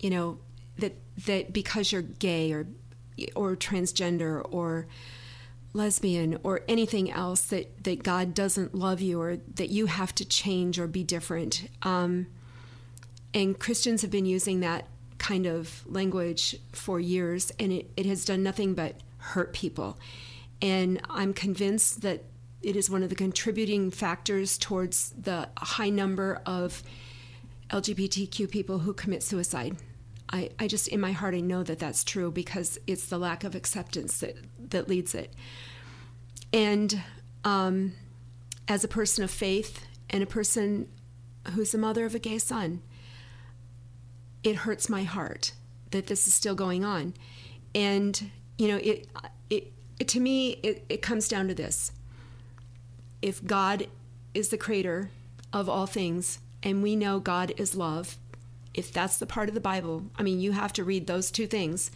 you 0.00 0.10
know, 0.10 0.38
that 0.78 0.94
that 1.26 1.52
because 1.52 1.92
you're 1.92 2.02
gay 2.02 2.52
or 2.52 2.66
or 3.34 3.56
transgender 3.56 4.44
or 4.50 4.86
lesbian 5.72 6.38
or 6.42 6.62
anything 6.68 7.10
else 7.10 7.42
that 7.42 7.84
that 7.84 8.02
God 8.02 8.34
doesn't 8.34 8.74
love 8.74 9.00
you 9.00 9.20
or 9.20 9.36
that 9.54 9.70
you 9.70 9.86
have 9.86 10.14
to 10.16 10.24
change 10.24 10.78
or 10.78 10.86
be 10.86 11.04
different. 11.04 11.68
Um, 11.82 12.26
and 13.32 13.58
Christians 13.58 14.02
have 14.02 14.10
been 14.10 14.26
using 14.26 14.60
that 14.60 14.86
kind 15.18 15.46
of 15.46 15.82
language 15.86 16.56
for 16.72 17.00
years, 17.00 17.52
and 17.58 17.72
it, 17.72 17.90
it 17.96 18.06
has 18.06 18.24
done 18.24 18.42
nothing 18.42 18.74
but 18.74 18.96
hurt 19.18 19.52
people. 19.52 19.98
And 20.62 21.00
I'm 21.10 21.34
convinced 21.34 22.02
that 22.02 22.24
it 22.62 22.76
is 22.76 22.88
one 22.88 23.02
of 23.02 23.10
the 23.10 23.14
contributing 23.14 23.90
factors 23.90 24.56
towards 24.56 25.10
the 25.10 25.48
high 25.56 25.90
number 25.90 26.40
of 26.46 26.82
LGBTQ 27.70 28.50
people 28.50 28.80
who 28.80 28.92
commit 28.92 29.22
suicide. 29.22 29.76
I, 30.30 30.50
I 30.58 30.66
just, 30.66 30.88
in 30.88 31.00
my 31.00 31.12
heart, 31.12 31.34
I 31.34 31.40
know 31.40 31.62
that 31.62 31.78
that's 31.78 32.04
true 32.04 32.30
because 32.30 32.78
it's 32.86 33.06
the 33.06 33.18
lack 33.18 33.44
of 33.44 33.54
acceptance 33.54 34.18
that, 34.20 34.36
that 34.70 34.88
leads 34.88 35.14
it. 35.14 35.32
And 36.52 37.02
um, 37.44 37.92
as 38.68 38.84
a 38.84 38.88
person 38.88 39.24
of 39.24 39.30
faith 39.30 39.86
and 40.10 40.22
a 40.22 40.26
person 40.26 40.88
who's 41.52 41.72
the 41.72 41.78
mother 41.78 42.04
of 42.04 42.14
a 42.14 42.18
gay 42.18 42.38
son, 42.38 42.82
it 44.42 44.56
hurts 44.56 44.88
my 44.88 45.02
heart 45.02 45.52
that 45.90 46.06
this 46.06 46.26
is 46.26 46.34
still 46.34 46.54
going 46.54 46.84
on. 46.84 47.14
And, 47.74 48.30
you 48.58 48.68
know, 48.68 48.76
it, 48.76 49.08
it, 49.50 49.72
it 49.98 50.08
to 50.08 50.20
me, 50.20 50.52
it, 50.62 50.84
it 50.88 51.02
comes 51.02 51.28
down 51.28 51.48
to 51.48 51.54
this. 51.54 51.92
If 53.22 53.44
God 53.44 53.88
is 54.34 54.48
the 54.48 54.58
creator 54.58 55.10
of 55.52 55.68
all 55.68 55.86
things, 55.86 56.40
and 56.64 56.82
we 56.82 56.96
know 56.96 57.20
God 57.20 57.52
is 57.58 57.76
love, 57.76 58.16
if 58.72 58.90
that's 58.90 59.18
the 59.18 59.26
part 59.26 59.48
of 59.48 59.54
the 59.54 59.60
Bible, 59.60 60.06
I 60.16 60.22
mean, 60.22 60.40
you 60.40 60.52
have 60.52 60.72
to 60.72 60.82
read 60.82 61.06
those 61.06 61.30
two 61.30 61.46
things. 61.46 61.90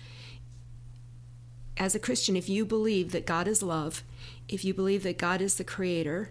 As 1.79 1.95
a 1.95 1.99
Christian, 1.99 2.37
if 2.37 2.49
you 2.49 2.67
believe 2.67 3.11
that 3.13 3.27
God 3.27 3.49
is 3.49 3.63
love, 3.63 4.05
if 4.49 4.65
you 4.65 4.75
believe 4.75 5.03
that 5.05 5.19
God 5.19 5.41
is 5.41 5.57
the 5.57 5.65
creator, 5.65 6.31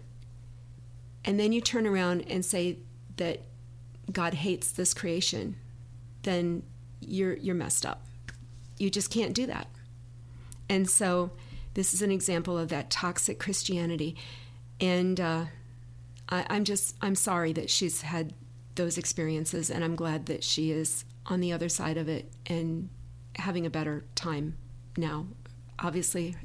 and 1.24 1.38
then 1.38 1.52
you 1.52 1.60
turn 1.60 1.86
around 1.86 2.24
and 2.30 2.44
say 2.44 2.78
that 3.16 3.42
God 4.10 4.34
hates 4.34 4.70
this 4.70 4.94
creation, 4.94 5.56
then 6.22 6.62
you're 7.00 7.36
you're 7.36 7.54
messed 7.54 7.84
up. 7.84 8.06
You 8.78 8.88
just 8.88 9.10
can't 9.10 9.34
do 9.34 9.46
that. 9.46 9.66
And 10.68 10.88
so, 10.88 11.32
this 11.74 11.92
is 11.92 12.02
an 12.02 12.10
example 12.10 12.56
of 12.56 12.68
that 12.68 12.90
toxic 12.90 13.38
Christianity, 13.38 14.16
and 14.80 15.20
uh, 15.20 15.44
I, 16.28 16.46
I'm 16.50 16.64
just 16.64 16.96
I'm 17.00 17.14
sorry 17.14 17.52
that 17.54 17.70
she's 17.70 18.02
had 18.02 18.34
those 18.74 18.98
experiences, 18.98 19.70
and 19.70 19.84
I'm 19.84 19.96
glad 19.96 20.26
that 20.26 20.44
she 20.44 20.70
is 20.70 21.04
on 21.26 21.40
the 21.40 21.52
other 21.52 21.68
side 21.68 21.96
of 21.96 22.08
it 22.08 22.30
and 22.46 22.88
having 23.36 23.66
a 23.66 23.70
better 23.70 24.04
time 24.14 24.56
now. 24.96 25.26
Obviously, 25.80 26.36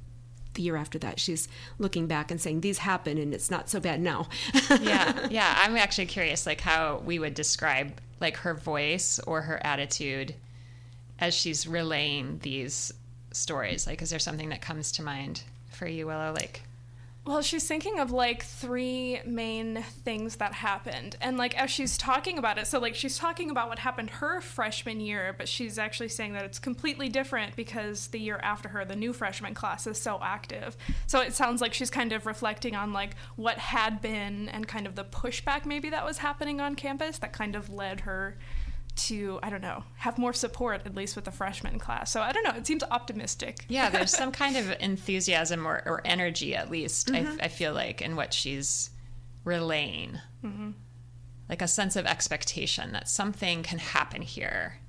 the 0.53 0.61
year 0.61 0.75
after 0.75 0.99
that, 0.99 1.19
she's 1.19 1.47
looking 1.79 2.07
back 2.07 2.31
and 2.31 2.39
saying 2.39 2.61
these 2.61 2.79
happen, 2.79 3.17
and 3.17 3.33
it's 3.33 3.49
not 3.49 3.69
so 3.69 3.79
bad 3.79 4.01
now. 4.01 4.27
yeah, 4.81 5.27
yeah. 5.31 5.59
I'm 5.63 5.75
actually 5.77 6.05
curious, 6.07 6.45
like 6.45 6.61
how 6.61 7.01
we 7.05 7.19
would 7.19 7.33
describe 7.33 7.99
like 8.19 8.37
her 8.37 8.53
voice 8.53 9.19
or 9.19 9.41
her 9.41 9.59
attitude 9.65 10.35
as 11.19 11.33
she's 11.33 11.67
relaying 11.67 12.39
these 12.39 12.93
stories. 13.31 13.87
Like, 13.87 14.01
is 14.01 14.09
there 14.09 14.19
something 14.19 14.49
that 14.49 14.61
comes 14.61 14.91
to 14.93 15.03
mind 15.03 15.43
for 15.69 15.87
you, 15.87 16.07
Willow? 16.07 16.33
Like, 16.33 16.61
Well, 17.25 17.41
she's 17.41 17.65
thinking 17.65 17.99
of 17.99 18.11
like 18.11 18.43
three 18.43 19.21
main 19.25 19.81
things 20.03 20.35
that 20.37 20.51
happened. 20.51 21.15
And 21.21 21.37
like 21.37 21.57
as 21.57 21.71
she's 21.71 21.97
talking 21.97 22.37
about 22.37 22.57
it, 22.57 22.67
so 22.67 22.79
like 22.79 22.95
she's 22.95 23.17
talking 23.17 23.49
about 23.49 23.69
what 23.69 23.79
happened 23.79 24.09
her 24.09 24.41
freshman 24.41 24.99
year, 24.99 25.33
but 25.37 25.47
she's 25.47 25.79
actually 25.79 26.09
saying 26.09 26.33
that 26.33 26.43
it's 26.43 26.59
completely 26.59 27.07
different 27.07 27.55
because 27.55 28.07
the 28.07 28.19
year 28.19 28.41
after 28.43 28.67
her, 28.67 28.83
the 28.83 28.97
new 28.97 29.13
freshman 29.13 29.53
class 29.53 29.87
is 29.87 29.97
so 29.97 30.19
active. 30.21 30.75
So 31.07 31.21
it 31.21 31.33
sounds 31.33 31.61
like 31.61 31.73
she's 31.73 31.89
kind 31.89 32.11
of 32.11 32.25
reflecting 32.25 32.75
on 32.75 32.91
like 32.91 33.15
what 33.37 33.57
had 33.57 34.01
been 34.01 34.49
and 34.49 34.67
kind 34.67 34.85
of 34.85 34.95
the 34.95 35.05
pushback 35.05 35.65
maybe 35.65 35.89
that 35.91 36.03
was 36.03 36.17
happening 36.17 36.59
on 36.59 36.75
campus 36.75 37.19
that 37.19 37.31
kind 37.31 37.55
of 37.55 37.69
led 37.69 38.01
her 38.01 38.37
to 38.95 39.39
I 39.41 39.49
don't 39.49 39.61
know 39.61 39.83
have 39.97 40.17
more 40.17 40.33
support 40.33 40.83
at 40.85 40.95
least 40.95 41.15
with 41.15 41.25
the 41.25 41.31
freshman 41.31 41.79
class. 41.79 42.11
So 42.11 42.21
I 42.21 42.31
don't 42.31 42.43
know. 42.43 42.51
It 42.55 42.67
seems 42.67 42.83
optimistic. 42.83 43.65
Yeah, 43.67 43.89
there's 43.89 44.11
some 44.17 44.31
kind 44.31 44.57
of 44.57 44.75
enthusiasm 44.79 45.67
or, 45.67 45.83
or 45.85 46.01
energy 46.05 46.55
at 46.55 46.69
least. 46.69 47.07
Mm-hmm. 47.07 47.41
I, 47.41 47.45
I, 47.45 47.47
feel 47.47 47.73
like 47.73 48.01
in 48.01 48.15
what 48.15 48.33
she's 48.33 48.91
relaying, 49.43 50.19
mm-hmm. 50.43 50.71
like 51.49 51.61
a 51.61 51.67
sense 51.67 51.95
of 51.95 52.05
expectation 52.05 52.91
that 52.93 53.07
something 53.07 53.63
can 53.63 53.79
happen 53.79 54.21
here. 54.21 54.79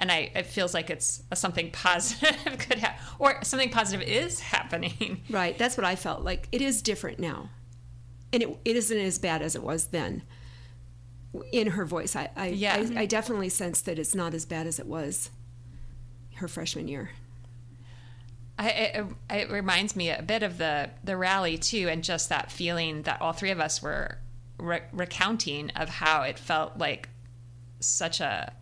And 0.00 0.12
I, 0.12 0.30
it 0.36 0.46
feels 0.46 0.74
like 0.74 0.90
it's 0.90 1.24
a, 1.32 1.36
something 1.36 1.70
positive 1.72 2.58
could 2.58 2.78
happen, 2.78 3.04
or 3.18 3.42
something 3.42 3.70
positive 3.70 4.06
is 4.06 4.40
happening. 4.54 5.22
Right. 5.28 5.58
That's 5.58 5.76
what 5.76 5.84
I 5.84 5.96
felt 5.96 6.22
like. 6.22 6.48
It 6.52 6.62
is 6.62 6.82
different 6.82 7.18
now, 7.18 7.50
and 8.32 8.42
it, 8.42 8.58
it 8.64 8.76
isn't 8.76 8.98
as 8.98 9.18
bad 9.18 9.42
as 9.42 9.56
it 9.56 9.62
was 9.62 9.88
then 9.88 10.22
in 11.52 11.68
her 11.68 11.84
voice. 11.84 12.16
I 12.16 12.30
I, 12.36 12.48
yeah. 12.48 12.76
I, 12.76 13.02
I 13.02 13.06
definitely 13.06 13.48
sense 13.48 13.80
that 13.82 13.98
it's 13.98 14.14
not 14.14 14.34
as 14.34 14.44
bad 14.44 14.66
as 14.66 14.78
it 14.78 14.86
was 14.86 15.30
her 16.36 16.48
freshman 16.48 16.88
year. 16.88 17.10
I, 18.58 18.68
it, 18.70 19.06
it, 19.30 19.50
reminds 19.50 19.94
me 19.94 20.10
a 20.10 20.22
bit 20.22 20.42
of 20.42 20.58
the 20.58 20.90
the 21.04 21.16
rally 21.16 21.58
too, 21.58 21.88
and 21.88 22.02
just 22.02 22.28
that 22.28 22.50
feeling 22.50 23.02
that 23.02 23.22
all 23.22 23.32
three 23.32 23.50
of 23.50 23.60
us 23.60 23.80
were 23.80 24.18
re- 24.58 24.82
recounting 24.92 25.70
of 25.70 25.88
how 25.88 26.22
it 26.22 26.38
felt 26.38 26.76
like 26.76 27.08
such 27.78 28.20
a 28.20 28.52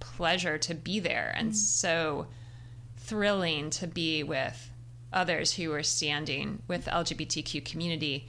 pleasure 0.00 0.58
to 0.58 0.74
be 0.74 0.98
there, 0.98 1.32
and 1.36 1.52
mm. 1.52 1.54
so 1.54 2.26
thrilling 2.96 3.70
to 3.70 3.86
be 3.86 4.22
with 4.22 4.70
others 5.12 5.54
who 5.54 5.70
were 5.70 5.82
standing 5.82 6.62
with 6.66 6.84
the 6.84 6.90
LGBTQ 6.90 7.64
community 7.64 8.28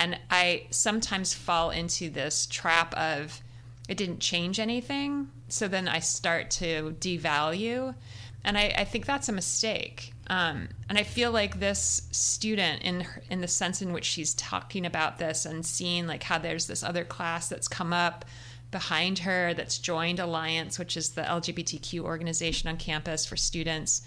and 0.00 0.18
I 0.30 0.66
sometimes 0.70 1.34
fall 1.34 1.70
into 1.70 2.08
this 2.08 2.46
trap 2.46 2.94
of 2.94 3.42
it 3.86 3.98
didn't 3.98 4.20
change 4.20 4.58
anything. 4.58 5.28
So 5.48 5.68
then 5.68 5.88
I 5.88 5.98
start 5.98 6.50
to 6.52 6.96
devalue. 6.98 7.94
And 8.42 8.56
I, 8.56 8.72
I 8.78 8.84
think 8.84 9.04
that's 9.04 9.28
a 9.28 9.32
mistake. 9.32 10.14
Um, 10.28 10.68
and 10.88 10.96
I 10.96 11.02
feel 11.02 11.32
like 11.32 11.60
this 11.60 12.08
student, 12.12 12.82
in 12.82 13.04
in 13.28 13.42
the 13.42 13.48
sense 13.48 13.82
in 13.82 13.92
which 13.92 14.06
she's 14.06 14.32
talking 14.34 14.86
about 14.86 15.18
this 15.18 15.44
and 15.44 15.66
seeing 15.66 16.06
like 16.06 16.22
how 16.22 16.38
there's 16.38 16.66
this 16.66 16.82
other 16.82 17.04
class 17.04 17.50
that's 17.50 17.68
come 17.68 17.92
up 17.92 18.24
behind 18.70 19.18
her 19.18 19.52
that's 19.52 19.76
joined 19.76 20.18
Alliance, 20.18 20.78
which 20.78 20.96
is 20.96 21.10
the 21.10 21.22
LGBTQ 21.22 22.00
organization 22.00 22.70
on 22.70 22.78
campus 22.78 23.26
for 23.26 23.36
students. 23.36 24.00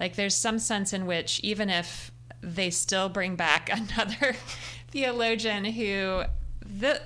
Like 0.00 0.16
there's 0.16 0.34
some 0.34 0.58
sense 0.58 0.94
in 0.94 1.04
which 1.04 1.40
even 1.40 1.68
if 1.68 2.12
they 2.40 2.70
still 2.70 3.08
bring 3.08 3.36
back 3.36 3.70
another 3.72 4.36
theologian 4.90 5.64
who 5.64 6.24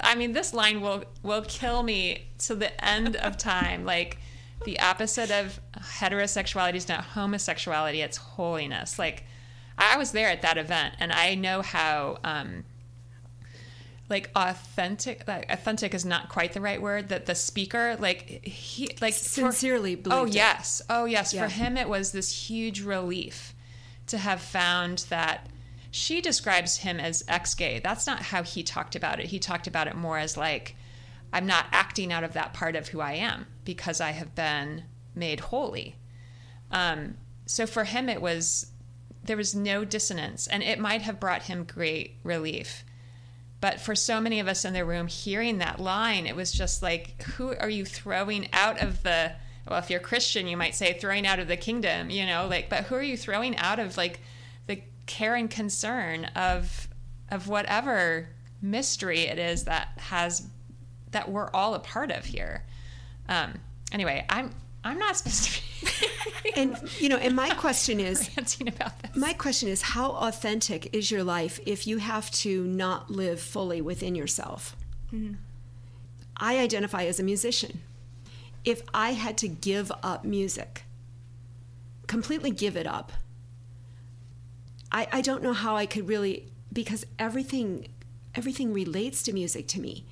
I 0.01 0.15
mean, 0.15 0.33
this 0.33 0.55
line 0.55 0.81
will 0.81 1.05
will 1.23 1.43
kill 1.43 1.83
me 1.83 2.29
to 2.39 2.55
the 2.55 2.85
end 2.85 3.17
of 3.17 3.37
time. 3.39 3.85
Like 3.85 4.19
the 4.65 4.79
opposite 4.81 5.31
of 5.31 5.61
heterosexuality 5.77 6.77
is 6.77 6.89
not 6.89 7.05
homosexuality; 7.05 8.03
it's 8.03 8.17
holiness. 8.17 8.99
Like 8.99 9.25
I 9.79 9.97
was 9.97 10.13
there 10.13 10.29
at 10.29 10.43
that 10.43 10.59
event, 10.59 10.95
and 10.99 11.13
I 11.13 11.35
know 11.35 11.63
how. 11.63 12.19
Um, 12.25 12.65
like 14.09 14.31
authentic 14.37 15.27
like 15.27 15.51
authentic 15.51 15.93
is 15.93 16.05
not 16.05 16.29
quite 16.29 16.53
the 16.53 16.61
right 16.61 16.81
word 16.81 17.09
that 17.09 17.27
the 17.27 17.35
speaker 17.35 17.97
like 17.99 18.47
he 18.47 18.89
like 19.01 19.13
sincerely 19.13 19.97
for, 19.97 20.13
oh 20.13 20.25
yes 20.25 20.81
oh 20.89 21.07
yes 21.07 21.35
yeah. 21.35 21.43
for 21.43 21.53
him 21.53 21.77
it 21.77 21.89
was 21.89 22.13
this 22.13 22.47
huge 22.47 22.83
relief 22.83 23.53
to 24.07 24.19
have 24.19 24.41
found 24.41 25.07
that 25.09 25.49
she 25.91 26.21
describes 26.21 26.79
him 26.79 27.01
as 27.01 27.25
ex 27.27 27.55
gay. 27.55 27.79
That's 27.79 28.07
not 28.07 28.23
how 28.23 28.43
he 28.43 28.63
talked 28.63 28.97
about 28.97 29.19
it. 29.21 29.27
He 29.27 29.39
talked 29.39 29.67
about 29.67 29.89
it 29.89 29.97
more 29.97 30.19
as 30.19 30.37
like, 30.37 30.77
I'm 31.33 31.47
not 31.47 31.67
acting 31.73 32.13
out 32.13 32.25
of 32.25 32.35
that 32.35 32.55
part 32.55 32.77
of 32.77 32.89
who 32.89 33.01
I 33.01 33.15
am 33.15 33.47
because 33.65 34.01
I 34.01 34.11
have 34.11 34.35
been 34.35 34.85
made 35.15 35.41
holy. 35.41 35.97
Um, 36.71 37.17
so 37.47 37.67
for 37.67 37.85
him, 37.85 38.09
it 38.09 38.21
was, 38.21 38.73
there 39.25 39.37
was 39.37 39.55
no 39.55 39.85
dissonance, 39.85 40.47
and 40.47 40.63
it 40.63 40.79
might 40.79 41.03
have 41.03 41.21
brought 41.21 41.45
him 41.45 41.65
great 41.65 42.17
relief. 42.23 42.85
But 43.61 43.81
for 43.81 43.95
so 43.95 44.21
many 44.21 44.39
of 44.39 44.49
us 44.49 44.65
in 44.65 44.75
the 44.75 44.85
room 44.85 45.07
hearing 45.07 45.59
that 45.59 45.81
line, 45.81 46.27
it 46.27 46.37
was 46.37 46.53
just 46.53 46.83
like, 46.83 47.23
who 47.23 47.57
are 47.57 47.71
you 47.71 47.85
throwing 47.85 48.49
out 48.53 48.83
of 48.83 49.03
the, 49.03 49.33
well, 49.69 49.79
if 49.79 49.91
you're 49.91 50.01
Christian, 50.01 50.47
you 50.47 50.57
might 50.57 50.75
say 50.75 50.93
throwing 50.99 51.27
out 51.27 51.39
of 51.39 51.49
the 51.49 51.57
kingdom, 51.57 52.11
you 52.11 52.25
know, 52.27 52.47
like, 52.49 52.69
but 52.69 52.85
who 52.85 52.95
are 52.95 53.03
you 53.03 53.17
throwing 53.17 53.57
out 53.57 53.79
of 53.79 53.97
like 53.97 54.21
the 54.67 54.83
care 55.07 55.35
and 55.35 55.51
concern 55.51 56.27
of 56.37 56.89
of 57.31 57.49
whatever 57.49 58.29
mystery 58.63 59.23
it 59.23 59.39
is 59.39 59.65
that 59.65 59.89
has 59.97 60.47
that 61.11 61.31
we're 61.31 61.51
all 61.51 61.75
a 61.75 61.79
part 61.79 62.11
of 62.11 62.25
here. 62.25 62.65
Um, 63.29 63.55
anyway, 63.93 64.25
I'm 64.29 64.55
I'm 64.85 64.99
not 64.99 65.17
supposed 65.17 65.45
to 65.45 65.61
be. 65.61 66.53
and 66.57 66.77
you 67.01 67.09
know, 67.09 67.17
and 67.17 67.35
my 67.35 67.51
question 67.51 68.01
is 68.01 68.31
ranting 68.37 68.69
about 68.69 69.01
this. 69.03 69.17
My 69.17 69.33
question 69.33 69.69
is, 69.69 69.83
how 69.83 70.13
authentic 70.13 70.95
is 70.95 71.11
your 71.11 71.25
life 71.25 71.59
if 71.67 71.87
you 71.87 71.99
have 71.99 72.31
to 72.33 72.65
not 72.65 73.11
live 73.11 73.41
fully 73.41 73.81
within 73.81 74.15
yourself? 74.15 74.77
Mm-hmm. 75.13 75.35
I 76.37 76.59
identify 76.59 77.05
as 77.05 77.19
a 77.19 77.23
musician. 77.23 77.81
If 78.67 78.83
I 78.93 79.13
had 79.13 79.39
to 79.39 79.49
give 79.49 79.91
up 80.03 80.25
music, 80.25 80.83
completely 82.07 82.51
give 82.51 82.77
it 82.77 82.87
up, 82.87 83.13
I, 84.93 85.09
I 85.13 85.21
don't 85.23 85.43
know 85.43 85.55
how 85.55 85.77
I 85.77 85.87
could 85.87 86.09
really 86.09 86.53
because 86.73 87.07
everything 87.19 87.89
everything 88.35 88.73
relates 88.73 89.23
to 89.23 89.33
music 89.33 89.67
to 89.69 89.81
me. 89.81 90.05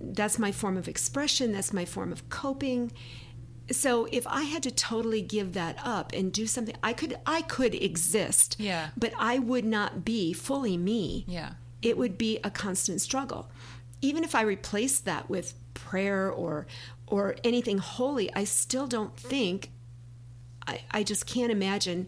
That's 0.00 0.38
my 0.38 0.50
form 0.50 0.76
of 0.76 0.88
expression, 0.88 1.52
that's 1.52 1.72
my 1.72 1.84
form 1.84 2.10
of 2.10 2.28
coping. 2.28 2.90
So 3.70 4.06
if 4.10 4.26
I 4.26 4.42
had 4.42 4.62
to 4.64 4.70
totally 4.70 5.22
give 5.22 5.54
that 5.54 5.78
up 5.82 6.12
and 6.12 6.32
do 6.32 6.46
something 6.46 6.76
I 6.82 6.92
could 6.92 7.16
I 7.26 7.42
could 7.42 7.74
exist. 7.74 8.56
Yeah. 8.58 8.88
But 8.96 9.12
I 9.18 9.38
would 9.38 9.64
not 9.64 10.04
be 10.04 10.32
fully 10.32 10.76
me. 10.76 11.24
Yeah. 11.28 11.52
It 11.80 11.98
would 11.98 12.16
be 12.16 12.40
a 12.42 12.50
constant 12.50 13.00
struggle. 13.00 13.50
Even 14.04 14.22
if 14.22 14.34
I 14.34 14.42
replace 14.42 15.00
that 15.00 15.30
with 15.30 15.54
prayer 15.72 16.30
or 16.30 16.66
or 17.06 17.36
anything 17.42 17.78
holy, 17.78 18.32
I 18.34 18.44
still 18.44 18.86
don't 18.86 19.16
think 19.16 19.70
I, 20.66 20.80
I 20.90 21.02
just 21.02 21.26
can't 21.26 21.50
imagine 21.50 22.06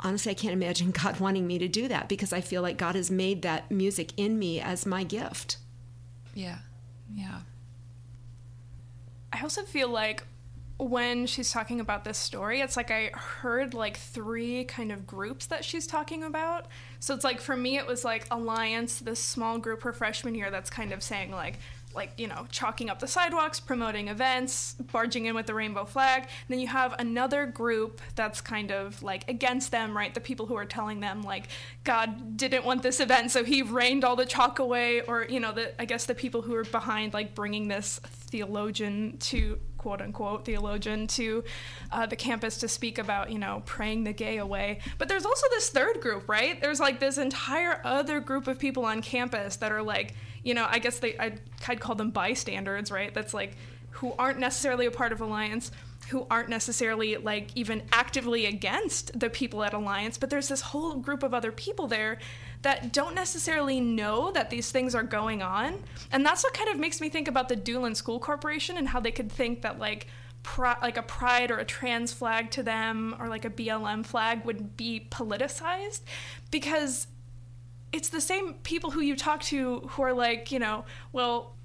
honestly, 0.00 0.30
I 0.30 0.34
can't 0.34 0.54
imagine 0.54 0.90
God 1.02 1.20
wanting 1.20 1.46
me 1.46 1.58
to 1.58 1.68
do 1.68 1.86
that 1.88 2.08
because 2.08 2.32
I 2.32 2.40
feel 2.40 2.62
like 2.62 2.78
God 2.78 2.94
has 2.94 3.10
made 3.10 3.42
that 3.42 3.70
music 3.70 4.12
in 4.16 4.38
me 4.38 4.58
as 4.58 4.86
my 4.86 5.04
gift. 5.04 5.58
Yeah. 6.34 6.58
Yeah. 7.14 7.40
I 9.32 9.42
also 9.42 9.62
feel 9.64 9.88
like 9.88 10.24
when 10.78 11.26
she's 11.26 11.50
talking 11.50 11.80
about 11.80 12.04
this 12.04 12.18
story, 12.18 12.60
it's 12.60 12.76
like 12.76 12.90
I 12.90 13.10
heard 13.14 13.72
like 13.72 13.96
three 13.96 14.64
kind 14.64 14.92
of 14.92 15.06
groups 15.06 15.46
that 15.46 15.64
she's 15.64 15.86
talking 15.86 16.22
about. 16.22 16.66
So 17.00 17.14
it's 17.14 17.24
like 17.24 17.40
for 17.40 17.56
me, 17.56 17.78
it 17.78 17.86
was 17.86 18.04
like 18.04 18.26
Alliance, 18.30 18.98
this 18.98 19.18
small 19.18 19.58
group 19.58 19.82
her 19.82 19.92
freshman 19.92 20.34
year 20.34 20.50
that's 20.50 20.68
kind 20.68 20.92
of 20.92 21.02
saying 21.02 21.30
like, 21.30 21.58
like 21.96 22.12
you 22.18 22.28
know 22.28 22.46
chalking 22.50 22.90
up 22.90 23.00
the 23.00 23.08
sidewalks 23.08 23.58
promoting 23.58 24.08
events 24.08 24.74
barging 24.92 25.24
in 25.24 25.34
with 25.34 25.46
the 25.46 25.54
rainbow 25.54 25.84
flag 25.84 26.22
and 26.22 26.30
then 26.48 26.60
you 26.60 26.68
have 26.68 26.94
another 26.98 27.46
group 27.46 28.00
that's 28.14 28.40
kind 28.40 28.70
of 28.70 29.02
like 29.02 29.28
against 29.28 29.70
them 29.70 29.96
right 29.96 30.12
the 30.12 30.20
people 30.20 30.44
who 30.46 30.54
are 30.54 30.66
telling 30.66 31.00
them 31.00 31.22
like 31.22 31.48
god 31.84 32.36
didn't 32.36 32.64
want 32.64 32.82
this 32.82 33.00
event 33.00 33.30
so 33.30 33.42
he 33.42 33.62
rained 33.62 34.04
all 34.04 34.14
the 34.14 34.26
chalk 34.26 34.58
away 34.58 35.00
or 35.02 35.24
you 35.24 35.40
know 35.40 35.52
the 35.52 35.80
i 35.80 35.84
guess 35.86 36.04
the 36.04 36.14
people 36.14 36.42
who 36.42 36.54
are 36.54 36.64
behind 36.64 37.14
like 37.14 37.34
bringing 37.34 37.66
this 37.66 37.98
theologian 38.04 39.16
to 39.18 39.58
quote 39.86 40.02
unquote 40.02 40.44
theologian 40.44 41.06
to 41.06 41.44
uh, 41.92 42.06
the 42.06 42.16
campus 42.16 42.56
to 42.58 42.66
speak 42.68 42.98
about 42.98 43.30
you 43.30 43.38
know 43.38 43.62
praying 43.66 44.02
the 44.04 44.12
gay 44.12 44.38
away 44.38 44.80
but 44.98 45.08
there's 45.08 45.24
also 45.24 45.46
this 45.50 45.70
third 45.70 46.00
group 46.00 46.28
right 46.28 46.60
there's 46.60 46.80
like 46.80 46.98
this 46.98 47.18
entire 47.18 47.80
other 47.84 48.18
group 48.18 48.48
of 48.48 48.58
people 48.58 48.84
on 48.84 49.00
campus 49.00 49.56
that 49.56 49.70
are 49.70 49.82
like 49.82 50.14
you 50.46 50.54
know, 50.54 50.66
I 50.70 50.78
guess 50.78 51.00
they 51.00 51.18
I'd, 51.18 51.40
I'd 51.66 51.80
call 51.80 51.96
them 51.96 52.10
bystanders, 52.10 52.92
right? 52.92 53.12
That's 53.12 53.34
like 53.34 53.56
who 53.90 54.14
aren't 54.16 54.38
necessarily 54.38 54.86
a 54.86 54.92
part 54.92 55.10
of 55.10 55.20
Alliance, 55.20 55.72
who 56.08 56.26
aren't 56.30 56.48
necessarily 56.48 57.16
like 57.16 57.50
even 57.54 57.82
actively 57.92 58.46
against 58.46 59.18
the 59.18 59.28
people 59.28 59.64
at 59.64 59.74
Alliance, 59.74 60.18
but 60.18 60.30
there's 60.30 60.48
this 60.48 60.60
whole 60.60 60.96
group 60.96 61.22
of 61.22 61.34
other 61.34 61.52
people 61.52 61.86
there 61.86 62.18
that 62.62 62.92
don't 62.92 63.14
necessarily 63.14 63.80
know 63.80 64.30
that 64.32 64.50
these 64.50 64.70
things 64.70 64.94
are 64.94 65.02
going 65.02 65.42
on. 65.42 65.82
And 66.12 66.24
that's 66.24 66.44
what 66.44 66.54
kind 66.54 66.70
of 66.70 66.78
makes 66.78 67.00
me 67.00 67.08
think 67.08 67.28
about 67.28 67.48
the 67.48 67.56
Duneland 67.56 67.96
School 67.96 68.18
Corporation 68.18 68.76
and 68.76 68.88
how 68.88 69.00
they 69.00 69.10
could 69.10 69.30
think 69.30 69.62
that 69.62 69.78
like 69.78 70.06
Pri- 70.42 70.76
like 70.80 70.96
a 70.96 71.02
pride 71.02 71.50
or 71.50 71.58
a 71.58 71.64
trans 71.64 72.12
flag 72.12 72.52
to 72.52 72.62
them 72.62 73.16
or 73.18 73.26
like 73.26 73.44
a 73.44 73.50
BLM 73.50 74.06
flag 74.06 74.44
would 74.44 74.76
be 74.76 75.08
politicized 75.10 76.02
because 76.52 77.08
it's 77.92 78.10
the 78.10 78.20
same 78.20 78.54
people 78.62 78.92
who 78.92 79.00
you 79.00 79.16
talk 79.16 79.42
to 79.42 79.80
who 79.80 80.02
are 80.02 80.12
like, 80.12 80.52
you 80.52 80.60
know, 80.60 80.84
well, 81.12 81.55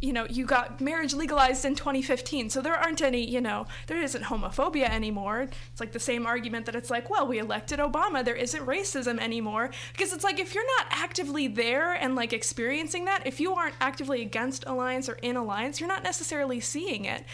you 0.00 0.12
know, 0.12 0.26
you 0.28 0.44
got 0.44 0.80
marriage 0.80 1.14
legalized 1.14 1.64
in 1.64 1.74
2015, 1.74 2.50
so 2.50 2.60
there 2.60 2.74
aren't 2.74 3.02
any, 3.02 3.24
you 3.24 3.40
know, 3.40 3.66
there 3.86 4.00
isn't 4.00 4.24
homophobia 4.24 4.88
anymore. 4.88 5.48
It's 5.72 5.80
like 5.80 5.92
the 5.92 6.00
same 6.00 6.26
argument 6.26 6.66
that 6.66 6.74
it's 6.74 6.90
like, 6.90 7.10
well, 7.10 7.26
we 7.26 7.38
elected 7.38 7.78
Obama, 7.78 8.24
there 8.24 8.34
isn't 8.34 8.66
racism 8.66 9.18
anymore. 9.18 9.70
Because 9.92 10.12
it's 10.12 10.24
like, 10.24 10.38
if 10.38 10.54
you're 10.54 10.66
not 10.78 10.86
actively 10.90 11.48
there 11.48 11.92
and 11.92 12.14
like 12.14 12.32
experiencing 12.32 13.04
that, 13.06 13.26
if 13.26 13.40
you 13.40 13.54
aren't 13.54 13.74
actively 13.80 14.22
against 14.22 14.64
alliance 14.66 15.08
or 15.08 15.14
in 15.14 15.36
alliance, 15.36 15.80
you're 15.80 15.88
not 15.88 16.04
necessarily 16.04 16.60
seeing 16.60 17.04
it. 17.04 17.24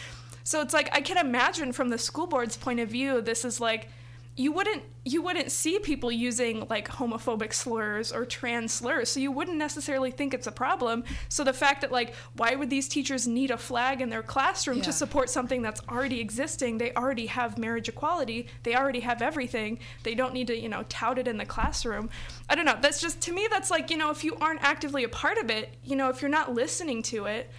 So 0.44 0.60
it's 0.60 0.74
like, 0.74 0.88
I 0.92 1.00
can 1.00 1.18
imagine 1.18 1.72
from 1.72 1.88
the 1.88 1.98
school 1.98 2.26
board's 2.26 2.56
point 2.56 2.80
of 2.80 2.88
view, 2.88 3.20
this 3.20 3.44
is 3.44 3.60
like, 3.60 3.88
you 4.34 4.50
wouldn't 4.52 4.82
you 5.04 5.20
wouldn't 5.20 5.50
see 5.50 5.78
people 5.80 6.10
using 6.10 6.66
like 6.70 6.88
homophobic 6.88 7.52
slurs 7.52 8.12
or 8.12 8.24
trans 8.24 8.72
slurs 8.72 9.10
so 9.10 9.18
you 9.18 9.32
wouldn't 9.32 9.58
necessarily 9.58 10.10
think 10.10 10.32
it's 10.32 10.46
a 10.46 10.52
problem. 10.52 11.04
So 11.28 11.44
the 11.44 11.52
fact 11.52 11.82
that 11.82 11.92
like 11.92 12.14
why 12.36 12.54
would 12.54 12.70
these 12.70 12.88
teachers 12.88 13.26
need 13.28 13.50
a 13.50 13.58
flag 13.58 14.00
in 14.00 14.08
their 14.08 14.22
classroom 14.22 14.78
Yeah. 14.78 14.84
to 14.84 14.92
support 14.92 15.28
something 15.28 15.60
that's 15.60 15.82
already 15.88 16.20
existing? 16.20 16.78
They 16.78 16.92
already 16.94 17.26
have 17.26 17.58
marriage 17.58 17.88
equality. 17.88 18.46
They 18.62 18.74
already 18.74 19.00
have 19.00 19.20
everything. 19.20 19.80
They 20.02 20.14
don't 20.14 20.32
need 20.32 20.46
to 20.46 20.56
you 20.56 20.68
know 20.70 20.84
tout 20.88 21.18
it 21.18 21.28
in 21.28 21.36
the 21.36 21.46
classroom. 21.46 22.08
I 22.48 22.54
don't 22.54 22.64
know. 22.64 22.78
That's 22.80 23.00
just 23.00 23.20
to 23.22 23.32
me 23.32 23.48
that's 23.50 23.70
like 23.70 23.90
you 23.90 23.98
know 23.98 24.10
if 24.10 24.24
you 24.24 24.36
aren't 24.40 24.62
actively 24.62 25.04
a 25.04 25.08
part 25.10 25.36
of 25.38 25.50
it 25.50 25.76
you 25.84 25.96
know 25.96 26.08
if 26.08 26.22
you're 26.22 26.30
not 26.30 26.54
listening 26.54 27.02
to 27.02 27.26
it 27.26 27.50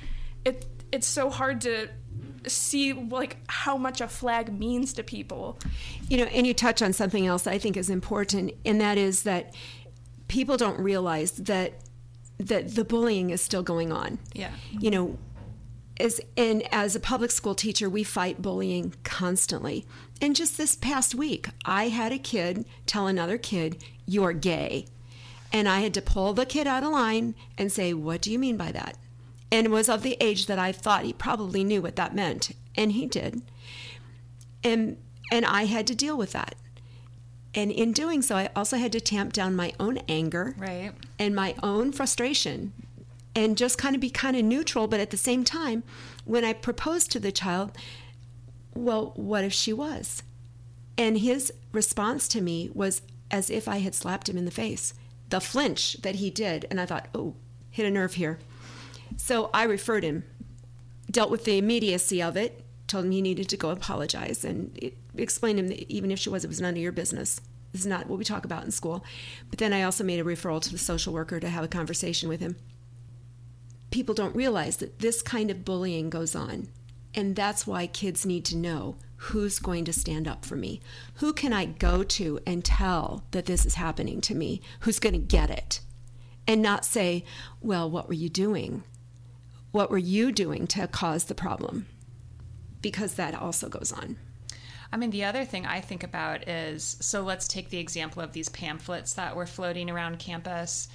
it 0.43 0.65
it's 0.91 1.07
so 1.07 1.29
hard 1.29 1.61
to 1.61 1.89
see 2.49 2.93
like 2.93 3.37
how 3.47 3.77
much 3.77 4.01
a 4.01 4.07
flag 4.07 4.57
means 4.57 4.93
to 4.93 5.03
people 5.03 5.57
You 6.09 6.17
know, 6.17 6.25
and 6.25 6.45
you 6.45 6.53
touch 6.53 6.81
on 6.81 6.93
something 6.93 7.25
else 7.25 7.47
I 7.47 7.57
think 7.57 7.77
is 7.77 7.89
important, 7.89 8.53
and 8.65 8.79
that 8.81 8.97
is 8.97 9.23
that 9.23 9.53
people 10.27 10.57
don't 10.57 10.79
realize 10.79 11.31
that 11.33 11.73
that 12.37 12.75
the 12.75 12.83
bullying 12.83 13.29
is 13.29 13.41
still 13.41 13.63
going 13.63 13.91
on. 13.91 14.19
Yeah. 14.33 14.51
You 14.71 14.91
know, 14.91 15.17
as 15.99 16.19
and 16.35 16.63
as 16.73 16.95
a 16.95 16.99
public 16.99 17.31
school 17.31 17.55
teacher, 17.55 17.89
we 17.89 18.03
fight 18.03 18.41
bullying 18.41 18.93
constantly. 19.03 19.85
And 20.21 20.35
just 20.35 20.57
this 20.57 20.75
past 20.75 21.15
week, 21.15 21.47
I 21.65 21.89
had 21.89 22.11
a 22.11 22.17
kid 22.17 22.65
tell 22.85 23.07
another 23.07 23.37
kid, 23.37 23.83
"You're 24.05 24.33
gay." 24.33 24.87
And 25.51 25.69
I 25.69 25.81
had 25.81 25.93
to 25.93 26.01
pull 26.01 26.33
the 26.33 26.45
kid 26.45 26.65
out 26.65 26.83
of 26.83 26.91
line 26.91 27.35
and 27.57 27.71
say, 27.71 27.93
"What 27.93 28.21
do 28.21 28.31
you 28.31 28.39
mean 28.39 28.57
by 28.57 28.71
that?" 28.71 28.97
And 29.53 29.71
was 29.71 29.87
of 29.87 30.01
the 30.01 30.17
age 30.19 30.47
that 30.47 30.59
I 30.59 30.71
thought 30.71 31.05
he 31.05 31.13
probably 31.13 31.63
knew 31.63 31.81
what 31.81 31.95
that 31.95 32.15
meant, 32.15 32.51
and 32.75 32.91
he 32.91 33.05
did 33.05 33.41
and 34.63 34.97
and 35.31 35.45
I 35.45 35.65
had 35.65 35.87
to 35.87 35.95
deal 35.95 36.17
with 36.17 36.31
that. 36.33 36.55
And 37.55 37.71
in 37.71 37.91
doing 37.91 38.21
so, 38.21 38.35
I 38.35 38.49
also 38.55 38.77
had 38.77 38.91
to 38.91 39.01
tamp 39.01 39.33
down 39.33 39.55
my 39.55 39.73
own 39.79 39.97
anger 40.07 40.55
Right. 40.57 40.91
and 41.19 41.35
my 41.35 41.55
own 41.61 41.91
frustration 41.91 42.73
and 43.35 43.57
just 43.57 43.77
kind 43.77 43.95
of 43.95 44.01
be 44.01 44.09
kind 44.09 44.35
of 44.35 44.43
neutral, 44.43 44.87
but 44.87 44.99
at 44.99 45.09
the 45.09 45.17
same 45.17 45.43
time, 45.43 45.83
when 46.25 46.43
I 46.43 46.53
proposed 46.53 47.11
to 47.11 47.19
the 47.19 47.31
child, 47.31 47.71
well, 48.75 49.13
what 49.15 49.43
if 49.43 49.53
she 49.53 49.73
was? 49.73 50.21
And 50.97 51.17
his 51.19 51.51
response 51.71 52.27
to 52.29 52.41
me 52.41 52.69
was 52.73 53.01
as 53.31 53.49
if 53.49 53.67
I 53.67 53.79
had 53.79 53.95
slapped 53.95 54.29
him 54.29 54.37
in 54.37 54.45
the 54.45 54.51
face. 54.51 54.93
The 55.29 55.41
flinch 55.41 55.93
that 56.03 56.15
he 56.15 56.29
did, 56.29 56.67
and 56.69 56.79
I 56.79 56.85
thought, 56.85 57.07
oh, 57.15 57.35
hit 57.71 57.87
a 57.87 57.91
nerve 57.91 58.15
here. 58.15 58.37
So 59.17 59.49
I 59.53 59.63
referred 59.63 60.03
him, 60.03 60.23
dealt 61.09 61.31
with 61.31 61.45
the 61.45 61.57
immediacy 61.57 62.21
of 62.21 62.35
it, 62.35 62.65
told 62.87 63.05
him 63.05 63.11
he 63.11 63.21
needed 63.21 63.49
to 63.49 63.57
go 63.57 63.69
apologize, 63.69 64.43
and 64.43 64.77
it, 64.77 64.97
explained 65.15 65.59
him 65.59 65.67
that 65.67 65.91
even 65.91 66.11
if 66.11 66.19
she 66.19 66.29
was, 66.29 66.43
it 66.43 66.47
was 66.47 66.61
none 66.61 66.73
of 66.73 66.79
your 66.79 66.91
business. 66.91 67.39
This 67.71 67.81
is 67.81 67.87
not 67.87 68.07
what 68.07 68.19
we 68.19 68.25
talk 68.25 68.45
about 68.45 68.63
in 68.63 68.71
school. 68.71 69.03
But 69.49 69.59
then 69.59 69.73
I 69.73 69.83
also 69.83 70.03
made 70.03 70.19
a 70.19 70.23
referral 70.23 70.61
to 70.61 70.71
the 70.71 70.77
social 70.77 71.13
worker 71.13 71.39
to 71.39 71.49
have 71.49 71.63
a 71.63 71.67
conversation 71.67 72.29
with 72.29 72.39
him. 72.39 72.55
People 73.91 74.15
don't 74.15 74.35
realize 74.35 74.77
that 74.77 74.99
this 74.99 75.21
kind 75.21 75.49
of 75.49 75.65
bullying 75.65 76.09
goes 76.09 76.35
on. 76.35 76.69
And 77.15 77.35
that's 77.35 77.67
why 77.67 77.87
kids 77.87 78.25
need 78.25 78.45
to 78.45 78.57
know 78.57 78.95
who's 79.17 79.59
going 79.59 79.85
to 79.85 79.93
stand 79.93 80.27
up 80.27 80.45
for 80.45 80.55
me. 80.55 80.81
Who 81.15 81.31
can 81.31 81.53
I 81.53 81.65
go 81.65 82.03
to 82.03 82.39
and 82.45 82.63
tell 82.63 83.23
that 83.31 83.45
this 83.45 83.65
is 83.65 83.75
happening 83.75 84.19
to 84.21 84.35
me? 84.35 84.61
Who's 84.81 84.99
going 84.99 85.13
to 85.13 85.19
get 85.19 85.49
it? 85.49 85.79
And 86.47 86.61
not 86.61 86.85
say, 86.85 87.23
well, 87.61 87.89
what 87.89 88.07
were 88.07 88.15
you 88.15 88.29
doing? 88.29 88.83
What 89.73 89.89
were 89.89 89.97
you 89.97 90.31
doing 90.31 90.67
to 90.67 90.87
cause 90.87 91.23
the 91.23 91.33
problem? 91.33 91.87
Because 92.83 93.15
that 93.15 93.33
also 93.33 93.69
goes 93.69 93.91
on. 93.91 94.17
I 94.91 94.97
mean, 94.97 95.09
the 95.09 95.23
other 95.23 95.45
thing 95.45 95.65
I 95.65 95.81
think 95.81 96.03
about 96.03 96.47
is 96.47 96.95
so 96.99 97.23
let's 97.23 97.47
take 97.47 97.69
the 97.69 97.79
example 97.79 98.21
of 98.21 98.33
these 98.33 98.49
pamphlets 98.49 99.15
that 99.15 99.35
were 99.35 99.47
floating 99.47 99.89
around 99.89 100.19
campus. 100.19 100.89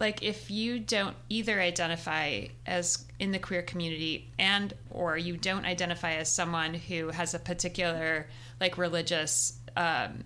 Like 0.00 0.22
if 0.22 0.50
you 0.50 0.78
don't 0.78 1.14
either 1.28 1.60
identify 1.60 2.46
as 2.64 3.04
in 3.18 3.32
the 3.32 3.38
queer 3.38 3.60
community 3.60 4.30
and 4.38 4.72
or 4.88 5.18
you 5.18 5.36
don't 5.36 5.66
identify 5.66 6.14
as 6.14 6.32
someone 6.32 6.72
who 6.72 7.08
has 7.08 7.34
a 7.34 7.38
particular 7.38 8.28
like 8.62 8.78
religious 8.78 9.58
um, 9.76 10.24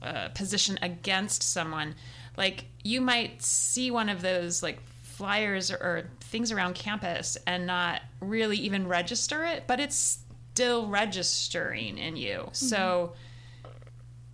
uh, 0.00 0.28
position 0.28 0.78
against 0.82 1.42
someone, 1.42 1.96
like 2.36 2.66
you 2.84 3.00
might 3.00 3.42
see 3.42 3.90
one 3.90 4.08
of 4.08 4.22
those 4.22 4.62
like 4.62 4.78
flyers 5.02 5.72
or, 5.72 5.76
or 5.76 6.10
things 6.32 6.50
around 6.50 6.74
campus 6.74 7.36
and 7.46 7.66
not 7.66 8.00
really 8.20 8.56
even 8.56 8.88
register 8.88 9.44
it, 9.44 9.64
but 9.66 9.78
it's 9.78 10.18
still 10.52 10.88
registering 10.88 11.98
in 11.98 12.16
you. 12.16 12.38
Mm-hmm. 12.38 12.54
So 12.54 13.12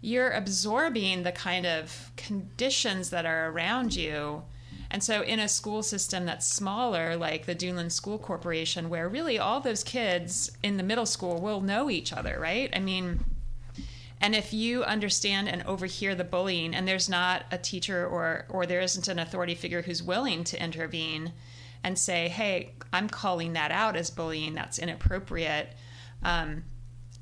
you're 0.01 0.31
absorbing 0.31 1.25
the 1.25 1.33
kind 1.33 1.67
of 1.67 2.13
conditions 2.17 3.11
that 3.11 3.27
are 3.27 3.51
around 3.51 3.95
you. 3.97 4.45
And 4.91 5.03
so, 5.03 5.21
in 5.21 5.39
a 5.39 5.49
school 5.49 5.83
system 5.83 6.25
that's 6.25 6.47
smaller, 6.47 7.15
like 7.15 7.45
the 7.45 7.55
Duneland 7.55 7.93
School 7.93 8.19
Corporation, 8.19 8.89
where 8.89 9.07
really 9.07 9.39
all 9.39 9.61
those 9.61 9.85
kids 9.85 10.51
in 10.63 10.79
the 10.79 10.83
middle 10.83 11.05
school 11.05 11.43
will 11.43 11.61
know 11.61 11.91
each 11.91 12.11
other, 12.11 12.39
right? 12.41 12.71
I 12.75 12.79
mean, 12.79 13.23
and 14.19 14.35
if 14.35 14.55
you 14.55 14.85
understand 14.85 15.47
and 15.49 15.63
overhear 15.65 16.15
the 16.15 16.25
bullying, 16.25 16.75
and 16.75 16.89
there's 16.89 17.07
not 17.07 17.45
a 17.51 17.59
teacher 17.59 18.07
or 18.07 18.47
or 18.49 18.65
there 18.65 18.81
isn't 18.81 19.09
an 19.09 19.19
authority 19.19 19.55
figure 19.55 19.83
who's 19.83 20.03
willing 20.03 20.43
to 20.45 20.63
intervene 20.63 21.33
and 21.85 21.99
say, 21.99 22.29
"Hey, 22.29 22.75
I'm 22.93 23.09
calling 23.09 23.55
that 23.55 23.71
out 23.71 23.97
as 23.97 24.11
bullying. 24.11 24.55
That's 24.55 24.79
inappropriate." 24.79 25.75
Um, 26.23 26.65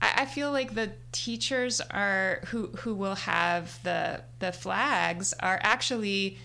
I, 0.00 0.22
I 0.22 0.26
feel 0.26 0.52
like 0.52 0.74
the 0.74 0.92
teachers 1.12 1.80
are 1.80 2.40
who 2.46 2.68
who 2.78 2.94
will 2.94 3.14
have 3.14 3.82
the 3.82 4.22
the 4.38 4.52
flags 4.52 5.32
are 5.40 5.60
actually 5.62 6.38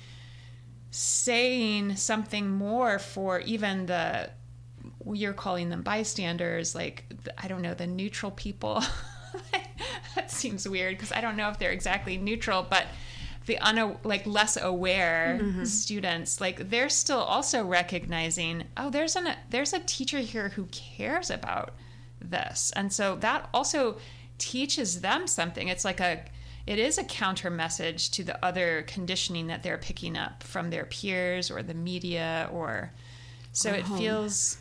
saying 0.91 1.95
something 1.95 2.49
more 2.49 2.99
for 2.99 3.39
even 3.41 3.85
the 3.85 4.29
you're 5.13 5.33
calling 5.33 5.69
them 5.69 5.83
bystanders 5.83 6.75
like 6.75 7.05
i 7.37 7.47
don't 7.47 7.61
know 7.61 7.73
the 7.73 7.87
neutral 7.87 8.31
people 8.31 8.83
that 10.15 10.29
seems 10.29 10.67
weird 10.67 10.95
because 10.95 11.11
i 11.13 11.21
don't 11.21 11.37
know 11.37 11.49
if 11.49 11.57
they're 11.59 11.71
exactly 11.71 12.17
neutral 12.17 12.65
but 12.69 12.85
the 13.45 13.57
una- 13.67 13.97
like 14.03 14.25
less 14.25 14.55
aware 14.61 15.39
mm-hmm. 15.41 15.63
students 15.63 16.39
like 16.39 16.69
they're 16.69 16.89
still 16.89 17.19
also 17.19 17.65
recognizing 17.65 18.63
oh 18.77 18.89
there's 18.89 19.15
an 19.15 19.35
there's 19.49 19.73
a 19.73 19.79
teacher 19.79 20.19
here 20.19 20.49
who 20.49 20.65
cares 20.65 21.29
about 21.29 21.73
this. 22.23 22.71
And 22.75 22.91
so 22.91 23.15
that 23.17 23.49
also 23.53 23.97
teaches 24.37 25.01
them 25.01 25.27
something. 25.27 25.67
It's 25.67 25.85
like 25.85 25.99
a 25.99 26.23
it 26.67 26.77
is 26.77 26.97
a 26.97 27.03
counter 27.03 27.49
message 27.49 28.11
to 28.11 28.23
the 28.23 28.43
other 28.45 28.83
conditioning 28.83 29.47
that 29.47 29.63
they're 29.63 29.79
picking 29.79 30.15
up 30.15 30.43
from 30.43 30.69
their 30.69 30.85
peers 30.85 31.49
or 31.49 31.63
the 31.63 31.73
media 31.73 32.47
or 32.53 32.91
so 33.51 33.71
it 33.71 33.85
feels 33.87 34.57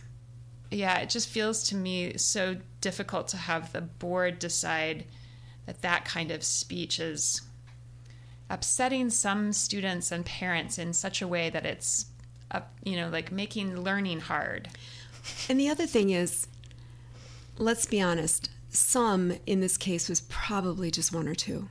yeah 0.71 0.99
it 0.99 1.11
just 1.11 1.29
feels 1.29 1.63
to 1.63 1.77
me 1.77 2.17
so 2.17 2.57
difficult 2.81 3.29
to 3.29 3.37
have 3.37 3.71
the 3.73 3.83
board 3.83 4.39
decide 4.39 5.05
that 5.67 5.83
that 5.83 6.07
kind 6.07 6.31
of 6.31 6.43
speech 6.43 6.99
is 6.99 7.43
upsetting 8.51 9.09
some 9.11 9.53
students 9.53 10.11
and 10.13 10.27
parents 10.27 10.77
in 10.79 10.93
such 10.93 11.23
a 11.23 11.29
way 11.29 11.49
that 11.51 11.65
it's 11.65 12.07
up, 12.51 12.73
you 12.85 12.97
know 12.97 13.09
like 13.09 13.31
making 13.33 13.81
learning 13.83 14.21
hard 14.21 14.69
And 15.49 15.59
the 15.61 15.69
other 15.69 15.87
thing 15.87 16.11
is, 16.11 16.47
let's 17.59 17.87
be 17.87 18.01
honest, 18.01 18.51
some 18.71 19.35
in 19.47 19.61
this 19.61 19.77
case 19.77 20.09
was 20.09 20.23
probably 20.23 20.91
just 20.91 21.13
one 21.15 21.29
or 21.29 21.35
two. 21.35 21.69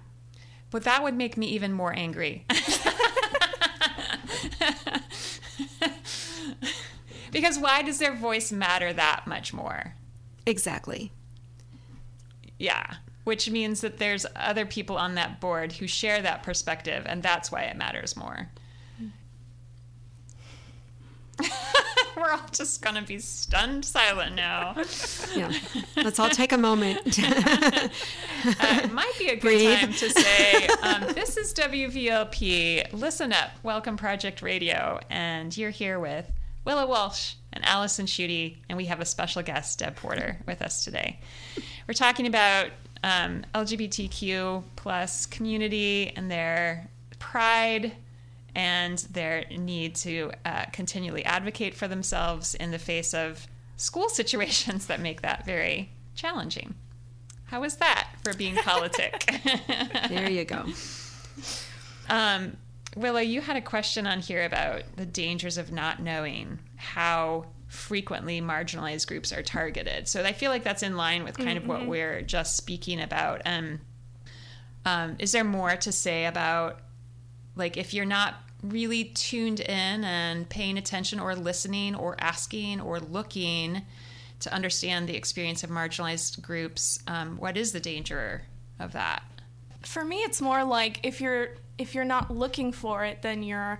but 0.71 0.83
that 0.85 1.03
would 1.03 1.15
make 1.15 1.35
me 1.37 1.47
even 1.47 1.73
more 1.73 1.93
angry 1.93 2.45
because 7.31 7.57
why 7.59 7.81
does 7.81 7.99
their 7.99 8.15
voice 8.15 8.51
matter 8.51 8.91
that 8.93 9.25
much 9.27 9.53
more 9.53 9.93
Exactly. 10.45 11.11
yeah 12.57 12.95
which 13.29 13.47
means 13.47 13.81
that 13.81 13.99
there's 13.99 14.25
other 14.35 14.65
people 14.65 14.97
on 14.97 15.13
that 15.13 15.39
board 15.39 15.71
who 15.73 15.85
share 15.85 16.19
that 16.19 16.41
perspective 16.41 17.03
and 17.05 17.21
that's 17.21 17.51
why 17.51 17.61
it 17.61 17.77
matters 17.77 18.17
more 18.17 18.49
we're 22.17 22.31
all 22.31 22.41
just 22.51 22.81
gonna 22.81 23.01
be 23.01 23.19
stunned 23.19 23.85
silent 23.85 24.35
now. 24.35 24.75
Yeah. 25.33 25.53
Let's 25.95 26.19
all 26.19 26.29
take 26.29 26.51
a 26.51 26.57
moment. 26.57 26.99
uh, 27.23 27.89
it 28.45 28.91
might 28.91 29.13
be 29.17 29.27
a 29.27 29.35
good 29.35 29.41
Breathe. 29.41 29.79
time 29.79 29.93
to 29.93 30.09
say 30.09 30.67
um, 30.81 31.13
this 31.13 31.37
is 31.37 31.53
WVLP. 31.53 32.91
Listen 32.91 33.31
up, 33.31 33.51
Welcome 33.63 33.95
Project 33.95 34.41
Radio, 34.41 34.99
and 35.09 35.55
you're 35.55 35.69
here 35.69 35.97
with 35.97 36.29
Willow 36.65 36.87
Walsh 36.87 37.35
and 37.53 37.65
Allison 37.65 38.05
Schutte, 38.05 38.57
and 38.67 38.77
we 38.77 38.85
have 38.85 38.99
a 38.99 39.05
special 39.05 39.41
guest, 39.41 39.79
Deb 39.79 39.95
Porter, 39.95 40.39
with 40.45 40.61
us 40.61 40.83
today. 40.83 41.19
We're 41.87 41.93
talking 41.93 42.27
about 42.27 42.67
um, 43.03 43.45
LGBTQ 43.55 44.63
plus 44.75 45.25
community 45.25 46.11
and 46.15 46.29
their 46.29 46.89
pride 47.19 47.93
and 48.55 48.97
their 49.11 49.45
need 49.51 49.95
to 49.95 50.31
uh, 50.45 50.65
continually 50.73 51.23
advocate 51.25 51.73
for 51.73 51.87
themselves 51.87 52.55
in 52.55 52.71
the 52.71 52.79
face 52.79 53.13
of 53.13 53.47
school 53.77 54.09
situations 54.09 54.87
that 54.87 54.99
make 54.99 55.21
that 55.21 55.45
very 55.45 55.89
challenging. 56.15 56.75
How 57.45 57.63
is 57.63 57.77
that 57.77 58.09
for 58.23 58.33
being 58.35 58.55
politic? 58.55 59.27
there 60.09 60.29
you 60.29 60.45
go. 60.45 60.65
Um, 62.07 62.57
Willow, 62.95 63.21
you 63.21 63.41
had 63.41 63.55
a 63.55 63.61
question 63.61 64.05
on 64.05 64.19
here 64.19 64.43
about 64.43 64.83
the 64.97 65.05
dangers 65.05 65.57
of 65.57 65.71
not 65.71 65.99
knowing 65.99 66.59
how 66.75 67.45
frequently 67.69 68.41
marginalized 68.41 69.07
groups 69.07 69.31
are 69.31 69.43
targeted. 69.43 70.07
So 70.07 70.23
I 70.23 70.33
feel 70.33 70.49
like 70.51 70.63
that's 70.63 70.83
in 70.83 70.97
line 70.97 71.23
with 71.23 71.37
kind 71.37 71.57
of 71.57 71.67
what 71.67 71.85
we're 71.85 72.21
just 72.21 72.57
speaking 72.57 72.99
about. 72.99 73.43
Um, 73.45 73.79
um, 74.85 75.15
is 75.19 75.31
there 75.31 75.43
more 75.43 75.75
to 75.75 75.91
say 75.91 76.25
about, 76.25 76.79
like, 77.55 77.77
if 77.77 77.93
you're 77.93 78.05
not 78.05 78.35
really 78.63 79.05
tuned 79.05 79.59
in 79.59 80.03
and 80.03 80.49
paying 80.49 80.77
attention 80.79 81.19
or 81.19 81.35
listening 81.35 81.95
or 81.95 82.15
asking 82.19 82.81
or 82.81 82.99
looking 82.99 83.83
to 84.39 84.53
understand 84.53 85.07
the 85.07 85.15
experience 85.15 85.63
of 85.63 85.69
marginalized 85.69 86.41
groups, 86.41 86.99
um, 87.07 87.37
what 87.37 87.55
is 87.55 87.71
the 87.71 87.79
danger 87.79 88.41
of 88.79 88.93
that? 88.93 89.21
For 89.83 90.03
me, 90.03 90.17
it's 90.17 90.41
more 90.41 90.63
like 90.63 91.01
if 91.03 91.21
you're 91.21 91.49
if 91.77 91.95
you're 91.95 92.03
not 92.03 92.35
looking 92.35 92.73
for 92.73 93.05
it, 93.05 93.21
then 93.21 93.43
you're 93.43 93.79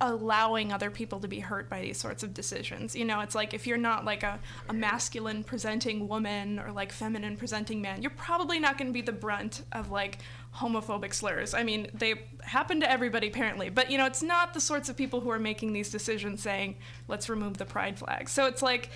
allowing 0.00 0.72
other 0.72 0.90
people 0.90 1.20
to 1.20 1.28
be 1.28 1.40
hurt 1.40 1.70
by 1.70 1.80
these 1.80 1.96
sorts 1.96 2.22
of 2.22 2.34
decisions. 2.34 2.94
You 2.94 3.06
know, 3.06 3.20
it's 3.20 3.34
like 3.34 3.54
if 3.54 3.66
you're 3.66 3.78
not 3.78 4.04
like 4.04 4.22
a, 4.22 4.38
a 4.68 4.74
masculine 4.74 5.42
presenting 5.42 6.06
woman 6.06 6.58
or 6.58 6.70
like 6.70 6.92
feminine 6.92 7.36
presenting 7.36 7.80
man, 7.80 8.02
you're 8.02 8.10
probably 8.10 8.58
not 8.58 8.76
going 8.76 8.88
to 8.88 8.92
be 8.92 9.00
the 9.00 9.12
brunt 9.12 9.62
of 9.72 9.90
like 9.90 10.18
homophobic 10.54 11.14
slurs. 11.14 11.54
I 11.54 11.62
mean, 11.62 11.88
they 11.94 12.14
happen 12.42 12.80
to 12.80 12.90
everybody 12.90 13.28
apparently, 13.28 13.70
but 13.70 13.90
you 13.90 13.96
know, 13.96 14.04
it's 14.04 14.22
not 14.22 14.52
the 14.52 14.60
sorts 14.60 14.90
of 14.90 14.96
people 14.96 15.20
who 15.20 15.30
are 15.30 15.38
making 15.38 15.72
these 15.72 15.90
decisions 15.90 16.42
saying, 16.42 16.76
let's 17.08 17.30
remove 17.30 17.56
the 17.56 17.66
pride 17.66 17.98
flag. 17.98 18.28
So 18.28 18.46
it's 18.46 18.62
like, 18.62 18.90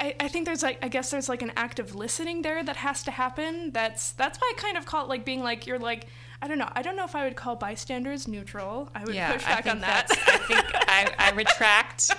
I, 0.00 0.14
I 0.20 0.28
think 0.28 0.46
there's 0.46 0.62
like 0.62 0.78
I 0.82 0.88
guess 0.88 1.10
there's 1.10 1.28
like 1.28 1.42
an 1.42 1.52
act 1.56 1.78
of 1.78 1.94
listening 1.94 2.42
there 2.42 2.64
that 2.64 2.76
has 2.76 3.02
to 3.04 3.10
happen. 3.10 3.72
That's 3.72 4.12
that's 4.12 4.38
why 4.38 4.52
I 4.56 4.60
kind 4.60 4.76
of 4.78 4.86
call 4.86 5.04
it 5.04 5.08
like 5.08 5.24
being 5.24 5.42
like 5.42 5.66
you're 5.66 5.78
like 5.78 6.06
I 6.42 6.48
don't 6.48 6.58
know. 6.58 6.68
I 6.72 6.82
don't 6.82 6.96
know 6.96 7.04
if 7.04 7.14
I 7.16 7.24
would 7.24 7.36
call 7.36 7.56
bystanders 7.56 8.28
neutral. 8.28 8.88
I 8.94 9.04
would 9.04 9.14
Yeah, 9.14 9.32
push 9.32 9.44
back 9.44 9.66
on 9.66 9.80
that. 9.80 10.06
I 10.10 10.36
think 10.38 10.60
I, 10.88 11.14
I 11.18 11.30
retract. 11.34 12.10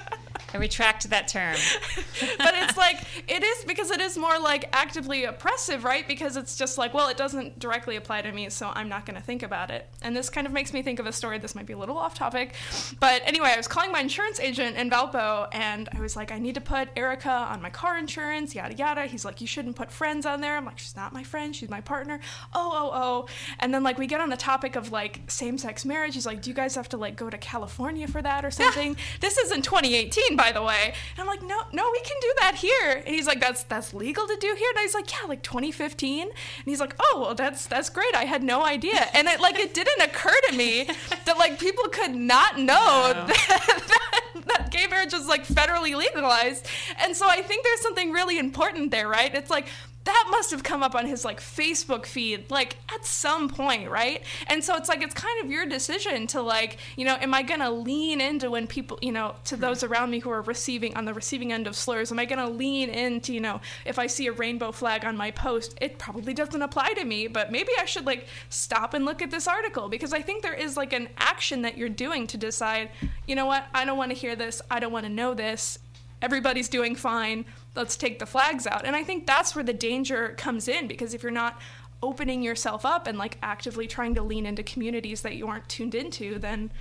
I 0.54 0.58
retract 0.58 1.10
that 1.10 1.28
term. 1.28 1.56
but 2.38 2.54
it's 2.56 2.78
like 2.78 3.04
it 3.28 3.44
is 3.44 3.66
because 3.66 3.92
it 3.92 4.00
is 4.00 4.18
more 4.18 4.40
like 4.40 4.70
actively 4.74 5.26
oppressive, 5.26 5.84
right? 5.84 6.08
Because 6.08 6.38
it's 6.38 6.58
just 6.58 6.78
like, 6.78 6.94
well, 6.94 7.10
it 7.10 7.18
doesn't 7.18 7.60
directly 7.60 7.96
apply 7.96 8.22
to 8.22 8.32
me, 8.32 8.50
so 8.50 8.72
I'm 8.74 8.90
not 8.90 9.06
going 9.06 9.16
to 9.16 9.22
think 9.22 9.44
about 9.44 9.72
it. 9.72 9.88
And 10.02 10.16
this 10.16 10.30
kind 10.30 10.48
of 10.48 10.54
makes 10.54 10.74
me 10.74 10.82
think 10.82 11.00
of 11.00 11.06
a 11.06 11.12
story. 11.12 11.38
This 11.38 11.56
might 11.56 11.66
be 11.66 11.74
a 11.74 11.78
little 11.78 11.98
off 11.98 12.16
topic, 12.16 12.56
but 13.00 13.22
anyway, 13.26 13.52
I 13.54 13.58
was 13.58 13.68
calling 13.68 13.92
my 13.92 14.00
insurance 14.00 14.40
agent 14.40 14.78
in 14.78 14.90
Valpo, 14.90 15.48
and 15.52 15.90
I 15.94 16.00
was 16.00 16.16
like, 16.16 16.32
I 16.32 16.40
need 16.40 16.56
to 16.56 16.62
put 16.62 16.90
Erica 16.96 17.30
on 17.30 17.62
my 17.62 17.70
car 17.70 17.98
insurance, 17.98 18.56
yada 18.56 18.76
yada. 18.76 19.06
He's 19.06 19.26
like, 19.26 19.42
you 19.42 19.48
shouldn't 19.48 19.76
put 19.76 19.92
friends 19.92 20.26
on 20.26 20.42
there. 20.42 20.56
I'm 20.56 20.66
like, 20.66 20.80
she's 20.80 20.96
not 20.96 21.14
my 21.14 21.24
friend, 21.24 21.56
she's 21.56 21.70
my 21.70 21.82
partner. 21.82 22.20
Oh 22.54 22.72
oh 22.74 22.92
oh. 22.94 23.28
And 23.60 23.74
then 23.74 23.84
like 23.84 23.98
we 23.98 24.08
get 24.08 24.22
on 24.22 24.30
the 24.30 24.38
topic 24.38 24.76
of 24.76 24.92
like 24.92 25.22
same-sex 25.28 25.84
marriage. 25.84 26.14
He's 26.14 26.26
like, 26.26 26.42
do 26.42 26.50
you 26.50 26.56
guys 26.56 26.76
have 26.76 26.88
to 26.90 26.98
like 26.98 27.16
go 27.16 27.30
to 27.30 27.38
California 27.38 28.08
for 28.08 28.22
that 28.22 28.46
or 28.46 28.52
something? 28.52 28.96
this 29.20 29.38
is 29.38 29.52
in 29.52 29.62
2018, 29.62 30.37
by 30.38 30.52
the 30.54 30.62
way. 30.62 30.94
And 31.18 31.20
I'm 31.20 31.28
like, 31.28 31.42
no, 31.42 31.60
no, 31.74 31.90
we 31.92 32.00
can 32.02 32.16
do 32.22 32.34
that 32.40 32.56
here. 32.56 32.92
And 33.06 33.08
he's 33.16 33.28
like, 33.28 33.42
that's 33.42 33.64
that's 33.64 33.94
legal 33.94 34.26
to 34.28 34.38
do 34.40 34.56
here. 34.58 34.70
And 34.70 34.80
I 34.80 34.84
was 34.84 34.94
like, 34.94 35.12
yeah, 35.12 35.28
like 35.28 35.44
2015. 35.44 36.22
And 36.22 36.32
he's 36.66 36.80
like, 36.80 36.96
oh, 37.00 37.20
well, 37.22 37.36
that's 37.36 37.66
that's 37.66 37.90
great. 37.90 38.16
I 38.16 38.24
had 38.26 38.44
no 38.44 38.64
idea. 38.64 39.08
And 39.14 39.28
it 39.28 39.40
like 39.42 39.58
it 39.58 39.74
didn't 39.74 40.02
occur 40.02 40.36
to 40.50 40.56
me 40.56 40.86
that 41.26 41.38
like 41.38 41.60
people 41.60 41.86
could 41.90 42.16
not 42.16 42.58
know 42.58 43.12
No. 43.14 43.26
that, 43.26 43.84
that, 44.36 44.46
that 44.46 44.72
gay 44.72 44.88
marriage 44.88 45.14
is 45.14 45.28
like 45.28 45.46
federally 45.48 45.96
legalized. 45.96 46.68
And 47.00 47.16
so 47.16 47.28
I 47.28 47.42
think 47.42 47.64
there's 47.64 47.82
something 47.82 48.12
really 48.12 48.38
important 48.40 48.92
there, 48.92 49.08
right? 49.10 49.34
It's 49.34 49.50
like 49.50 49.68
that 50.08 50.28
must 50.32 50.52
have 50.52 50.64
come 50.64 50.84
up 50.84 50.96
on 50.96 51.06
his 51.06 51.26
like 51.26 51.42
Facebook 51.42 52.06
feed 52.06 52.50
like 52.50 52.78
at 52.94 53.06
some 53.06 53.50
point, 53.50 53.90
right? 53.90 54.24
And 54.48 54.64
so 54.64 54.76
it's 54.78 54.88
like 54.88 55.02
it's 55.02 55.14
kind 55.14 55.44
of 55.44 55.52
your 55.52 55.66
decision 55.66 56.28
to 56.28 56.42
like, 56.42 56.78
you 56.96 57.04
know, 57.04 57.18
am 57.20 57.34
I 57.34 57.42
going 57.44 57.60
to 57.60 57.70
lean 57.70 58.22
into 58.22 58.50
when 58.50 58.68
people, 58.68 58.98
you 59.02 59.12
know, 59.12 59.36
to 59.44 59.58
those 59.58 59.84
around 59.84 60.10
me 60.10 60.20
who 60.20 60.30
are 60.30 60.42
receiving 60.42 60.96
on 60.96 61.04
the 61.04 61.14
receiving 61.14 61.52
end 61.52 61.68
of 61.68 61.76
slurs, 61.76 62.10
am 62.10 62.20
I 62.20 62.26
going 62.26 62.40
to 62.40 62.50
lean 62.50 62.90
into, 62.90 63.34
you 63.34 63.42
know, 63.42 63.60
if 63.86 64.00
I 64.00 64.08
see 64.08 64.28
a 64.28 64.32
rainbow 64.32 64.72
flag 64.72 65.04
on 65.04 65.18
my 65.18 65.30
post, 65.30 65.78
it 65.82 66.00
probably 66.00 66.34
doesn't 66.34 66.62
apply 66.62 66.94
to 66.94 67.04
me, 67.04 67.28
but 67.28 67.52
maybe 67.52 67.72
I 67.78 67.84
should 67.84 68.06
like 68.06 68.28
stop 68.48 68.94
and 68.94 69.04
look 69.04 69.22
at 69.22 69.30
this 69.30 69.46
article 69.46 69.90
because 69.90 70.14
I 70.14 70.22
think 70.22 70.42
there 70.42 70.54
is 70.54 70.78
like 70.78 70.94
an 70.94 71.10
action 71.18 71.64
that 71.64 71.78
you're 71.78 71.90
doing 71.90 72.28
to 72.28 72.38
decide, 72.38 72.92
you 73.28 73.36
know 73.36 73.46
what, 73.46 73.66
I 73.74 73.84
don't 73.84 73.98
want 73.98 74.12
to 74.12 74.18
hear 74.18 74.38
this, 74.38 74.62
I 74.72 74.80
don't 74.80 74.94
want 74.94 75.06
to 75.06 75.12
know 75.12 75.34
this. 75.34 75.80
Everybody's 76.22 76.70
doing 76.70 76.96
fine. 76.96 77.46
Let's 77.76 77.96
take 77.96 78.20
the 78.20 78.26
flags 78.26 78.66
out. 78.66 78.86
And 78.86 78.96
I 78.96 79.04
think 79.04 79.28
that's 79.28 79.56
where 79.56 79.64
the 79.64 79.74
danger 79.74 80.34
comes 80.38 80.68
in 80.68 80.88
because 80.88 81.14
if 81.14 81.22
you're 81.22 81.32
not 81.32 81.60
opening 82.02 82.42
yourself 82.42 82.86
up 82.86 83.08
and 83.08 83.18
like 83.18 83.38
actively 83.42 83.88
trying 83.88 84.16
to 84.16 84.22
lean 84.22 84.46
into 84.46 84.64
communities 84.64 85.22
that 85.22 85.36
you 85.36 85.48
aren't 85.48 85.70
tuned 85.70 85.96
into, 85.96 86.40
then 86.40 86.72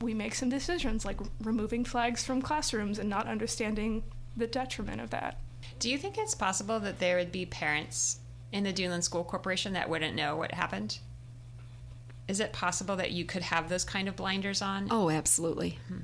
we 0.00 0.14
make 0.14 0.34
some 0.34 0.48
decisions 0.48 1.04
like 1.04 1.18
removing 1.42 1.84
flags 1.84 2.24
from 2.24 2.42
classrooms 2.42 2.98
and 2.98 3.08
not 3.08 3.26
understanding 3.26 4.02
the 4.36 4.46
detriment 4.46 5.00
of 5.00 5.10
that. 5.10 5.38
Do 5.78 5.90
you 5.90 5.98
think 5.98 6.18
it's 6.18 6.34
possible 6.34 6.78
that 6.80 6.98
there 6.98 7.16
would 7.16 7.32
be 7.32 7.46
parents 7.46 8.20
in 8.52 8.64
the 8.64 8.72
Duneland 8.72 9.04
School 9.04 9.24
Corporation 9.24 9.72
that 9.72 9.88
wouldn't 9.88 10.14
know 10.14 10.36
what 10.36 10.52
happened? 10.52 10.98
Is 12.28 12.40
it 12.40 12.52
possible 12.52 12.96
that 12.96 13.12
you 13.12 13.24
could 13.24 13.42
have 13.42 13.68
those 13.68 13.84
kind 13.84 14.08
of 14.08 14.16
blinders 14.16 14.60
on? 14.60 14.88
Oh, 14.90 15.10
absolutely. 15.10 15.78
Hmm. 15.88 15.98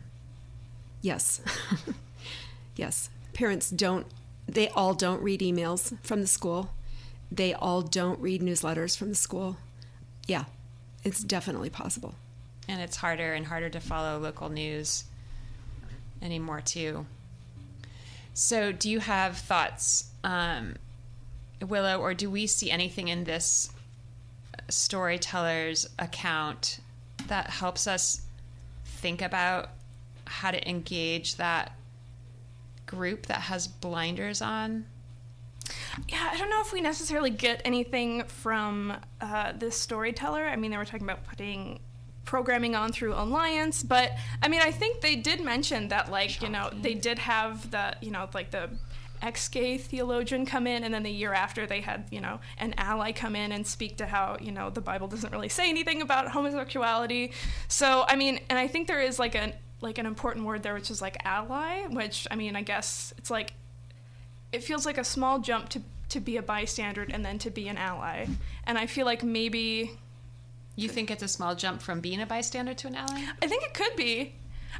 Yes. 1.00 1.40
yes. 2.76 3.10
Parents 3.32 3.70
don't, 3.70 4.06
they 4.46 4.68
all 4.68 4.94
don't 4.94 5.22
read 5.22 5.40
emails 5.40 5.96
from 6.02 6.20
the 6.20 6.26
school. 6.26 6.70
They 7.30 7.54
all 7.54 7.82
don't 7.82 8.20
read 8.20 8.42
newsletters 8.42 8.96
from 8.96 9.08
the 9.08 9.14
school. 9.14 9.56
Yeah, 10.26 10.44
it's 11.04 11.22
definitely 11.22 11.70
possible. 11.70 12.14
And 12.68 12.80
it's 12.80 12.96
harder 12.96 13.32
and 13.32 13.46
harder 13.46 13.70
to 13.70 13.80
follow 13.80 14.18
local 14.18 14.48
news 14.48 15.04
anymore, 16.20 16.60
too. 16.60 17.06
So, 18.34 18.72
do 18.72 18.88
you 18.88 19.00
have 19.00 19.36
thoughts, 19.36 20.10
um, 20.24 20.76
Willow, 21.60 22.00
or 22.00 22.14
do 22.14 22.30
we 22.30 22.46
see 22.46 22.70
anything 22.70 23.08
in 23.08 23.24
this 23.24 23.70
storyteller's 24.68 25.88
account 25.98 26.80
that 27.26 27.50
helps 27.50 27.86
us 27.86 28.22
think 28.84 29.22
about 29.22 29.70
how 30.26 30.50
to 30.50 30.68
engage 30.68 31.36
that 31.36 31.72
group 32.96 33.26
that 33.26 33.42
has 33.42 33.66
blinders 33.66 34.42
on? 34.42 34.84
Yeah, 36.08 36.28
I 36.32 36.36
don't 36.36 36.50
know 36.50 36.60
if 36.60 36.72
we 36.72 36.80
necessarily 36.80 37.30
get 37.30 37.62
anything 37.64 38.24
from 38.24 38.94
uh, 39.20 39.52
this 39.52 39.78
storyteller. 39.78 40.44
I 40.44 40.56
mean, 40.56 40.70
they 40.70 40.76
were 40.76 40.84
talking 40.84 41.06
about 41.06 41.24
putting 41.24 41.80
programming 42.24 42.74
on 42.74 42.92
through 42.92 43.14
Alliance, 43.14 43.82
but 43.82 44.12
I 44.42 44.48
mean, 44.48 44.60
I 44.60 44.70
think 44.70 45.00
they 45.00 45.16
did 45.16 45.42
mention 45.42 45.88
that, 45.88 46.10
like, 46.10 46.42
you 46.42 46.48
know, 46.48 46.70
they 46.80 46.94
did 46.94 47.18
have 47.18 47.70
the, 47.70 47.96
you 48.00 48.10
know, 48.10 48.28
like 48.34 48.50
the 48.50 48.70
ex-gay 49.22 49.78
theologian 49.78 50.44
come 50.44 50.66
in 50.66 50.82
and 50.84 50.92
then 50.92 51.04
the 51.04 51.10
year 51.10 51.32
after 51.32 51.64
they 51.64 51.80
had 51.80 52.04
you 52.10 52.20
know 52.20 52.40
an 52.58 52.74
ally 52.76 53.12
come 53.12 53.36
in 53.36 53.52
and 53.52 53.64
speak 53.64 53.96
to 53.96 54.04
how 54.04 54.36
you 54.40 54.50
know 54.50 54.68
the 54.68 54.80
bible 54.80 55.06
doesn't 55.06 55.32
really 55.32 55.48
say 55.48 55.68
anything 55.68 56.02
about 56.02 56.26
homosexuality 56.26 57.30
so 57.68 58.04
i 58.08 58.16
mean 58.16 58.40
and 58.50 58.58
i 58.58 58.66
think 58.66 58.88
there 58.88 59.00
is 59.00 59.20
like 59.20 59.36
an 59.36 59.52
like 59.82 59.98
an 59.98 60.06
important 60.06 60.44
word 60.46 60.62
there 60.62 60.74
which 60.74 60.90
is 60.90 61.02
like 61.02 61.16
ally 61.24 61.82
which 61.88 62.26
i 62.30 62.36
mean 62.36 62.56
i 62.56 62.62
guess 62.62 63.12
it's 63.18 63.30
like 63.30 63.52
it 64.52 64.62
feels 64.62 64.86
like 64.86 64.98
a 64.98 65.04
small 65.04 65.38
jump 65.38 65.68
to 65.68 65.80
to 66.08 66.20
be 66.20 66.36
a 66.36 66.42
bystander 66.42 67.06
and 67.10 67.24
then 67.24 67.38
to 67.38 67.50
be 67.50 67.68
an 67.68 67.76
ally 67.76 68.26
and 68.64 68.78
i 68.78 68.86
feel 68.86 69.06
like 69.06 69.22
maybe 69.22 69.90
You 70.74 70.88
think 70.88 71.10
it's 71.10 71.22
a 71.22 71.28
small 71.28 71.54
jump 71.54 71.82
from 71.82 72.00
being 72.00 72.20
a 72.22 72.26
bystander 72.26 72.72
to 72.74 72.86
an 72.86 72.94
ally? 72.94 73.26
I 73.42 73.46
think 73.46 73.62
it 73.62 73.74
could 73.74 73.94
be. 73.94 74.34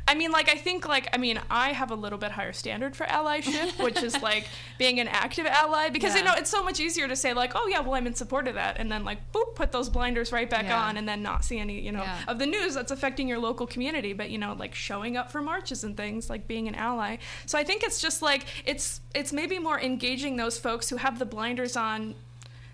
I 0.09 0.15
mean, 0.15 0.31
like, 0.33 0.49
I 0.49 0.57
think, 0.57 0.89
like, 0.89 1.09
I 1.13 1.19
mean, 1.19 1.41
I 1.51 1.69
have 1.73 1.91
a 1.91 1.95
little 1.95 2.19
bit 2.19 2.33
higher 2.33 2.53
standard 2.53 2.97
for 2.97 3.05
allyship, 3.07 3.79
which 3.85 4.03
is 4.03 4.21
like 4.23 4.47
being 4.79 5.01
an 5.01 5.09
active 5.09 5.47
ally, 5.47 5.89
because, 5.91 6.15
you 6.17 6.23
know, 6.25 6.35
it's 6.37 6.51
so 6.51 6.63
much 6.63 6.81
easier 6.81 7.07
to 7.09 7.15
say, 7.17 7.33
like, 7.35 7.53
oh, 7.55 7.69
yeah, 7.71 7.81
well, 7.81 7.95
I'm 7.95 8.07
in 8.07 8.15
support 8.15 8.49
of 8.49 8.55
that, 8.55 8.79
and 8.79 8.91
then, 8.91 9.05
like, 9.05 9.33
boop, 9.33 9.55
put 9.55 9.71
those 9.73 9.89
blinders 9.89 10.33
right 10.33 10.49
back 10.49 10.65
Yeah. 10.65 10.83
on, 10.83 10.97
and 10.97 11.09
then 11.09 11.23
not 11.23 11.45
see 11.45 11.59
any, 11.59 11.81
you 11.81 11.93
know, 11.93 12.03
Yeah. 12.03 12.19
of 12.29 12.39
the 12.39 12.47
news 12.47 12.75
that's 12.75 12.91
affecting 12.91 13.29
your 13.29 13.39
local 13.39 13.67
community, 13.67 14.13
but, 14.13 14.31
you 14.31 14.39
know, 14.39 14.55
like, 14.59 14.75
showing 14.75 15.17
up 15.17 15.31
for 15.31 15.41
marches 15.41 15.85
and 15.85 15.97
things, 15.97 16.29
like, 16.31 16.47
being 16.49 16.69
an 16.69 16.75
ally. 16.75 17.17
So 17.47 17.59
I 17.59 17.65
think 17.65 17.83
it's 17.85 18.01
just, 18.01 18.23
like, 18.23 18.45
it's, 18.67 19.01
it's 19.15 19.33
maybe 19.33 19.59
more 19.59 19.81
engaging 19.81 20.37
those 20.37 20.59
folks 20.59 20.89
who 20.91 20.97
have 20.97 21.19
the 21.19 21.27
blinders 21.27 21.77
on, 21.77 22.15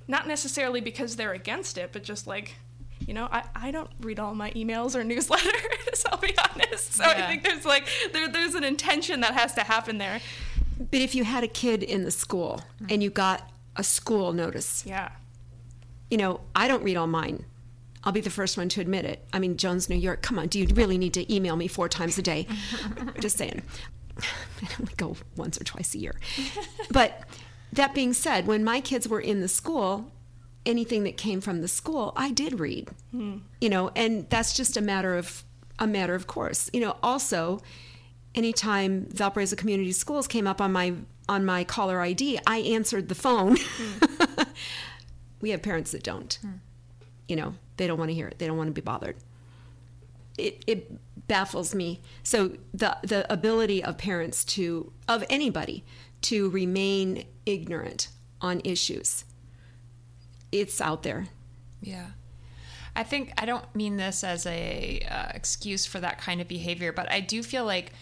not 0.06 0.26
necessarily 0.26 0.80
because 0.80 1.16
they're 1.16 1.32
against 1.34 1.76
it, 1.78 1.90
but 1.92 2.02
just, 2.04 2.26
like, 2.26 2.56
you 3.06 3.14
know, 3.14 3.28
I, 3.30 3.44
I 3.54 3.70
don't 3.70 3.90
read 4.00 4.18
all 4.18 4.34
my 4.34 4.50
emails 4.52 4.94
or 4.94 5.02
newsletters, 5.04 6.04
I'll 6.10 6.18
be 6.18 6.34
honest. 6.52 6.94
So 6.94 7.04
I 7.04 7.22
think 7.22 7.42
there's 7.44 7.64
like 7.64 7.88
there, 8.12 8.28
there's 8.28 8.54
an 8.54 8.64
intention 8.64 9.20
that 9.20 9.34
has 9.34 9.54
to 9.54 9.62
happen 9.62 9.98
there. 9.98 10.20
But 10.78 11.00
if 11.00 11.14
you 11.14 11.24
had 11.24 11.42
a 11.44 11.48
kid 11.48 11.82
in 11.82 12.04
the 12.04 12.10
school 12.10 12.62
mm-hmm. 12.76 12.86
and 12.90 13.02
you 13.02 13.10
got 13.10 13.50
a 13.76 13.82
school 13.82 14.32
notice, 14.32 14.84
Yeah. 14.86 15.10
you 16.10 16.16
know, 16.16 16.40
I 16.54 16.68
don't 16.68 16.82
read 16.82 16.96
all 16.96 17.06
mine. 17.06 17.44
I'll 18.04 18.12
be 18.12 18.20
the 18.20 18.30
first 18.30 18.56
one 18.56 18.68
to 18.70 18.80
admit 18.80 19.04
it. 19.04 19.26
I 19.32 19.38
mean, 19.40 19.56
Jones, 19.56 19.90
New 19.90 19.96
York, 19.96 20.22
come 20.22 20.38
on, 20.38 20.46
do 20.46 20.60
you 20.60 20.68
really 20.72 20.98
need 20.98 21.14
to 21.14 21.34
email 21.34 21.56
me 21.56 21.66
four 21.66 21.88
times 21.88 22.16
a 22.16 22.22
day? 22.22 22.46
Just 23.20 23.36
saying. 23.36 23.62
I 24.62 24.68
only 24.80 24.94
go 24.96 25.16
once 25.36 25.60
or 25.60 25.64
twice 25.64 25.94
a 25.94 25.98
year. 25.98 26.14
But 26.90 27.24
that 27.72 27.94
being 27.94 28.12
said, 28.12 28.46
when 28.46 28.64
my 28.64 28.80
kids 28.80 29.08
were 29.08 29.20
in 29.20 29.40
the 29.40 29.48
school, 29.48 30.10
anything 30.68 31.02
that 31.04 31.16
came 31.16 31.40
from 31.40 31.62
the 31.62 31.68
school, 31.68 32.12
I 32.14 32.30
did 32.30 32.60
read. 32.60 32.90
Hmm. 33.10 33.38
You 33.60 33.70
know, 33.70 33.90
and 33.96 34.28
that's 34.30 34.52
just 34.52 34.76
a 34.76 34.80
matter 34.80 35.16
of 35.16 35.42
a 35.78 35.86
matter 35.86 36.14
of 36.14 36.26
course. 36.26 36.70
You 36.72 36.80
know, 36.80 36.96
also 37.02 37.60
anytime 38.34 39.06
Valparaiso 39.06 39.56
Community 39.56 39.92
Schools 39.92 40.28
came 40.28 40.46
up 40.46 40.60
on 40.60 40.70
my 40.70 40.94
on 41.28 41.44
my 41.44 41.64
caller 41.64 42.00
ID, 42.00 42.38
I 42.46 42.58
answered 42.58 43.08
the 43.08 43.14
phone. 43.14 43.56
Hmm. 43.58 44.42
we 45.40 45.50
have 45.50 45.62
parents 45.62 45.90
that 45.92 46.04
don't. 46.04 46.38
Hmm. 46.40 46.52
You 47.26 47.36
know, 47.36 47.54
they 47.76 47.86
don't 47.86 47.98
want 47.98 48.10
to 48.10 48.14
hear 48.14 48.28
it. 48.28 48.38
They 48.38 48.46
don't 48.46 48.56
want 48.56 48.68
to 48.68 48.72
be 48.72 48.80
bothered. 48.80 49.16
It, 50.36 50.62
it 50.66 51.26
baffles 51.26 51.74
me. 51.74 52.00
So 52.22 52.52
the 52.72 52.96
the 53.02 53.30
ability 53.32 53.82
of 53.82 53.98
parents 53.98 54.44
to 54.56 54.92
of 55.08 55.24
anybody 55.28 55.84
to 56.22 56.50
remain 56.50 57.24
ignorant 57.46 58.08
on 58.40 58.60
issues, 58.64 59.24
it's 60.52 60.80
out 60.80 61.02
there. 61.02 61.28
Yeah. 61.80 62.06
I 62.96 63.04
think 63.04 63.32
I 63.38 63.46
don't 63.46 63.74
mean 63.74 63.96
this 63.96 64.24
as 64.24 64.44
a 64.46 65.00
uh, 65.08 65.28
excuse 65.34 65.86
for 65.86 66.00
that 66.00 66.20
kind 66.20 66.40
of 66.40 66.48
behavior, 66.48 66.92
but 66.92 67.10
I 67.10 67.20
do 67.20 67.42
feel 67.42 67.64
like 67.64 67.92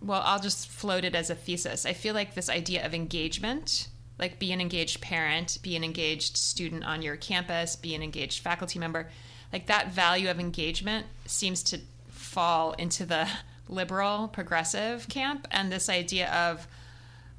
well, 0.00 0.22
I'll 0.24 0.40
just 0.40 0.68
float 0.68 1.04
it 1.04 1.14
as 1.14 1.28
a 1.28 1.34
thesis. 1.34 1.84
I 1.84 1.92
feel 1.92 2.14
like 2.14 2.34
this 2.34 2.48
idea 2.48 2.86
of 2.86 2.94
engagement, 2.94 3.88
like 4.18 4.38
be 4.38 4.52
an 4.52 4.60
engaged 4.60 5.00
parent, 5.00 5.58
be 5.62 5.74
an 5.74 5.82
engaged 5.82 6.36
student 6.36 6.84
on 6.84 7.02
your 7.02 7.16
campus, 7.16 7.74
be 7.74 7.94
an 7.96 8.02
engaged 8.02 8.40
faculty 8.40 8.78
member, 8.78 9.08
like 9.52 9.66
that 9.66 9.92
value 9.92 10.30
of 10.30 10.38
engagement 10.38 11.06
seems 11.26 11.62
to 11.64 11.80
fall 12.08 12.72
into 12.72 13.04
the 13.04 13.28
liberal 13.68 14.28
progressive 14.28 15.08
camp 15.08 15.46
and 15.50 15.70
this 15.70 15.88
idea 15.88 16.30
of 16.32 16.66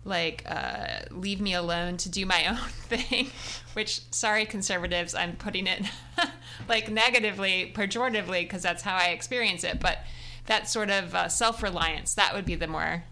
like 0.05 0.43
uh, 0.47 1.01
leave 1.11 1.41
me 1.41 1.53
alone 1.53 1.97
to 1.97 2.09
do 2.09 2.25
my 2.25 2.45
own 2.49 2.55
thing 2.55 3.29
which 3.73 4.01
sorry 4.11 4.45
conservatives 4.45 5.13
i'm 5.13 5.35
putting 5.35 5.67
it 5.67 5.83
like 6.69 6.89
negatively 6.89 7.71
pejoratively 7.75 8.41
because 8.41 8.63
that's 8.63 8.81
how 8.83 8.95
i 8.95 9.07
experience 9.07 9.63
it 9.63 9.79
but 9.79 9.99
that 10.45 10.67
sort 10.67 10.89
of 10.89 11.13
uh, 11.13 11.27
self-reliance 11.27 12.15
that 12.15 12.33
would 12.33 12.45
be 12.45 12.55
the 12.55 12.67
more 12.67 13.03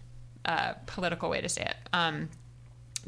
uh, 0.48 0.72
political 0.86 1.28
way 1.28 1.40
to 1.40 1.48
say 1.48 1.62
it. 1.62 1.76
Um, 1.92 2.30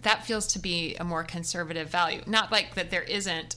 that 0.03 0.24
feels 0.26 0.47
to 0.49 0.59
be 0.59 0.95
a 0.97 1.05
more 1.05 1.24
conservative 1.24 1.89
value. 1.89 2.22
Not 2.26 2.53
like 2.53 2.74
that 2.74 2.91
there 2.91 3.03
isn't 3.03 3.57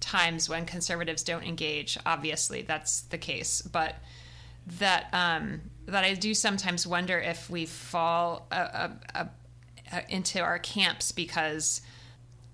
times 0.00 0.48
when 0.48 0.66
conservatives 0.66 1.22
don't 1.22 1.44
engage 1.44 1.96
obviously 2.04 2.62
that's 2.62 3.02
the 3.02 3.18
case 3.18 3.62
but 3.62 3.94
that 4.80 5.08
um, 5.12 5.60
that 5.86 6.02
I 6.02 6.14
do 6.14 6.34
sometimes 6.34 6.88
wonder 6.88 7.20
if 7.20 7.48
we 7.48 7.66
fall 7.66 8.48
uh, 8.50 8.54
uh, 8.54 8.88
uh, 9.14 9.24
into 10.08 10.40
our 10.40 10.58
camps 10.58 11.12
because 11.12 11.80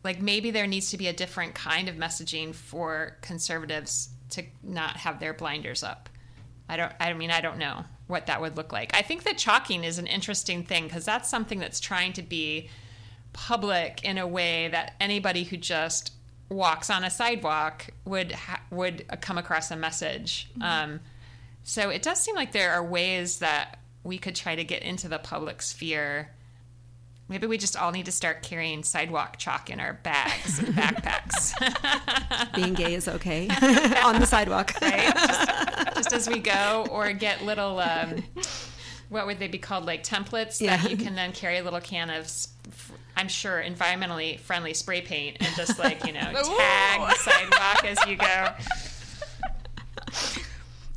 like 0.04 0.20
maybe 0.20 0.50
there 0.50 0.66
needs 0.66 0.90
to 0.90 0.96
be 0.96 1.08
a 1.08 1.12
different 1.12 1.54
kind 1.54 1.88
of 1.88 1.96
messaging 1.96 2.54
for 2.54 3.16
conservatives 3.20 4.10
to 4.30 4.44
not 4.62 4.96
have 4.98 5.20
their 5.20 5.34
blinders 5.34 5.82
up. 5.82 6.08
I 6.68 6.76
don't 6.76 6.92
I 7.00 7.12
mean 7.14 7.30
I 7.30 7.40
don't 7.40 7.58
know 7.58 7.84
what 8.06 8.26
that 8.26 8.40
would 8.40 8.56
look 8.56 8.72
like. 8.72 8.94
I 8.94 9.02
think 9.02 9.24
that 9.24 9.38
chalking 9.38 9.84
is 9.84 9.98
an 9.98 10.06
interesting 10.06 10.64
thing 10.64 10.84
because 10.84 11.04
that's 11.04 11.28
something 11.28 11.58
that's 11.58 11.80
trying 11.80 12.12
to 12.14 12.22
be 12.22 12.70
public 13.32 14.02
in 14.04 14.18
a 14.18 14.26
way 14.26 14.68
that 14.68 14.94
anybody 15.00 15.44
who 15.44 15.56
just 15.56 16.12
walks 16.48 16.88
on 16.90 17.04
a 17.04 17.10
sidewalk 17.10 17.86
would 18.04 18.32
ha- 18.32 18.62
would 18.70 19.04
uh, 19.10 19.16
come 19.20 19.38
across 19.38 19.70
a 19.70 19.76
message. 19.76 20.50
Um, 20.60 21.00
so 21.62 21.90
it 21.90 22.02
does 22.02 22.20
seem 22.20 22.34
like 22.34 22.52
there 22.52 22.72
are 22.72 22.82
ways 22.82 23.38
that 23.40 23.78
we 24.02 24.18
could 24.18 24.34
try 24.34 24.56
to 24.56 24.64
get 24.64 24.82
into 24.82 25.08
the 25.08 25.18
public 25.18 25.60
sphere. 25.60 26.30
Maybe 27.28 27.46
we 27.46 27.58
just 27.58 27.76
all 27.76 27.90
need 27.90 28.06
to 28.06 28.12
start 28.12 28.42
carrying 28.42 28.82
sidewalk 28.82 29.36
chalk 29.36 29.68
in 29.68 29.80
our 29.80 29.92
bags 29.92 30.58
and 30.60 30.68
backpacks, 30.68 31.52
Being 32.54 32.72
gay 32.74 32.94
is 32.94 33.06
okay 33.06 33.48
on 34.04 34.18
the 34.18 34.26
sidewalk. 34.26 34.72
right? 34.80 35.12
Just, 35.14 35.94
just 35.96 36.12
as 36.14 36.28
we 36.28 36.38
go, 36.38 36.86
or 36.90 37.12
get 37.12 37.44
little, 37.44 37.80
um, 37.80 38.22
what 39.10 39.26
would 39.26 39.38
they 39.38 39.48
be 39.48 39.58
called, 39.58 39.84
like 39.84 40.04
templates 40.04 40.58
Yeah. 40.60 40.78
that 40.78 40.90
you 40.90 40.96
can 40.96 41.14
then 41.14 41.32
carry 41.32 41.58
a 41.58 41.62
little 41.62 41.80
can 41.80 42.08
of. 42.10 42.30
I'm 43.16 43.28
sure, 43.28 43.60
environmentally 43.60 44.38
friendly 44.38 44.72
spray 44.74 45.00
paint 45.02 45.38
and 45.40 45.48
just 45.56 45.76
like, 45.78 46.06
you 46.06 46.12
know, 46.12 46.20
tag 46.32 47.00
the 47.10 47.14
sidewalk 47.16 47.84
as 47.84 47.98
you 48.06 48.16
go. 48.16 48.48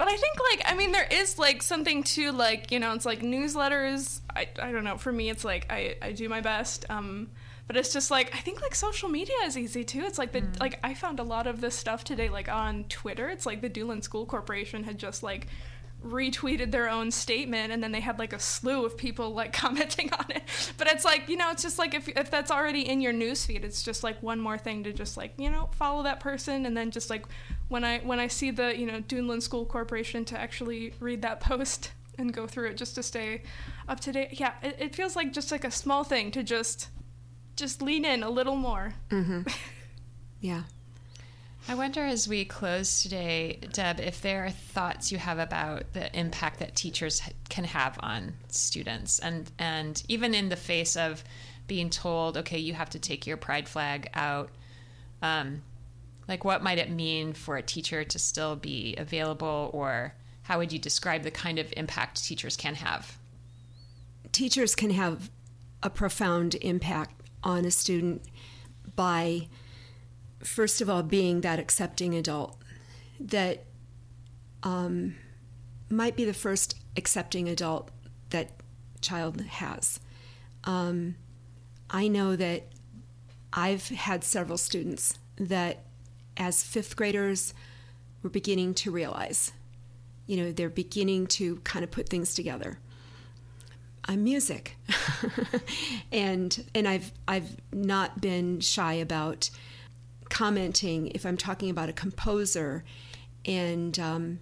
But 0.02 0.08
I 0.08 0.18
think 0.18 0.39
like 0.49 0.64
I 0.66 0.74
mean 0.74 0.93
there 0.93 1.08
is 1.12 1.38
like 1.38 1.62
something 1.62 2.02
to 2.16 2.32
like 2.32 2.72
you 2.72 2.80
know 2.80 2.93
it's 2.93 3.06
like 3.06 3.20
newsletters. 3.20 4.22
I, 4.36 4.47
I 4.60 4.72
don't 4.72 4.84
know. 4.84 4.97
For 4.97 5.12
me, 5.12 5.30
it's 5.30 5.45
like 5.45 5.68
I, 5.70 5.95
I 6.02 6.12
do 6.12 6.28
my 6.28 6.41
best. 6.41 6.86
Um, 6.89 7.30
but 7.68 7.78
it's 7.78 7.93
just 7.93 8.10
like 8.10 8.34
I 8.34 8.39
think 8.39 8.64
like 8.64 8.74
social 8.74 9.10
media 9.10 9.36
is 9.45 9.56
easy 9.56 9.84
too. 9.84 10.02
It's 10.02 10.18
like 10.18 10.32
the 10.32 10.43
like 10.60 10.80
I 10.84 10.95
found 10.95 11.20
a 11.20 11.24
lot 11.24 11.45
of 11.45 11.62
this 11.62 11.76
stuff 11.76 12.04
today 12.04 12.30
like 12.30 12.49
on 12.49 12.86
Twitter. 12.86 13.30
It's 13.30 13.45
like 13.45 13.62
the 13.62 13.70
Duneland 13.70 14.04
School 14.04 14.26
Corporation 14.26 14.84
had 14.86 14.97
just 14.97 15.22
like 15.22 15.45
retweeted 16.04 16.72
their 16.72 16.89
own 16.89 17.12
statement 17.12 17.72
and 17.72 17.84
then 17.84 17.91
they 17.91 17.99
had 17.99 18.18
like 18.18 18.34
a 18.34 18.39
slew 18.39 18.86
of 18.86 18.97
people 18.97 19.34
like 19.34 19.54
commenting 19.66 20.12
on 20.14 20.26
it. 20.30 20.43
But 20.78 20.88
it's 20.88 21.06
like 21.06 21.30
you 21.30 21.38
know 21.38 21.52
it's 21.52 21.64
just 21.64 21.78
like 21.78 21.93
if, 21.93 22.08
if 22.10 22.32
that's 22.32 22.52
already 22.52 22.88
in 22.88 23.02
your 23.02 23.14
newsfeed 23.14 23.64
it's 23.64 23.84
just 23.84 24.04
like 24.04 24.22
one 24.24 24.39
more 24.39 24.58
thing 24.58 24.84
to 24.84 24.93
just 24.93 25.18
like 25.18 25.34
you 25.38 25.49
know 25.49 25.70
follow 25.74 26.04
that 26.04 26.20
person 26.20 26.66
and 26.66 26.76
then 26.76 26.91
just 26.91 27.10
like 27.10 27.26
when 27.68 27.84
i 27.84 27.99
when 27.99 28.20
i 28.20 28.28
see 28.28 28.52
the 28.52 28.78
you 28.78 28.86
know 28.86 28.99
Duneland 29.02 29.43
school 29.43 29.66
corporation 29.66 30.26
to 30.26 30.39
actually 30.39 30.93
read 30.99 31.22
that 31.22 31.39
post 31.41 31.91
and 32.18 32.34
go 32.34 32.47
through 32.47 32.70
it 32.70 32.78
just 32.78 32.95
to 32.95 33.04
stay 33.04 33.43
up 33.88 33.99
to 33.99 34.12
date 34.12 34.39
yeah 34.39 34.54
it, 34.62 34.76
it 34.80 34.95
feels 34.95 35.16
like 35.16 35.32
just 35.32 35.52
like 35.52 35.64
a 35.64 35.72
small 35.72 36.04
thing 36.04 36.32
to 36.32 36.43
just 36.43 36.89
just 37.56 37.82
lean 37.82 38.06
in 38.06 38.24
a 38.24 38.30
little 38.30 38.56
more. 38.56 38.93
Mm-hmm. 39.10 39.41
Yeah. 40.43 40.64
I 41.72 41.74
wonder 41.74 42.04
as 42.04 42.28
we 42.28 42.44
close 42.44 43.02
today, 43.02 43.58
Deb, 43.72 44.02
if 44.02 44.20
there 44.20 44.44
are 44.44 44.50
thoughts 44.50 45.10
you 45.10 45.18
have 45.18 45.40
about 45.40 45.94
the 45.94 46.14
impact 46.14 46.60
that 46.60 46.76
teachers 46.76 47.22
can 47.48 47.64
have 47.64 47.98
on 48.02 48.34
students, 48.50 49.20
and 49.20 49.50
and 49.58 50.04
even 50.10 50.34
in 50.34 50.50
the 50.50 50.58
face 50.58 50.98
of 50.98 51.24
being 51.68 51.90
told, 51.90 52.36
okay, 52.36 52.58
you 52.58 52.74
have 52.74 52.90
to 52.90 53.00
take 53.00 53.26
your 53.26 53.38
pride 53.38 53.70
flag 53.70 54.10
out. 54.14 54.50
Um, 55.22 55.62
like, 56.28 56.44
what 56.44 56.62
might 56.62 56.78
it 56.78 56.92
mean 56.92 57.32
for 57.32 57.56
a 57.56 57.62
teacher 57.64 58.04
to 58.04 58.20
still 58.20 58.58
be 58.58 58.94
available, 58.98 59.70
or 59.72 60.14
how 60.42 60.58
would 60.58 60.74
you 60.74 60.80
describe 60.80 61.24
the 61.24 61.32
kind 61.32 61.58
of 61.58 61.74
impact 61.78 62.22
teachers 62.22 62.58
can 62.58 62.76
have? 62.76 63.18
teachers 64.34 64.76
can 64.76 64.90
have 64.90 65.32
a 65.82 65.90
profound 65.90 66.56
impact 66.56 67.30
on 67.46 67.64
a 67.64 67.72
student 67.72 68.24
by 68.98 69.48
first 70.44 70.82
of 70.82 70.89
all 70.89 71.04
being 71.04 71.42
that 71.42 71.60
accepting 71.60 72.16
adult 72.16 72.58
that 73.20 73.66
um, 74.64 75.16
might 75.89 76.16
be 76.16 76.26
the 76.26 76.34
first 76.34 76.76
accepting 76.98 77.48
adult 77.50 77.89
that 78.30 78.52
child 79.02 79.42
has. 79.42 80.00
Um, 80.64 81.16
i 81.94 82.08
know 82.08 82.38
that 82.38 82.68
i've 83.52 83.89
had 83.89 84.24
several 84.24 84.58
students 84.58 85.20
that 85.36 85.84
as 86.38 86.64
fifth 86.64 86.96
graders 86.96 87.54
were 88.24 88.30
beginning 88.30 88.74
to 88.74 88.92
realize 88.92 89.52
you 90.32 90.38
know 90.38 90.52
they're 90.54 90.70
beginning 90.70 91.28
to 91.28 91.58
kind 91.58 91.84
of 91.84 91.92
put 91.92 92.08
things 92.08 92.34
together. 92.34 92.80
I'm 94.06 94.24
music, 94.24 94.78
and 96.12 96.64
and 96.74 96.88
I've 96.88 97.12
I've 97.28 97.58
not 97.74 98.22
been 98.22 98.62
shy 98.62 98.94
about 98.94 99.50
commenting 100.32 101.08
if 101.10 101.26
I'm 101.26 101.38
talking 101.38 101.70
about 101.70 101.90
a 101.90 101.94
composer, 101.94 102.84
and 103.46 104.00
um, 104.00 104.40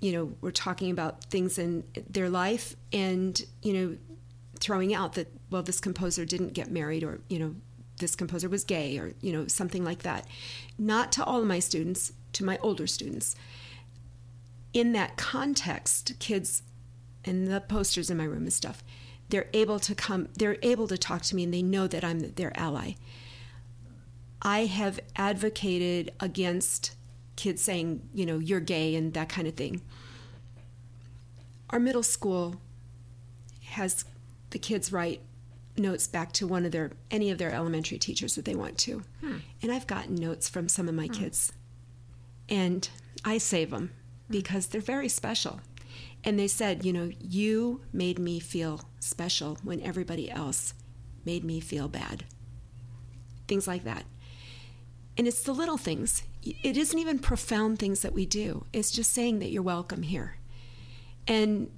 you 0.00 0.12
know, 0.12 0.32
we're 0.40 0.50
talking 0.50 0.90
about 0.90 1.24
things 1.24 1.58
in 1.58 1.84
their 2.08 2.30
life 2.30 2.76
and, 2.92 3.40
you 3.62 3.72
know, 3.72 3.96
throwing 4.60 4.94
out 4.94 5.14
that, 5.14 5.28
well, 5.50 5.62
this 5.62 5.80
composer 5.80 6.24
didn't 6.24 6.52
get 6.52 6.70
married 6.70 7.02
or, 7.02 7.20
you 7.28 7.38
know, 7.38 7.54
this 7.98 8.14
composer 8.14 8.48
was 8.48 8.62
gay 8.62 8.96
or, 8.98 9.12
you 9.20 9.32
know, 9.32 9.48
something 9.48 9.84
like 9.84 10.02
that. 10.02 10.26
Not 10.78 11.10
to 11.12 11.24
all 11.24 11.40
of 11.40 11.46
my 11.46 11.58
students, 11.58 12.12
to 12.34 12.44
my 12.44 12.58
older 12.58 12.86
students. 12.86 13.34
In 14.72 14.92
that 14.92 15.16
context, 15.16 16.12
kids 16.20 16.62
and 17.24 17.48
the 17.48 17.60
posters 17.60 18.10
in 18.10 18.16
my 18.16 18.24
room 18.24 18.44
and 18.44 18.52
stuff, 18.52 18.84
they're 19.30 19.48
able 19.52 19.80
to 19.80 19.94
come, 19.94 20.28
they're 20.38 20.58
able 20.62 20.86
to 20.86 20.96
talk 20.96 21.22
to 21.22 21.34
me 21.34 21.42
and 21.42 21.52
they 21.52 21.62
know 21.62 21.88
that 21.88 22.04
I'm 22.04 22.20
their 22.20 22.56
ally. 22.58 22.92
I 24.42 24.66
have 24.66 25.00
advocated 25.16 26.12
against 26.20 26.94
kids 27.36 27.62
saying, 27.62 28.08
you 28.12 28.26
know, 28.26 28.38
you're 28.38 28.60
gay 28.60 28.94
and 28.94 29.14
that 29.14 29.28
kind 29.28 29.48
of 29.48 29.54
thing. 29.54 29.82
Our 31.70 31.80
middle 31.80 32.02
school 32.02 32.60
has 33.70 34.04
the 34.50 34.58
kids 34.58 34.92
write 34.92 35.20
notes 35.76 36.06
back 36.06 36.32
to 36.32 36.46
one 36.46 36.64
of 36.64 36.72
their 36.72 36.90
any 37.10 37.30
of 37.30 37.38
their 37.38 37.52
elementary 37.52 37.98
teachers 37.98 38.34
that 38.34 38.44
they 38.44 38.54
want 38.54 38.78
to. 38.78 39.02
Hmm. 39.20 39.36
And 39.62 39.72
I've 39.72 39.86
gotten 39.86 40.14
notes 40.14 40.48
from 40.48 40.68
some 40.68 40.88
of 40.88 40.94
my 40.94 41.06
hmm. 41.06 41.12
kids. 41.12 41.52
And 42.48 42.88
I 43.24 43.38
save 43.38 43.70
them 43.70 43.92
because 44.30 44.66
they're 44.66 44.80
very 44.80 45.08
special. 45.08 45.60
And 46.24 46.38
they 46.38 46.48
said, 46.48 46.84
you 46.84 46.92
know, 46.92 47.10
you 47.20 47.82
made 47.92 48.18
me 48.18 48.40
feel 48.40 48.88
special 49.00 49.58
when 49.62 49.80
everybody 49.82 50.30
else 50.30 50.74
made 51.24 51.44
me 51.44 51.60
feel 51.60 51.88
bad. 51.88 52.24
Things 53.46 53.68
like 53.68 53.84
that. 53.84 54.04
And 55.18 55.26
it's 55.26 55.42
the 55.42 55.52
little 55.52 55.76
things. 55.76 56.22
It 56.42 56.76
isn't 56.76 56.98
even 56.98 57.18
profound 57.18 57.78
things 57.78 58.00
that 58.00 58.14
we 58.14 58.24
do. 58.24 58.64
It's 58.72 58.90
just 58.90 59.12
saying 59.12 59.40
that 59.40 59.50
you're 59.50 59.62
welcome 59.62 60.02
here. 60.02 60.36
And 61.26 61.70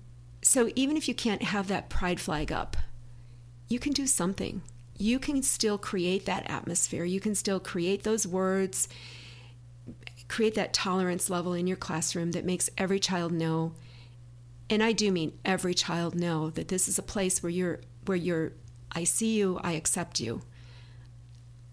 so 0.42 0.70
even 0.76 0.96
if 0.96 1.08
you 1.08 1.14
can't 1.14 1.42
have 1.42 1.66
that 1.68 1.88
pride 1.88 2.20
flag 2.20 2.52
up, 2.52 2.76
you 3.66 3.78
can 3.78 3.92
do 3.92 4.06
something. 4.06 4.62
You 4.98 5.18
can 5.18 5.42
still 5.42 5.78
create 5.78 6.26
that 6.26 6.48
atmosphere. 6.48 7.04
You 7.04 7.20
can 7.20 7.34
still 7.34 7.58
create 7.58 8.02
those 8.02 8.26
words, 8.26 8.88
create 10.28 10.54
that 10.54 10.74
tolerance 10.74 11.30
level 11.30 11.54
in 11.54 11.66
your 11.66 11.78
classroom 11.78 12.32
that 12.32 12.44
makes 12.44 12.70
every 12.76 13.00
child 13.00 13.32
know 13.32 13.72
and 14.70 14.84
I 14.84 14.92
do 14.92 15.10
mean 15.10 15.36
every 15.44 15.74
child 15.74 16.14
know 16.14 16.48
that 16.50 16.68
this 16.68 16.86
is 16.86 16.96
a 16.96 17.02
place 17.02 17.42
where 17.42 17.50
you're 17.50 17.80
where 18.06 18.16
you're 18.16 18.52
I 18.92 19.04
see 19.04 19.36
you, 19.36 19.60
I 19.62 19.72
accept 19.72 20.20
you. 20.20 20.42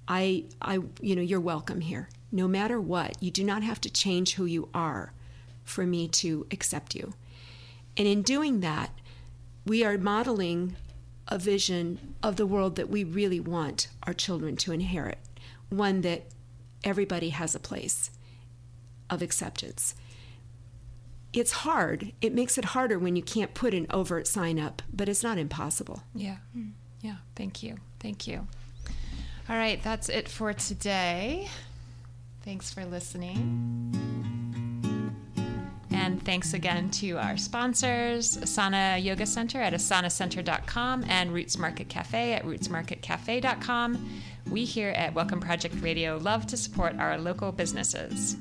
I, 0.07 0.45
I, 0.61 0.79
you 1.01 1.15
know, 1.15 1.21
you're 1.21 1.39
welcome 1.39 1.81
here. 1.81 2.09
No 2.31 2.47
matter 2.47 2.79
what, 2.79 3.21
you 3.21 3.31
do 3.31 3.43
not 3.43 3.63
have 3.63 3.81
to 3.81 3.89
change 3.89 4.35
who 4.35 4.45
you 4.45 4.69
are 4.73 5.13
for 5.63 5.85
me 5.85 6.07
to 6.07 6.45
accept 6.51 6.95
you. 6.95 7.13
And 7.95 8.07
in 8.07 8.21
doing 8.21 8.61
that, 8.61 8.91
we 9.65 9.83
are 9.83 9.97
modeling 9.97 10.75
a 11.27 11.37
vision 11.37 12.15
of 12.23 12.37
the 12.37 12.45
world 12.45 12.75
that 12.77 12.89
we 12.89 13.03
really 13.03 13.39
want 13.39 13.89
our 14.03 14.13
children 14.13 14.55
to 14.57 14.71
inherit, 14.71 15.17
one 15.69 16.01
that 16.01 16.23
everybody 16.83 17.29
has 17.29 17.53
a 17.53 17.59
place 17.59 18.11
of 19.09 19.21
acceptance. 19.21 19.93
It's 21.33 21.51
hard. 21.51 22.13
It 22.21 22.33
makes 22.33 22.57
it 22.57 22.65
harder 22.65 22.97
when 22.97 23.15
you 23.15 23.21
can't 23.21 23.53
put 23.53 23.73
an 23.73 23.87
overt 23.89 24.27
sign 24.27 24.57
up, 24.57 24.81
but 24.93 25.09
it's 25.09 25.23
not 25.23 25.37
impossible. 25.37 26.03
Yeah. 26.15 26.37
Hmm. 26.53 26.69
Yeah. 27.01 27.17
Thank 27.35 27.61
you. 27.61 27.77
Thank 27.99 28.27
you. 28.27 28.47
All 29.49 29.55
right, 29.55 29.81
that's 29.81 30.09
it 30.09 30.27
for 30.27 30.51
today. 30.51 31.47
Thanks 32.43 32.73
for 32.73 32.85
listening. 32.85 33.93
And 35.91 36.23
thanks 36.23 36.53
again 36.53 36.89
to 36.91 37.17
our 37.17 37.37
sponsors, 37.37 38.37
Asana 38.37 39.03
Yoga 39.03 39.25
Center 39.25 39.61
at 39.61 39.73
asanacenter.com 39.73 41.05
and 41.07 41.33
Roots 41.33 41.57
Market 41.57 41.89
Cafe 41.89 42.33
at 42.33 42.43
rootsmarketcafe.com. 42.43 44.21
We 44.49 44.65
here 44.65 44.89
at 44.89 45.13
Welcome 45.13 45.39
Project 45.39 45.75
Radio 45.81 46.17
love 46.17 46.45
to 46.47 46.57
support 46.57 46.97
our 46.99 47.17
local 47.17 47.51
businesses. 47.51 48.37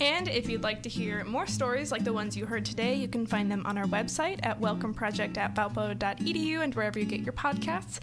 And 0.00 0.28
if 0.28 0.48
you'd 0.48 0.62
like 0.62 0.82
to 0.84 0.88
hear 0.88 1.24
more 1.24 1.46
stories 1.46 1.92
like 1.92 2.04
the 2.04 2.12
ones 2.12 2.34
you 2.34 2.46
heard 2.46 2.64
today, 2.64 2.94
you 2.94 3.06
can 3.06 3.26
find 3.26 3.50
them 3.50 3.66
on 3.66 3.76
our 3.76 3.84
website 3.84 4.40
at 4.42 4.58
welcomeproject 4.58 5.36
at 5.36 5.54
valpo.edu 5.54 6.60
and 6.60 6.74
wherever 6.74 6.98
you 6.98 7.04
get 7.04 7.20
your 7.20 7.34
podcasts. 7.34 8.00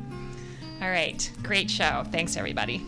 All 0.82 0.90
right, 0.90 1.30
great 1.42 1.70
show. 1.70 2.04
Thanks, 2.10 2.36
everybody. 2.36 2.84